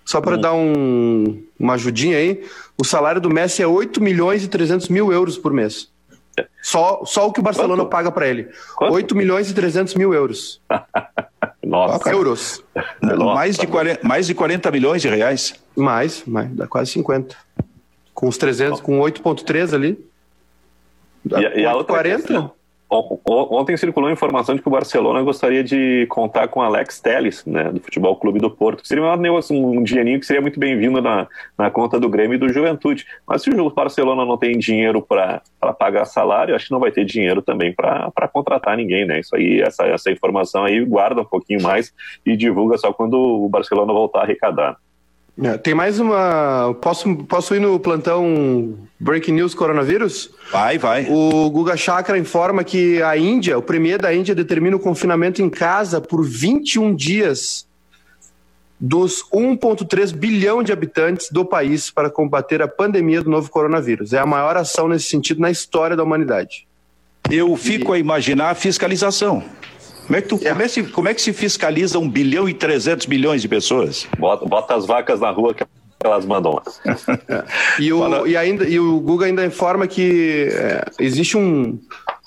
só 0.03 0.19
para 0.19 0.35
hum. 0.35 0.41
dar 0.41 0.53
um, 0.53 1.43
uma 1.59 1.73
ajudinha 1.73 2.17
aí, 2.17 2.43
o 2.79 2.83
salário 2.83 3.21
do 3.21 3.29
Messi 3.29 3.61
é 3.61 3.67
8 3.67 4.01
milhões 4.01 4.43
e 4.43 4.47
300 4.47 4.89
mil 4.89 5.11
euros 5.11 5.37
por 5.37 5.53
mês. 5.53 5.89
Só, 6.61 7.01
só 7.03 7.27
o 7.27 7.33
que 7.33 7.39
o 7.39 7.43
Barcelona 7.43 7.81
Quanto? 7.83 7.89
paga 7.89 8.11
para 8.11 8.27
ele. 8.27 8.49
Quanto? 8.75 8.93
8 8.93 9.15
milhões 9.15 9.49
e 9.49 9.53
300 9.53 9.95
mil 9.95 10.13
euros. 10.13 10.61
Nossa. 11.65 12.09
Euros. 12.09 12.63
Nossa. 13.01 13.35
Mais, 13.35 13.57
de 13.57 13.67
40, 13.67 14.07
mais 14.07 14.27
de 14.27 14.33
40 14.33 14.71
milhões 14.71 15.01
de 15.01 15.09
reais. 15.09 15.55
Mais, 15.75 16.23
mais 16.25 16.49
dá 16.51 16.67
quase 16.67 16.91
50 16.91 17.35
com 18.17 18.27
os 18.27 18.35
300, 18.35 18.81
com 18.81 18.99
8.3 18.99 19.75
ali. 19.75 20.09
E, 21.23 21.59
e 21.61 21.65
a 21.67 21.75
outra 21.75 21.93
40? 21.93 22.17
Questão, 22.17 22.51
ontem 22.89 23.77
circulou 23.77 24.09
a 24.09 24.11
informação 24.11 24.55
de 24.55 24.61
que 24.63 24.67
o 24.67 24.71
Barcelona 24.71 25.21
gostaria 25.21 25.63
de 25.63 26.07
contar 26.09 26.47
com 26.47 26.59
Alex 26.59 26.99
Telles, 26.99 27.45
né, 27.45 27.65
do 27.65 27.79
Futebol 27.79 28.15
Clube 28.15 28.39
do 28.39 28.49
Porto. 28.49 28.87
Seria 28.87 29.03
um, 29.03 29.15
negócio, 29.17 29.55
um 29.55 29.83
dinheirinho 29.83 30.19
que 30.19 30.25
seria 30.25 30.41
muito 30.41 30.59
bem-vindo 30.59 30.99
na, 30.99 31.27
na 31.55 31.69
conta 31.69 31.99
do 31.99 32.09
Grêmio 32.09 32.33
e 32.33 32.39
do 32.39 32.51
Juventude. 32.51 33.05
Mas 33.27 33.43
se 33.43 33.51
o 33.51 33.69
Barcelona 33.69 34.25
não 34.25 34.35
tem 34.35 34.57
dinheiro 34.57 34.99
para 34.99 35.43
pagar 35.77 36.05
salário, 36.05 36.55
acho 36.55 36.65
que 36.65 36.71
não 36.71 36.79
vai 36.79 36.91
ter 36.91 37.05
dinheiro 37.05 37.43
também 37.43 37.71
para 37.71 38.27
contratar 38.33 38.75
ninguém, 38.75 39.05
né? 39.05 39.19
Isso 39.19 39.35
aí, 39.35 39.61
essa, 39.61 39.85
essa 39.85 40.09
informação 40.09 40.63
aí 40.63 40.83
guarda 40.83 41.21
um 41.21 41.25
pouquinho 41.25 41.61
mais 41.61 41.93
e 42.25 42.35
divulga 42.35 42.79
só 42.79 42.91
quando 42.91 43.13
o 43.13 43.47
Barcelona 43.47 43.93
voltar 43.93 44.21
a 44.21 44.23
arrecadar. 44.23 44.75
É, 45.43 45.57
tem 45.57 45.75
mais 45.75 45.99
uma. 45.99 46.75
Posso, 46.81 47.15
posso 47.25 47.53
ir 47.53 47.59
no 47.59 47.79
plantão 47.79 48.75
Breaking 48.99 49.33
News 49.33 49.53
Coronavírus? 49.53 50.31
Vai, 50.51 50.79
vai. 50.79 51.05
O 51.09 51.49
Guga 51.51 51.77
Chakra 51.77 52.17
informa 52.17 52.63
que 52.63 53.01
a 53.03 53.15
Índia, 53.15 53.57
o 53.57 53.61
premier 53.61 54.01
da 54.01 54.13
Índia, 54.13 54.33
determina 54.33 54.75
o 54.75 54.79
confinamento 54.79 55.41
em 55.41 55.49
casa 55.49 56.01
por 56.01 56.25
21 56.25 56.95
dias 56.95 57.67
dos 58.79 59.23
1,3 59.31 60.13
bilhão 60.13 60.63
de 60.63 60.71
habitantes 60.71 61.29
do 61.31 61.45
país 61.45 61.91
para 61.91 62.09
combater 62.09 62.61
a 62.61 62.67
pandemia 62.67 63.21
do 63.21 63.29
novo 63.29 63.49
coronavírus. 63.49 64.13
É 64.13 64.19
a 64.19 64.25
maior 64.25 64.57
ação 64.57 64.87
nesse 64.87 65.05
sentido 65.05 65.39
na 65.39 65.51
história 65.51 65.95
da 65.95 66.03
humanidade. 66.03 66.67
Eu 67.29 67.55
fico 67.55 67.93
e... 67.93 67.97
a 67.97 67.99
imaginar 67.99 68.49
a 68.49 68.55
fiscalização. 68.55 69.43
Como 70.07 70.17
é, 70.17 70.21
que 70.21 70.27
tu, 70.29 70.39
é. 70.41 70.49
Como, 70.49 70.61
é 70.61 70.67
se, 70.67 70.83
como 70.83 71.09
é 71.09 71.13
que 71.13 71.21
se 71.21 71.33
fiscaliza 71.33 71.99
um 71.99 72.09
bilhão 72.09 72.47
e 72.47 72.53
trezentos 72.53 73.05
milhões 73.07 73.41
de 73.41 73.47
pessoas? 73.49 74.07
Bota, 74.17 74.45
bota 74.45 74.73
as 74.73 74.85
vacas 74.85 75.19
na 75.19 75.29
rua 75.29 75.53
que 75.53 75.65
elas 76.01 76.25
mandam 76.25 76.53
lá. 76.53 76.63
e, 77.77 77.91
o, 77.91 78.25
e, 78.25 78.37
ainda, 78.37 78.67
e 78.67 78.79
o 78.79 79.01
Google 79.01 79.25
ainda 79.25 79.45
informa 79.45 79.85
que 79.85 80.47
é, 80.51 80.85
existe 80.99 81.37
um. 81.37 81.77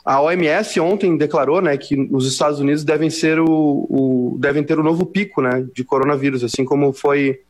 A 0.04 0.20
OMS 0.20 0.78
ontem 0.80 1.16
declarou 1.16 1.62
né, 1.62 1.76
que 1.76 2.08
os 2.10 2.26
Estados 2.26 2.60
Unidos 2.60 2.84
devem, 2.84 3.08
ser 3.08 3.38
o, 3.38 3.46
o, 3.48 4.36
devem 4.38 4.62
ter 4.62 4.78
o 4.78 4.82
novo 4.82 5.06
pico 5.06 5.40
né, 5.40 5.64
de 5.74 5.82
coronavírus, 5.82 6.44
assim 6.44 6.64
como 6.64 6.92
foi 6.92 7.40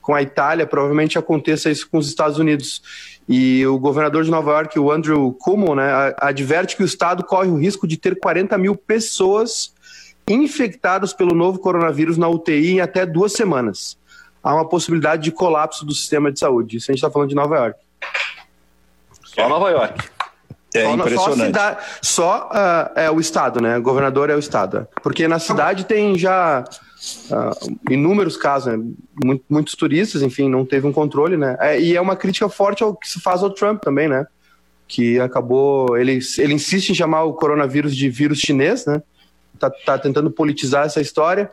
com 0.00 0.14
a 0.14 0.22
Itália, 0.22 0.66
provavelmente 0.66 1.18
aconteça 1.18 1.68
isso 1.68 1.88
com 1.90 1.98
os 1.98 2.08
Estados 2.08 2.38
Unidos. 2.38 2.80
E 3.28 3.66
o 3.66 3.78
governador 3.78 4.22
de 4.24 4.30
Nova 4.30 4.52
York, 4.52 4.78
o 4.78 4.92
Andrew 4.92 5.32
Cuomo, 5.32 5.74
né, 5.74 6.14
adverte 6.18 6.76
que 6.76 6.82
o 6.82 6.86
estado 6.86 7.24
corre 7.24 7.48
o 7.48 7.56
risco 7.56 7.86
de 7.86 7.96
ter 7.96 8.18
40 8.18 8.56
mil 8.56 8.76
pessoas 8.76 9.74
infectadas 10.28 11.12
pelo 11.12 11.34
novo 11.34 11.58
coronavírus 11.58 12.16
na 12.16 12.28
UTI 12.28 12.74
em 12.74 12.80
até 12.80 13.04
duas 13.04 13.32
semanas. 13.32 13.98
Há 14.42 14.54
uma 14.54 14.68
possibilidade 14.68 15.22
de 15.24 15.32
colapso 15.32 15.84
do 15.84 15.92
sistema 15.92 16.30
de 16.30 16.38
saúde. 16.38 16.76
Isso 16.76 16.90
a 16.90 16.92
gente 16.92 17.02
está 17.02 17.10
falando 17.10 17.28
de 17.28 17.34
Nova 17.34 17.56
York. 17.56 17.78
Só 19.24 19.48
Nova 19.48 19.70
York. 19.70 20.08
É 20.74 20.84
só, 20.84 20.94
impressionante. 20.94 21.58
Só, 21.58 21.76
só 22.02 22.50
uh, 22.52 22.98
é 22.98 23.10
o 23.10 23.18
estado, 23.18 23.60
né? 23.60 23.78
O 23.78 23.82
governador 23.82 24.30
é 24.30 24.36
o 24.36 24.38
estado. 24.38 24.86
Porque 25.02 25.26
na 25.26 25.38
cidade 25.38 25.84
tem 25.84 26.16
já 26.16 26.64
uh, 27.30 27.78
inúmeros 27.90 28.36
casos, 28.36 28.72
né? 28.72 28.84
Muito, 29.22 29.44
muitos 29.48 29.74
turistas, 29.74 30.22
enfim, 30.22 30.48
não 30.48 30.64
teve 30.64 30.86
um 30.86 30.92
controle, 30.92 31.36
né? 31.36 31.56
É, 31.60 31.80
e 31.80 31.96
é 31.96 32.00
uma 32.00 32.16
crítica 32.16 32.48
forte 32.48 32.82
ao 32.82 32.94
que 32.94 33.08
se 33.08 33.20
faz 33.20 33.42
ao 33.42 33.50
Trump 33.50 33.82
também, 33.82 34.08
né? 34.08 34.26
Que 34.88 35.18
acabou. 35.20 35.96
Ele, 35.96 36.18
ele 36.38 36.54
insiste 36.54 36.90
em 36.90 36.94
chamar 36.94 37.24
o 37.24 37.34
coronavírus 37.34 37.94
de 37.94 38.08
vírus 38.08 38.38
chinês, 38.38 38.86
né? 38.86 39.02
Tá, 39.58 39.70
tá 39.70 39.98
tentando 39.98 40.30
politizar 40.30 40.84
essa 40.84 41.00
história 41.00 41.50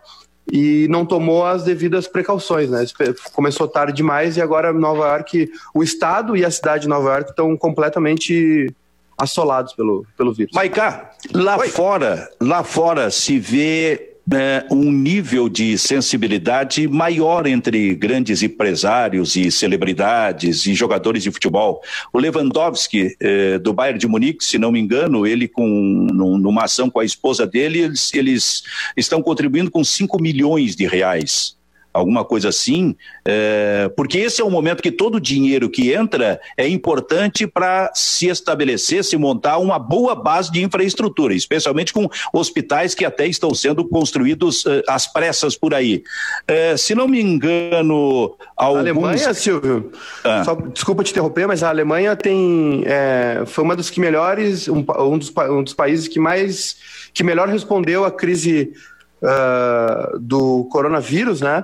e 0.51 0.87
não 0.89 1.05
tomou 1.05 1.45
as 1.45 1.63
devidas 1.63 2.07
precauções, 2.07 2.69
né? 2.69 2.85
Começou 3.33 3.67
tarde 3.67 3.93
demais 3.93 4.37
e 4.37 4.41
agora 4.41 4.73
Nova 4.73 5.07
York, 5.07 5.49
o 5.73 5.83
estado 5.83 6.35
e 6.35 6.43
a 6.43 6.51
cidade 6.51 6.83
de 6.83 6.89
Nova 6.89 7.09
York 7.11 7.29
estão 7.29 7.55
completamente 7.55 8.73
assolados 9.17 9.73
pelo, 9.73 10.05
pelo 10.17 10.33
vírus. 10.33 10.53
Maiká, 10.53 11.11
lá 11.33 11.57
Oi. 11.57 11.69
fora, 11.69 12.29
lá 12.41 12.63
fora 12.63 13.09
se 13.09 13.39
vê 13.39 14.12
é, 14.31 14.65
um 14.71 14.91
nível 14.91 15.49
de 15.49 15.77
sensibilidade 15.77 16.87
maior 16.87 17.45
entre 17.45 17.93
grandes 17.95 18.41
empresários 18.41 19.35
e 19.35 19.51
celebridades 19.51 20.65
e 20.65 20.73
jogadores 20.73 21.23
de 21.23 21.31
futebol. 21.31 21.81
O 22.11 22.19
Lewandowski, 22.19 23.15
é, 23.19 23.59
do 23.59 23.73
Bayern 23.73 23.99
de 23.99 24.07
Munique, 24.07 24.43
se 24.43 24.57
não 24.57 24.71
me 24.71 24.79
engano, 24.79 25.27
ele 25.27 25.47
com 25.47 25.67
num, 25.67 26.37
numa 26.37 26.63
ação 26.63 26.89
com 26.89 26.99
a 26.99 27.05
esposa 27.05 27.45
dele, 27.45 27.79
eles, 27.79 28.13
eles 28.13 28.63
estão 28.95 29.21
contribuindo 29.21 29.69
com 29.69 29.83
5 29.83 30.21
milhões 30.21 30.75
de 30.75 30.85
reais 30.85 31.55
alguma 31.93 32.25
coisa 32.25 32.49
assim, 32.49 32.95
é, 33.23 33.89
porque 33.95 34.17
esse 34.17 34.41
é 34.41 34.43
o 34.43 34.49
momento 34.49 34.81
que 34.81 34.91
todo 34.91 35.15
o 35.15 35.21
dinheiro 35.21 35.69
que 35.69 35.93
entra 35.93 36.41
é 36.57 36.67
importante 36.67 37.45
para 37.45 37.91
se 37.93 38.27
estabelecer, 38.27 39.03
se 39.03 39.15
montar 39.15 39.59
uma 39.59 39.77
boa 39.77 40.15
base 40.15 40.51
de 40.51 40.63
infraestrutura, 40.63 41.33
especialmente 41.33 41.93
com 41.93 42.09
hospitais 42.33 42.95
que 42.95 43.05
até 43.05 43.27
estão 43.27 43.53
sendo 43.53 43.85
construídos 43.87 44.65
é, 44.65 44.81
às 44.89 45.05
pressas 45.11 45.55
por 45.55 45.73
aí. 45.73 46.03
É, 46.47 46.75
se 46.75 46.95
não 46.95 47.07
me 47.07 47.21
engano, 47.21 48.35
alguns... 48.57 48.77
A 48.77 48.79
Alemanha, 48.79 49.33
Silvio, 49.33 49.91
ah. 50.23 50.43
só, 50.43 50.55
desculpa 50.55 51.03
te 51.03 51.11
interromper, 51.11 51.47
mas 51.47 51.61
a 51.61 51.69
Alemanha 51.69 52.15
tem 52.15 52.83
é, 52.85 53.43
foi 53.45 53.63
uma 53.63 53.75
dos 53.75 53.89
que 53.89 53.99
melhores, 53.99 54.67
um, 54.67 54.83
um, 54.99 55.17
dos, 55.17 55.31
um 55.49 55.63
dos 55.63 55.73
países 55.73 56.07
que 56.07 56.19
mais 56.19 56.75
que 57.13 57.23
melhor 57.23 57.47
respondeu 57.47 58.03
à 58.05 58.11
crise 58.11 58.73
uh, 59.21 60.19
do 60.19 60.65
coronavírus, 60.65 61.41
né? 61.41 61.63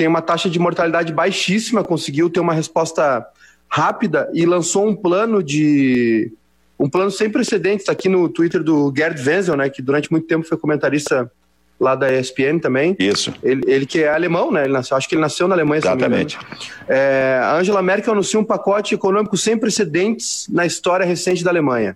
Tem 0.00 0.08
uma 0.08 0.22
taxa 0.22 0.48
de 0.48 0.58
mortalidade 0.58 1.12
baixíssima, 1.12 1.84
conseguiu 1.84 2.30
ter 2.30 2.40
uma 2.40 2.54
resposta 2.54 3.22
rápida 3.68 4.30
e 4.32 4.46
lançou 4.46 4.88
um 4.88 4.96
plano 4.96 5.42
de 5.42 6.32
um 6.78 6.88
plano 6.88 7.10
sem 7.10 7.28
precedentes 7.28 7.86
aqui 7.86 8.08
no 8.08 8.26
Twitter 8.26 8.62
do 8.62 8.90
Gerd 8.96 9.20
Wenzel, 9.22 9.58
né, 9.58 9.68
que 9.68 9.82
durante 9.82 10.10
muito 10.10 10.26
tempo 10.26 10.46
foi 10.46 10.56
comentarista 10.56 11.30
lá 11.78 11.94
da 11.94 12.10
ESPN 12.10 12.58
também. 12.58 12.96
Isso. 12.98 13.30
Ele, 13.42 13.60
ele 13.66 13.84
que 13.84 14.02
é 14.02 14.08
alemão, 14.08 14.50
né? 14.50 14.64
Ele 14.64 14.72
nasceu, 14.72 14.96
acho 14.96 15.06
que 15.06 15.14
ele 15.14 15.20
nasceu 15.20 15.46
na 15.46 15.54
Alemanha. 15.54 15.80
Exatamente. 15.80 16.38
É, 16.88 17.38
a 17.42 17.58
Angela 17.58 17.82
Merkel 17.82 18.14
anunciou 18.14 18.42
um 18.42 18.46
pacote 18.46 18.94
econômico 18.94 19.36
sem 19.36 19.58
precedentes 19.58 20.46
na 20.50 20.64
história 20.64 21.04
recente 21.04 21.44
da 21.44 21.50
Alemanha. 21.50 21.94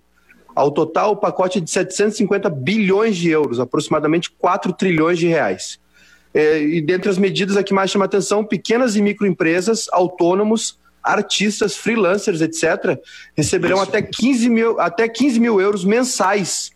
Ao 0.55 0.71
total, 0.71 1.13
o 1.13 1.17
pacote 1.17 1.57
é 1.57 1.61
de 1.63 1.71
750 1.71 2.51
bilhões 2.51 3.17
de 3.17 3.31
euros, 3.31 3.59
aproximadamente 3.59 4.31
4 4.31 4.75
trilhões 4.75 5.19
de 5.19 5.27
reais. 5.27 5.83
É, 6.35 6.61
e 6.61 6.81
dentre 6.81 7.09
as 7.09 7.17
medidas 7.17 7.57
a 7.57 7.63
que 7.63 7.73
mais 7.73 7.91
chama 7.91 8.05
atenção, 8.05 8.45
pequenas 8.45 8.97
e 8.97 9.03
microempresas, 9.03 9.87
autônomos, 9.93 10.77
artistas, 11.03 11.77
freelancers, 11.77 12.41
etc., 12.41 12.99
receberão 13.37 13.81
até 13.81 14.03
15, 14.03 14.49
mil, 14.49 14.81
até 14.81 15.09
15 15.09 15.39
mil 15.39 15.61
euros 15.61 15.85
mensais 15.85 16.73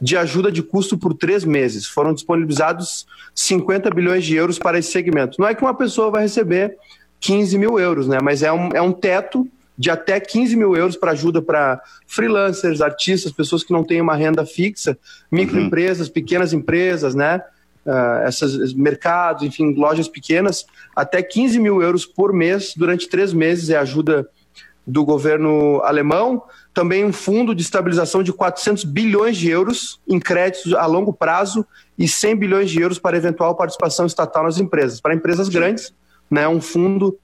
de 0.00 0.16
ajuda 0.16 0.52
de 0.52 0.62
custo 0.62 0.98
por 0.98 1.14
três 1.14 1.44
meses. 1.44 1.86
Foram 1.86 2.12
disponibilizados 2.12 3.06
50 3.34 3.90
bilhões 3.90 4.24
de 4.24 4.34
euros 4.34 4.58
para 4.58 4.78
esse 4.78 4.90
segmento. 4.90 5.40
Não 5.40 5.48
é 5.48 5.54
que 5.54 5.62
uma 5.62 5.74
pessoa 5.74 6.10
vai 6.10 6.22
receber 6.22 6.76
15 7.20 7.56
mil 7.58 7.78
euros, 7.78 8.06
né? 8.06 8.18
mas 8.22 8.42
é 8.42 8.52
um, 8.52 8.68
é 8.68 8.82
um 8.82 8.92
teto 8.92 9.48
de 9.76 9.90
até 9.90 10.18
15 10.18 10.56
mil 10.56 10.76
euros 10.76 10.96
para 10.96 11.12
ajuda 11.12 11.40
para 11.40 11.80
freelancers, 12.06 12.80
artistas, 12.80 13.30
pessoas 13.30 13.62
que 13.62 13.72
não 13.72 13.84
têm 13.84 14.00
uma 14.00 14.16
renda 14.16 14.44
fixa, 14.44 14.98
microempresas, 15.30 16.08
uhum. 16.08 16.12
pequenas 16.12 16.52
empresas, 16.52 17.14
né? 17.14 17.40
Uh, 17.88 18.28
esses 18.28 18.74
mercados, 18.74 19.42
enfim, 19.42 19.72
lojas 19.74 20.06
pequenas, 20.06 20.66
até 20.94 21.22
15 21.22 21.58
mil 21.58 21.80
euros 21.80 22.04
por 22.04 22.34
mês 22.34 22.74
durante 22.76 23.08
três 23.08 23.32
meses 23.32 23.70
é 23.70 23.78
ajuda 23.78 24.28
do 24.86 25.04
governo 25.06 25.80
alemão. 25.82 26.42
Também 26.74 27.02
um 27.02 27.12
fundo 27.14 27.54
de 27.54 27.62
estabilização 27.62 28.22
de 28.22 28.30
400 28.30 28.84
bilhões 28.84 29.38
de 29.38 29.48
euros 29.48 30.00
em 30.06 30.20
créditos 30.20 30.74
a 30.74 30.84
longo 30.84 31.14
prazo 31.14 31.64
e 31.98 32.06
100 32.06 32.36
bilhões 32.36 32.70
de 32.70 32.78
euros 32.78 32.98
para 32.98 33.16
eventual 33.16 33.56
participação 33.56 34.04
estatal 34.04 34.44
nas 34.44 34.58
empresas. 34.58 35.00
Para 35.00 35.14
empresas 35.14 35.48
grandes, 35.48 35.94
né, 36.30 36.46
um 36.46 36.60
fundo 36.60 37.18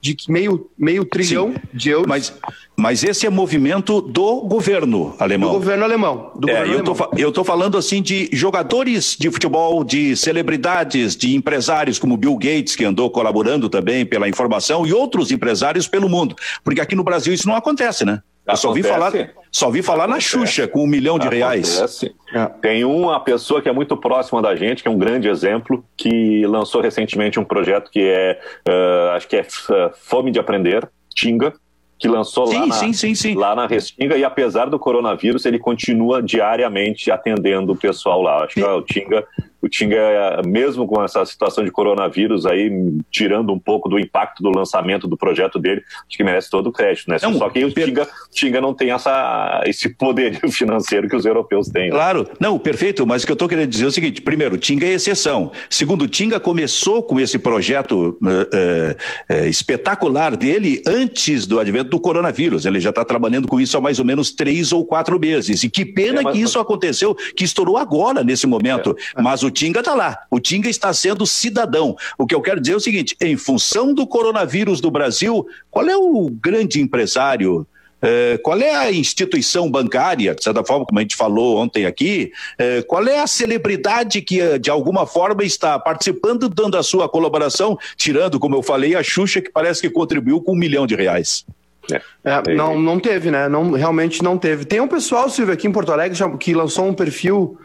de 0.00 0.16
meio, 0.28 0.70
meio 0.78 1.04
trilhão 1.04 1.52
Sim, 1.52 1.60
de 1.74 1.90
euros. 1.90 2.06
Mas, 2.06 2.32
mas 2.76 3.02
esse 3.02 3.26
é 3.26 3.30
movimento 3.30 4.00
do 4.00 4.42
governo 4.42 5.14
alemão. 5.18 5.50
Do 5.50 5.58
governo 5.58 5.84
alemão. 5.84 6.32
Do 6.36 6.48
é, 6.48 6.60
governo 6.60 7.08
eu 7.16 7.28
estou 7.28 7.44
falando 7.44 7.76
assim 7.76 8.00
de 8.00 8.28
jogadores 8.32 9.16
de 9.18 9.30
futebol, 9.30 9.82
de 9.82 10.16
celebridades, 10.16 11.16
de 11.16 11.34
empresários 11.34 11.98
como 11.98 12.16
Bill 12.16 12.36
Gates, 12.36 12.76
que 12.76 12.84
andou 12.84 13.10
colaborando 13.10 13.68
também 13.68 14.06
pela 14.06 14.28
informação, 14.28 14.86
e 14.86 14.92
outros 14.92 15.32
empresários 15.32 15.88
pelo 15.88 16.08
mundo. 16.08 16.36
Porque 16.62 16.80
aqui 16.80 16.94
no 16.94 17.04
Brasil 17.04 17.34
isso 17.34 17.48
não 17.48 17.56
acontece, 17.56 18.04
né? 18.04 18.22
Eu 18.48 18.56
só 18.56 18.72
vi 18.72 18.82
falar, 18.82 19.12
só 19.52 19.70
vi 19.70 19.82
falar 19.82 20.08
na 20.08 20.18
Xuxa 20.18 20.66
com 20.66 20.84
um 20.84 20.86
milhão 20.86 21.18
de 21.18 21.26
Acontece. 21.26 22.06
reais. 22.06 22.14
É. 22.34 22.46
Tem 22.60 22.84
uma 22.84 23.20
pessoa 23.20 23.60
que 23.60 23.68
é 23.68 23.72
muito 23.72 23.96
próxima 23.96 24.40
da 24.40 24.56
gente, 24.56 24.82
que 24.82 24.88
é 24.88 24.90
um 24.90 24.98
grande 24.98 25.28
exemplo, 25.28 25.84
que 25.96 26.46
lançou 26.46 26.80
recentemente 26.80 27.38
um 27.38 27.44
projeto 27.44 27.90
que 27.90 28.00
é, 28.00 28.40
uh, 28.68 29.10
acho 29.16 29.28
que 29.28 29.36
é 29.36 29.42
uh, 29.42 29.90
Fome 30.02 30.30
de 30.30 30.38
Aprender, 30.38 30.88
Tinga, 31.14 31.52
que 31.98 32.08
lançou 32.08 32.46
sim, 32.46 32.60
lá, 32.60 32.66
na, 32.66 32.74
sim, 32.74 32.92
sim, 32.92 33.14
sim. 33.14 33.34
lá 33.34 33.54
na 33.54 33.66
Restinga 33.66 34.16
e 34.16 34.24
apesar 34.24 34.70
do 34.70 34.78
coronavírus 34.78 35.44
ele 35.44 35.58
continua 35.58 36.22
diariamente 36.22 37.10
atendendo 37.10 37.72
o 37.72 37.76
pessoal 37.76 38.22
lá. 38.22 38.44
Acho 38.44 38.54
que 38.54 38.62
o 38.62 38.82
Tinga 38.82 39.26
o 39.60 39.68
Tinga, 39.68 40.42
mesmo 40.46 40.86
com 40.86 41.02
essa 41.02 41.24
situação 41.24 41.64
de 41.64 41.70
coronavírus 41.70 42.46
aí, 42.46 42.70
tirando 43.10 43.52
um 43.52 43.58
pouco 43.58 43.88
do 43.88 43.98
impacto 43.98 44.42
do 44.42 44.50
lançamento 44.50 45.08
do 45.08 45.16
projeto 45.16 45.58
dele, 45.58 45.82
acho 46.06 46.16
que 46.16 46.24
merece 46.24 46.48
todo 46.50 46.68
o 46.68 46.72
crédito, 46.72 47.10
né? 47.10 47.16
Não, 47.22 47.34
Só 47.34 47.50
que 47.50 47.64
o 47.64 47.70
Tinga, 47.70 48.04
o 48.04 48.34
Tinga 48.34 48.60
não 48.60 48.72
tem 48.72 48.90
essa, 48.90 49.62
esse 49.66 49.88
poder 49.88 50.38
financeiro 50.50 51.08
que 51.08 51.16
os 51.16 51.24
europeus 51.24 51.68
têm. 51.68 51.90
Né? 51.90 51.90
Claro, 51.90 52.28
não, 52.38 52.58
perfeito, 52.58 53.06
mas 53.06 53.22
o 53.22 53.26
que 53.26 53.32
eu 53.32 53.34
estou 53.34 53.48
querendo 53.48 53.68
dizer 53.68 53.86
é 53.86 53.88
o 53.88 53.92
seguinte, 53.92 54.22
primeiro, 54.22 54.54
o 54.54 54.58
Tinga 54.58 54.86
é 54.86 54.92
exceção. 54.92 55.50
Segundo, 55.68 56.02
o 56.02 56.08
Tinga 56.08 56.38
começou 56.38 57.02
com 57.02 57.18
esse 57.18 57.38
projeto 57.38 58.16
uh, 58.22 58.26
uh, 58.26 59.42
uh, 59.42 59.46
espetacular 59.46 60.36
dele 60.36 60.82
antes 60.86 61.46
do 61.46 61.58
advento 61.58 61.90
do 61.90 62.00
coronavírus. 62.00 62.64
Ele 62.64 62.80
já 62.80 62.90
está 62.90 63.04
trabalhando 63.04 63.48
com 63.48 63.60
isso 63.60 63.76
há 63.76 63.80
mais 63.80 63.98
ou 63.98 64.04
menos 64.04 64.30
três 64.30 64.72
ou 64.72 64.84
quatro 64.84 65.18
meses. 65.18 65.64
E 65.64 65.70
que 65.70 65.84
pena 65.84 66.20
é, 66.20 66.22
mas... 66.22 66.36
que 66.36 66.42
isso 66.42 66.60
aconteceu, 66.60 67.14
que 67.36 67.44
estourou 67.44 67.76
agora, 67.76 68.22
nesse 68.22 68.46
momento. 68.46 68.96
É. 69.16 69.22
Mas 69.22 69.42
o 69.42 69.47
o 69.48 69.50
Tinga 69.50 69.80
está 69.80 69.94
lá. 69.94 70.18
O 70.30 70.38
Tinga 70.38 70.68
está 70.68 70.92
sendo 70.92 71.26
cidadão. 71.26 71.96
O 72.16 72.26
que 72.26 72.34
eu 72.34 72.42
quero 72.42 72.60
dizer 72.60 72.74
é 72.74 72.76
o 72.76 72.80
seguinte: 72.80 73.16
em 73.20 73.36
função 73.36 73.94
do 73.94 74.06
coronavírus 74.06 74.80
do 74.80 74.90
Brasil, 74.90 75.46
qual 75.70 75.88
é 75.88 75.96
o 75.96 76.30
grande 76.30 76.80
empresário? 76.80 77.66
É, 78.00 78.38
qual 78.44 78.60
é 78.60 78.72
a 78.76 78.92
instituição 78.92 79.68
bancária, 79.68 80.32
de 80.32 80.44
certa 80.44 80.62
forma, 80.64 80.86
como 80.86 81.00
a 81.00 81.02
gente 81.02 81.16
falou 81.16 81.56
ontem 81.58 81.84
aqui, 81.84 82.30
é, 82.56 82.80
qual 82.82 83.04
é 83.08 83.18
a 83.18 83.26
celebridade 83.26 84.22
que, 84.22 84.56
de 84.56 84.70
alguma 84.70 85.04
forma, 85.04 85.42
está 85.42 85.76
participando, 85.80 86.48
dando 86.48 86.76
a 86.76 86.82
sua 86.84 87.08
colaboração, 87.08 87.76
tirando, 87.96 88.38
como 88.38 88.54
eu 88.54 88.62
falei, 88.62 88.94
a 88.94 89.02
Xuxa, 89.02 89.40
que 89.40 89.50
parece 89.50 89.80
que 89.80 89.90
contribuiu 89.90 90.40
com 90.40 90.52
um 90.52 90.56
milhão 90.56 90.86
de 90.86 90.94
reais? 90.94 91.44
É, 91.90 92.00
é 92.22 92.54
não, 92.54 92.78
não 92.78 93.00
teve, 93.00 93.32
né? 93.32 93.48
Não, 93.48 93.72
realmente 93.72 94.22
não 94.22 94.38
teve. 94.38 94.64
Tem 94.64 94.80
um 94.80 94.86
pessoal, 94.86 95.28
Silvio, 95.28 95.54
aqui 95.54 95.66
em 95.66 95.72
Porto 95.72 95.90
Alegre, 95.90 96.16
que 96.38 96.54
lançou 96.54 96.86
um 96.86 96.94
perfil 96.94 97.58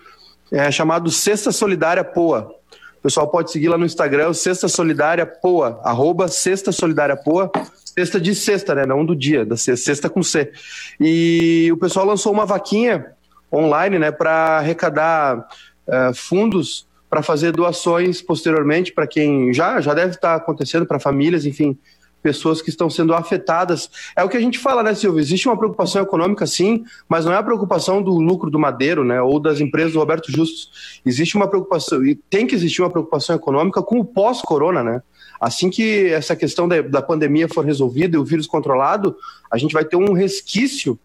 é, 0.53 0.71
chamado 0.71 1.09
Cesta 1.09 1.51
Solidária 1.51 2.03
Poa. 2.03 2.55
O 2.99 3.01
pessoal 3.01 3.27
pode 3.27 3.51
seguir 3.51 3.67
lá 3.67 3.77
no 3.77 3.85
Instagram, 3.85 4.29
o 4.29 4.33
Cesta 4.33 4.67
Solidária 4.67 5.25
Poa, 5.25 5.81
arroba 5.83 6.27
Cesta 6.27 6.71
Solidária 6.71 7.17
Poa, 7.17 7.51
sexta 7.83 8.21
de 8.21 8.33
sexta, 8.33 8.73
né? 8.75 8.85
Não 8.85 9.05
do 9.05 9.15
dia, 9.15 9.45
da 9.45 9.57
sexta 9.57 10.09
com 10.09 10.23
C. 10.23 10.51
E 10.99 11.69
o 11.73 11.77
pessoal 11.77 12.05
lançou 12.05 12.31
uma 12.31 12.45
vaquinha 12.45 13.07
online, 13.51 13.99
né, 13.99 14.11
para 14.11 14.57
arrecadar 14.57 15.47
uh, 15.87 16.13
fundos 16.15 16.87
para 17.07 17.21
fazer 17.21 17.51
doações 17.51 18.19
posteriormente 18.19 18.91
para 18.91 19.05
quem 19.05 19.53
já 19.53 19.79
já 19.79 19.93
deve 19.93 20.15
estar 20.15 20.29
tá 20.29 20.35
acontecendo 20.35 20.87
para 20.87 20.99
famílias, 20.99 21.45
enfim, 21.45 21.77
pessoas 22.23 22.61
que 22.61 22.69
estão 22.69 22.89
sendo 22.89 23.13
afetadas. 23.13 23.89
É 24.15 24.23
o 24.23 24.29
que 24.29 24.37
a 24.37 24.39
gente 24.39 24.57
fala, 24.57 24.81
né, 24.81 24.95
Silvio? 24.95 25.19
Existe 25.19 25.47
uma 25.47 25.57
preocupação 25.57 26.01
econômica, 26.01 26.47
sim, 26.47 26.85
mas 27.07 27.25
não 27.25 27.33
é 27.33 27.35
a 27.35 27.43
preocupação 27.43 28.01
do 28.01 28.11
lucro 28.11 28.49
do 28.49 28.57
Madeiro, 28.57 29.03
né, 29.03 29.21
ou 29.21 29.39
das 29.39 29.59
empresas 29.59 29.91
do 29.91 29.99
Roberto 29.99 30.31
Justus. 30.31 31.01
Existe 31.05 31.35
uma 31.35 31.47
preocupação, 31.47 32.03
e 32.03 32.15
tem 32.15 32.47
que 32.47 32.55
existir 32.55 32.81
uma 32.81 32.89
preocupação 32.89 33.35
econômica 33.35 33.83
com 33.83 33.99
o 33.99 34.05
pós-corona, 34.05 34.81
né? 34.81 35.03
Assim 35.39 35.69
que 35.69 36.07
essa 36.07 36.37
questão 36.37 36.67
da, 36.69 36.81
da 36.81 37.01
pandemia 37.01 37.49
for 37.49 37.65
resolvida 37.65 38.15
e 38.15 38.19
o 38.19 38.23
vírus 38.23 38.47
controlado, 38.47 39.13
a 39.51 39.57
gente 39.57 39.73
vai 39.73 39.83
ter 39.83 39.97
um 39.97 40.13
resquício, 40.13 40.97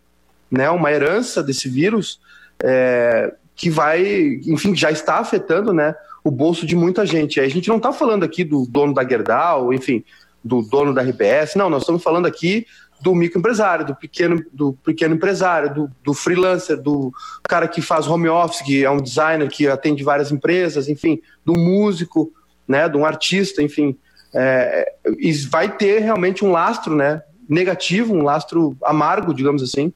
né, 0.49 0.71
uma 0.71 0.93
herança 0.93 1.43
desse 1.43 1.69
vírus 1.69 2.21
é, 2.62 3.35
que 3.57 3.69
vai, 3.69 4.41
enfim, 4.47 4.77
já 4.77 4.93
está 4.93 5.16
afetando, 5.16 5.73
né, 5.73 5.97
o 6.23 6.31
bolso 6.31 6.64
de 6.64 6.77
muita 6.77 7.05
gente. 7.05 7.41
a 7.41 7.49
gente 7.49 7.69
não 7.69 7.79
está 7.79 7.93
falando 7.93 8.23
aqui 8.23 8.45
do 8.45 8.64
dono 8.66 8.95
da 8.95 9.07
Gerdau, 9.07 9.73
enfim, 9.73 10.05
do 10.45 10.62
dono 10.62 10.95
da 10.95 11.03
RBS, 11.03 11.55
não, 11.57 11.68
nós 11.68 11.82
estamos 11.82 12.03
falando 12.03 12.26
aqui 12.26 12.66
do 13.01 13.14
microempresário, 13.14 13.86
do 13.86 13.95
pequeno, 13.95 14.45
do 14.53 14.72
pequeno 14.72 15.14
empresário, 15.14 15.72
do, 15.72 15.91
do 16.03 16.14
freelancer, 16.14 16.80
do 16.80 17.12
cara 17.45 17.68
que 17.68 17.80
faz 17.80 18.07
home 18.07 18.28
office, 18.28 18.62
que 18.62 18.84
é 18.84 18.91
um 18.91 19.01
designer 19.01 19.49
que 19.49 19.68
atende 19.68 20.03
várias 20.03 20.32
empresas, 20.32 20.89
enfim, 20.89 21.20
do 21.45 21.53
músico, 21.53 22.32
né, 22.66 22.89
de 22.89 22.97
um 22.97 23.07
artista, 23.07 23.62
enfim, 23.62 23.97
é, 24.34 24.93
e 25.18 25.32
vai 25.32 25.74
ter 25.74 26.01
realmente 26.01 26.45
um 26.45 26.51
lastro, 26.51 26.95
né, 26.95 27.22
negativo, 27.49 28.14
um 28.14 28.22
lastro 28.22 28.76
amargo, 28.82 29.32
digamos 29.32 29.62
assim, 29.62 29.93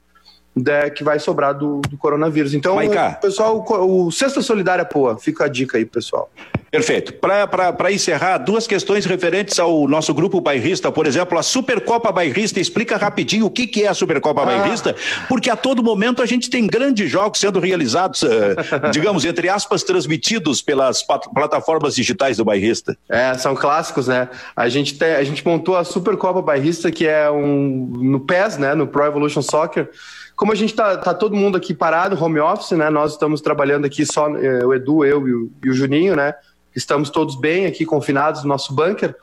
que 0.95 1.03
vai 1.03 1.19
sobrar 1.19 1.53
do, 1.57 1.81
do 1.81 1.97
coronavírus. 1.97 2.53
Então, 2.53 2.77
pessoal, 3.21 3.65
o, 3.67 4.07
o 4.07 4.11
Sexta 4.11 4.41
Solidária 4.41 4.85
Poa, 4.85 5.17
fica 5.17 5.45
a 5.45 5.47
dica 5.47 5.77
aí, 5.77 5.85
pessoal. 5.85 6.29
Perfeito. 6.73 7.13
Para 7.13 7.91
encerrar, 7.91 8.39
duas 8.39 8.65
questões 8.65 9.05
referentes 9.05 9.59
ao 9.59 9.87
nosso 9.87 10.11
grupo 10.11 10.41
bairrista, 10.41 10.91
por 10.91 11.05
exemplo, 11.05 11.37
a 11.37 11.43
Supercopa 11.43 12.11
Bairrista. 12.11 12.59
Explica 12.59 12.97
rapidinho 12.97 13.45
o 13.45 13.49
que, 13.51 13.67
que 13.67 13.83
é 13.83 13.89
a 13.89 13.93
Supercopa 13.93 14.41
ah. 14.41 14.45
Bairrista, 14.45 14.95
porque 15.29 15.51
a 15.51 15.55
todo 15.55 15.83
momento 15.83 16.23
a 16.23 16.25
gente 16.25 16.49
tem 16.49 16.65
grandes 16.65 17.11
jogos 17.11 17.39
sendo 17.39 17.59
realizados, 17.59 18.23
uh, 18.23 18.55
digamos, 18.91 19.23
entre 19.23 19.49
aspas, 19.49 19.83
transmitidos 19.83 20.63
pelas 20.63 21.03
plataformas 21.03 21.93
digitais 21.93 22.37
do 22.37 22.45
bairrista. 22.45 22.97
É, 23.07 23.35
são 23.35 23.53
clássicos, 23.55 24.07
né? 24.07 24.27
A 24.55 24.67
gente, 24.67 25.03
a 25.03 25.23
gente 25.23 25.45
montou 25.45 25.77
a 25.77 25.83
Supercopa 25.83 26.41
Bairrista, 26.41 26.91
que 26.91 27.05
é 27.05 27.29
um 27.29 27.93
no 27.99 28.19
PES, 28.19 28.57
né? 28.57 28.73
No 28.73 28.87
Pro 28.87 29.05
Evolution 29.05 29.43
Soccer. 29.43 29.91
Como 30.35 30.51
a 30.51 30.55
gente 30.55 30.71
está 30.71 30.97
tá 30.97 31.13
todo 31.13 31.35
mundo 31.35 31.57
aqui 31.57 31.73
parado, 31.73 32.21
home 32.21 32.39
office, 32.39 32.71
né? 32.71 32.89
Nós 32.89 33.13
estamos 33.13 33.41
trabalhando 33.41 33.85
aqui 33.85 34.05
só, 34.05 34.27
eh, 34.29 34.65
o 34.65 34.73
Edu, 34.73 35.05
eu 35.05 35.27
e 35.27 35.33
o, 35.33 35.51
e 35.63 35.69
o 35.69 35.73
Juninho, 35.73 36.15
né? 36.15 36.33
estamos 36.75 37.09
todos 37.09 37.35
bem 37.35 37.65
aqui, 37.65 37.85
confinados 37.85 38.43
no 38.43 38.49
nosso 38.49 38.73
bunker. 38.73 39.15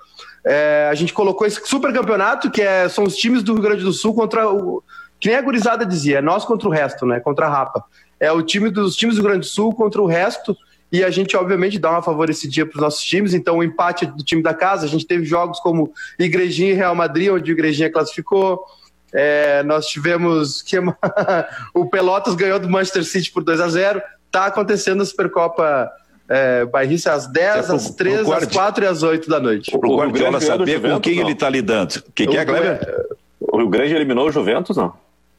É, 0.44 0.88
a 0.90 0.94
gente 0.94 1.12
colocou 1.12 1.46
esse 1.46 1.60
super 1.66 1.92
campeonato, 1.92 2.50
que 2.50 2.62
é, 2.62 2.88
são 2.88 3.04
os 3.04 3.16
times 3.16 3.42
do 3.42 3.54
Rio 3.54 3.62
Grande 3.62 3.84
do 3.84 3.92
Sul 3.92 4.14
contra 4.14 4.48
o. 4.48 4.82
Que 5.18 5.28
nem 5.28 5.36
a 5.36 5.42
gurizada 5.42 5.84
dizia, 5.84 6.18
é 6.18 6.22
nós 6.22 6.46
contra 6.46 6.66
o 6.66 6.70
resto, 6.70 7.04
né? 7.04 7.20
Contra 7.20 7.46
a 7.46 7.50
Rapa. 7.50 7.84
É 8.18 8.32
o 8.32 8.42
time 8.42 8.70
dos 8.70 8.96
times 8.96 9.16
do 9.16 9.20
Rio 9.20 9.30
Grande 9.30 9.46
do 9.46 9.50
Sul 9.50 9.74
contra 9.74 10.00
o 10.00 10.06
resto. 10.06 10.56
E 10.90 11.04
a 11.04 11.10
gente, 11.10 11.36
obviamente, 11.36 11.78
dá 11.78 11.90
uma 11.90 12.02
favorecidinha 12.02 12.66
para 12.66 12.76
os 12.76 12.82
nossos 12.82 13.02
times. 13.02 13.34
Então, 13.34 13.58
o 13.58 13.62
empate 13.62 14.06
do 14.06 14.24
time 14.24 14.42
da 14.42 14.54
casa, 14.54 14.86
a 14.86 14.88
gente 14.88 15.06
teve 15.06 15.24
jogos 15.24 15.60
como 15.60 15.92
Igrejinha 16.18 16.70
e 16.70 16.74
Real 16.74 16.94
Madrid, 16.94 17.30
onde 17.30 17.50
o 17.50 17.52
Igrejinha 17.52 17.92
classificou. 17.92 18.64
É, 19.12 19.62
nós 19.62 19.86
tivemos 19.86 20.62
que 20.62 20.76
o 21.74 21.86
Pelotas 21.86 22.34
ganhou 22.34 22.58
do 22.58 22.68
Manchester 22.68 23.04
City 23.04 23.30
por 23.30 23.42
2 23.42 23.60
a 23.60 23.68
0 23.68 24.02
Tá 24.30 24.46
acontecendo 24.46 25.02
a 25.02 25.04
Supercopa 25.04 25.90
é, 26.28 26.64
bairrista 26.64 27.12
às 27.12 27.26
10, 27.26 27.70
às 27.70 27.90
13, 27.90 28.32
às 28.32 28.46
4 28.46 28.84
e 28.84 28.86
às 28.86 29.02
8 29.02 29.28
da 29.28 29.40
noite. 29.40 29.70
Para 29.76 29.88
o 29.88 29.96
Guardiola 29.96 30.40
saber 30.40 30.80
com 30.80 31.00
quem 31.00 31.16
não. 31.16 31.22
ele 31.24 31.32
está 31.32 31.50
lidando. 31.50 31.96
O 31.96 32.12
que, 32.12 32.28
que 32.28 32.36
é, 32.36 32.44
Kleber? 32.44 33.06
O 33.40 33.58
Rio 33.58 33.68
Grande 33.68 33.92
eliminou 33.92 34.28
o 34.28 34.30
Juventus, 34.30 34.76
não? 34.76 34.94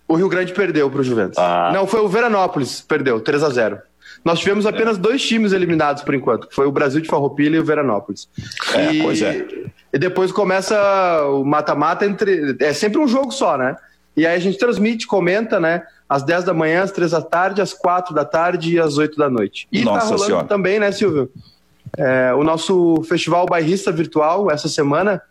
O 0.05 0.15
Rio 0.15 0.27
Grande 0.27 0.51
perdeu 0.51 0.91
para 0.91 0.99
o 0.99 1.03
Juventus. 1.03 1.37
Ah. 1.37 1.71
Não, 1.73 1.87
foi 1.87 2.01
o 2.01 2.09
Veranópolis, 2.09 2.81
perdeu, 2.81 3.21
3 3.21 3.43
a 3.43 3.49
0 3.49 3.79
nós 4.23 4.39
tivemos 4.39 4.65
apenas 4.65 4.97
é. 4.97 4.99
dois 4.99 5.21
times 5.25 5.51
eliminados 5.51 6.03
por 6.03 6.13
enquanto, 6.13 6.47
que 6.47 6.55
foi 6.55 6.67
o 6.67 6.71
Brasil 6.71 7.01
de 7.01 7.07
Farroupilha 7.07 7.55
e 7.55 7.59
o 7.59 7.65
Veranópolis. 7.65 8.29
É, 8.75 8.93
e, 8.93 9.01
pois 9.01 9.21
é. 9.21 9.47
E 9.93 9.99
depois 9.99 10.31
começa 10.31 11.23
o 11.25 11.43
mata-mata 11.43 12.05
entre. 12.05 12.55
É 12.59 12.73
sempre 12.73 12.99
um 12.99 13.07
jogo 13.07 13.31
só, 13.31 13.57
né? 13.57 13.75
E 14.15 14.25
aí 14.25 14.35
a 14.35 14.39
gente 14.39 14.57
transmite, 14.57 15.07
comenta, 15.07 15.59
né? 15.59 15.83
Às 16.07 16.23
10 16.23 16.43
da 16.43 16.53
manhã, 16.53 16.83
às 16.83 16.91
3 16.91 17.11
da 17.11 17.21
tarde, 17.21 17.61
às 17.61 17.73
4 17.73 18.13
da 18.13 18.25
tarde 18.25 18.75
e 18.75 18.79
às 18.79 18.97
8 18.97 19.17
da 19.17 19.29
noite. 19.29 19.67
E 19.71 19.83
Nossa 19.83 19.99
tá 19.99 20.05
rolando 20.05 20.25
Senhora. 20.25 20.47
também, 20.47 20.79
né, 20.79 20.91
Silvio? 20.91 21.29
É, 21.97 22.33
o 22.33 22.43
nosso 22.43 23.03
Festival 23.03 23.45
Bairrista 23.45 23.91
Virtual, 23.91 24.49
essa 24.49 24.67
semana, 24.67 25.21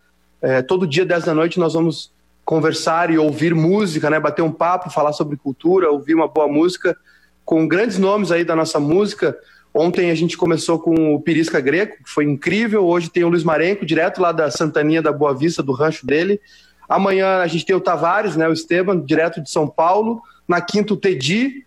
é, 0.43 0.63
todo 0.63 0.87
dia, 0.87 1.05
10 1.05 1.25
da 1.25 1.35
noite, 1.35 1.59
nós 1.59 1.75
vamos 1.75 2.11
conversar 2.45 3.11
e 3.11 3.19
ouvir 3.19 3.55
música, 3.55 4.11
né? 4.11 4.19
Bater 4.19 4.43
um 4.43 4.53
papo, 4.53 4.91
falar 4.91 5.13
sobre 5.13 5.37
cultura, 5.37 5.91
ouvir 5.91 6.15
uma 6.15 6.29
boa 6.29 6.49
música 6.49 6.97
com 7.45 7.67
grandes 7.67 7.99
nomes 7.99 8.31
aí 8.31 8.45
da 8.45 8.57
nossa 8.57 8.81
música. 8.81 9.37
Ontem 9.73 10.11
a 10.11 10.15
gente 10.15 10.37
começou 10.37 10.79
com 10.79 11.15
o 11.15 11.21
Pirisca 11.21 11.61
Greco, 11.61 12.03
que 12.03 12.11
foi 12.11 12.25
incrível. 12.25 12.85
Hoje 12.85 13.09
tem 13.09 13.25
o 13.25 13.29
Luiz 13.29 13.45
Marenco, 13.45 13.87
direto 13.87 14.21
lá 14.21 14.33
da 14.33 14.51
Santaninha 14.51 15.01
da 15.01 15.13
Boa 15.13 15.35
Vista, 15.35 15.63
do 15.63 15.73
rancho 15.73 16.05
dele. 16.05 16.41
Amanhã 16.89 17.39
a 17.39 17.47
gente 17.47 17.65
tem 17.65 17.77
o 17.77 17.81
Tavares, 17.81 18.35
né, 18.35 18.49
o 18.49 18.53
Esteban, 18.53 18.99
direto 18.99 19.41
de 19.41 19.49
São 19.49 19.69
Paulo. 19.69 20.21
Na 20.49 20.61
quinta, 20.61 20.93
o 20.93 20.97
Tedi, 20.97 21.65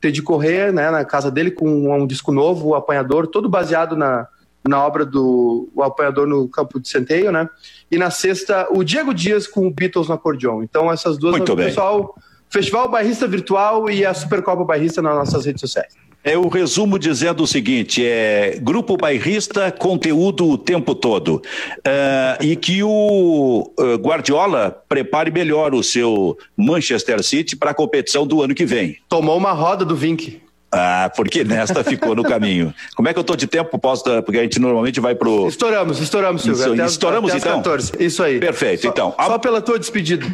Tedi 0.00 0.22
Corrêa, 0.22 0.72
né, 0.72 0.90
na 0.90 1.04
casa 1.04 1.30
dele, 1.30 1.50
com 1.50 1.94
um 1.94 2.06
disco 2.06 2.32
novo, 2.32 2.68
o 2.68 2.74
Apanhador, 2.74 3.26
todo 3.26 3.50
baseado 3.50 3.94
na, 3.94 4.26
na 4.66 4.82
obra 4.82 5.04
do 5.04 5.68
o 5.74 5.82
Apanhador 5.82 6.26
no 6.26 6.48
Campo 6.48 6.80
de 6.80 6.88
Centeio, 6.88 7.30
né? 7.30 7.48
E 7.90 7.98
na 7.98 8.10
sexta, 8.10 8.66
o 8.70 8.82
Diego 8.82 9.12
Dias 9.12 9.46
com 9.46 9.66
o 9.66 9.70
Beatles 9.70 10.08
no 10.08 10.14
acordeon. 10.14 10.62
Então, 10.62 10.90
essas 10.90 11.18
duas, 11.18 11.32
Muito 11.32 11.54
bem. 11.54 11.66
pessoal, 11.66 12.16
Festival 12.48 12.88
Bairrista 12.88 13.28
Virtual 13.28 13.90
e 13.90 14.06
a 14.06 14.14
Supercopa 14.14 14.64
Bairrista 14.64 15.02
nas 15.02 15.14
nossas 15.14 15.44
redes 15.44 15.60
sociais. 15.60 15.94
É 16.24 16.38
o 16.38 16.46
resumo 16.48 16.98
dizendo 16.98 17.42
o 17.42 17.46
seguinte: 17.46 18.04
é 18.06 18.58
grupo 18.62 18.96
bairrista, 18.96 19.72
conteúdo 19.72 20.48
o 20.48 20.56
tempo 20.56 20.94
todo. 20.94 21.42
Ah, 21.84 22.38
e 22.40 22.54
que 22.54 22.82
o 22.82 23.72
ah, 23.78 23.96
Guardiola 23.96 24.70
prepare 24.88 25.30
melhor 25.30 25.74
o 25.74 25.82
seu 25.82 26.38
Manchester 26.56 27.22
City 27.24 27.56
para 27.56 27.72
a 27.72 27.74
competição 27.74 28.26
do 28.26 28.40
ano 28.42 28.54
que 28.54 28.64
vem. 28.64 28.96
Tomou 29.08 29.36
uma 29.36 29.52
roda 29.52 29.84
do 29.84 29.96
Vink. 29.96 30.40
Ah, 30.70 31.10
porque 31.14 31.44
nesta 31.44 31.84
ficou 31.84 32.14
no 32.14 32.22
caminho. 32.22 32.72
Como 32.94 33.06
é 33.08 33.12
que 33.12 33.18
eu 33.18 33.24
tô 33.24 33.36
de 33.36 33.46
tempo? 33.46 33.78
Posso, 33.78 34.04
dar- 34.04 34.22
porque 34.22 34.38
a 34.38 34.42
gente 34.42 34.58
normalmente 34.58 35.00
vai 35.00 35.14
pro. 35.14 35.46
Estouramos, 35.48 36.00
estouramos, 36.00 36.42
Silvio. 36.42 36.62
Isso, 36.62 36.72
até 36.72 36.86
estouramos, 36.86 37.30
até 37.30 37.38
então? 37.40 37.56
14. 37.58 37.92
Isso 37.98 38.22
aí. 38.22 38.38
Perfeito, 38.38 38.82
Só- 38.82 38.88
então. 38.88 39.14
Só 39.18 39.38
pela 39.38 39.60
tua 39.60 39.78
despedida. 39.78 40.26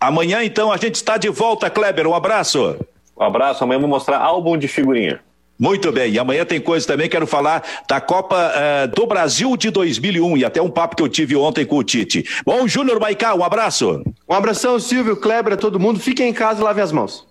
Amanhã, 0.00 0.42
então, 0.42 0.72
a 0.72 0.76
gente 0.78 0.96
está 0.96 1.16
de 1.16 1.28
volta, 1.28 1.70
Kleber. 1.70 2.06
Um 2.08 2.14
abraço. 2.14 2.76
Um 3.16 3.22
abraço, 3.22 3.62
amanhã 3.62 3.76
eu 3.76 3.82
vou 3.82 3.88
mostrar 3.88 4.18
álbum 4.18 4.58
de 4.58 4.66
figurinha. 4.66 5.20
Muito 5.58 5.92
bem, 5.92 6.12
e 6.12 6.18
amanhã 6.18 6.44
tem 6.44 6.60
coisa 6.60 6.84
também, 6.86 7.08
quero 7.08 7.26
falar 7.26 7.62
da 7.88 8.00
Copa 8.00 8.52
eh, 8.54 8.86
do 8.88 9.06
Brasil 9.06 9.56
de 9.56 9.70
2001 9.70 10.38
e 10.38 10.44
até 10.44 10.60
um 10.60 10.68
papo 10.68 10.96
que 10.96 11.02
eu 11.02 11.08
tive 11.08 11.36
ontem 11.36 11.64
com 11.64 11.76
o 11.76 11.84
Tite. 11.84 12.24
Bom, 12.44 12.66
Júnior 12.66 12.98
Maicá, 12.98 13.34
um 13.34 13.44
abraço. 13.44 14.02
Um 14.28 14.34
abração, 14.34 14.80
Silvio, 14.80 15.16
Kleber, 15.16 15.52
a 15.52 15.56
todo 15.56 15.78
mundo. 15.78 16.00
Fiquem 16.00 16.28
em 16.30 16.32
casa 16.32 16.60
e 16.60 16.64
lavem 16.64 16.82
as 16.82 16.90
mãos. 16.90 17.26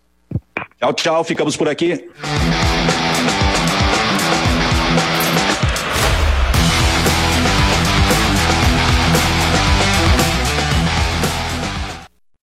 Tchau, 0.80 0.94
tchau, 0.94 1.24
ficamos 1.24 1.58
por 1.58 1.68
aqui. 1.68 2.10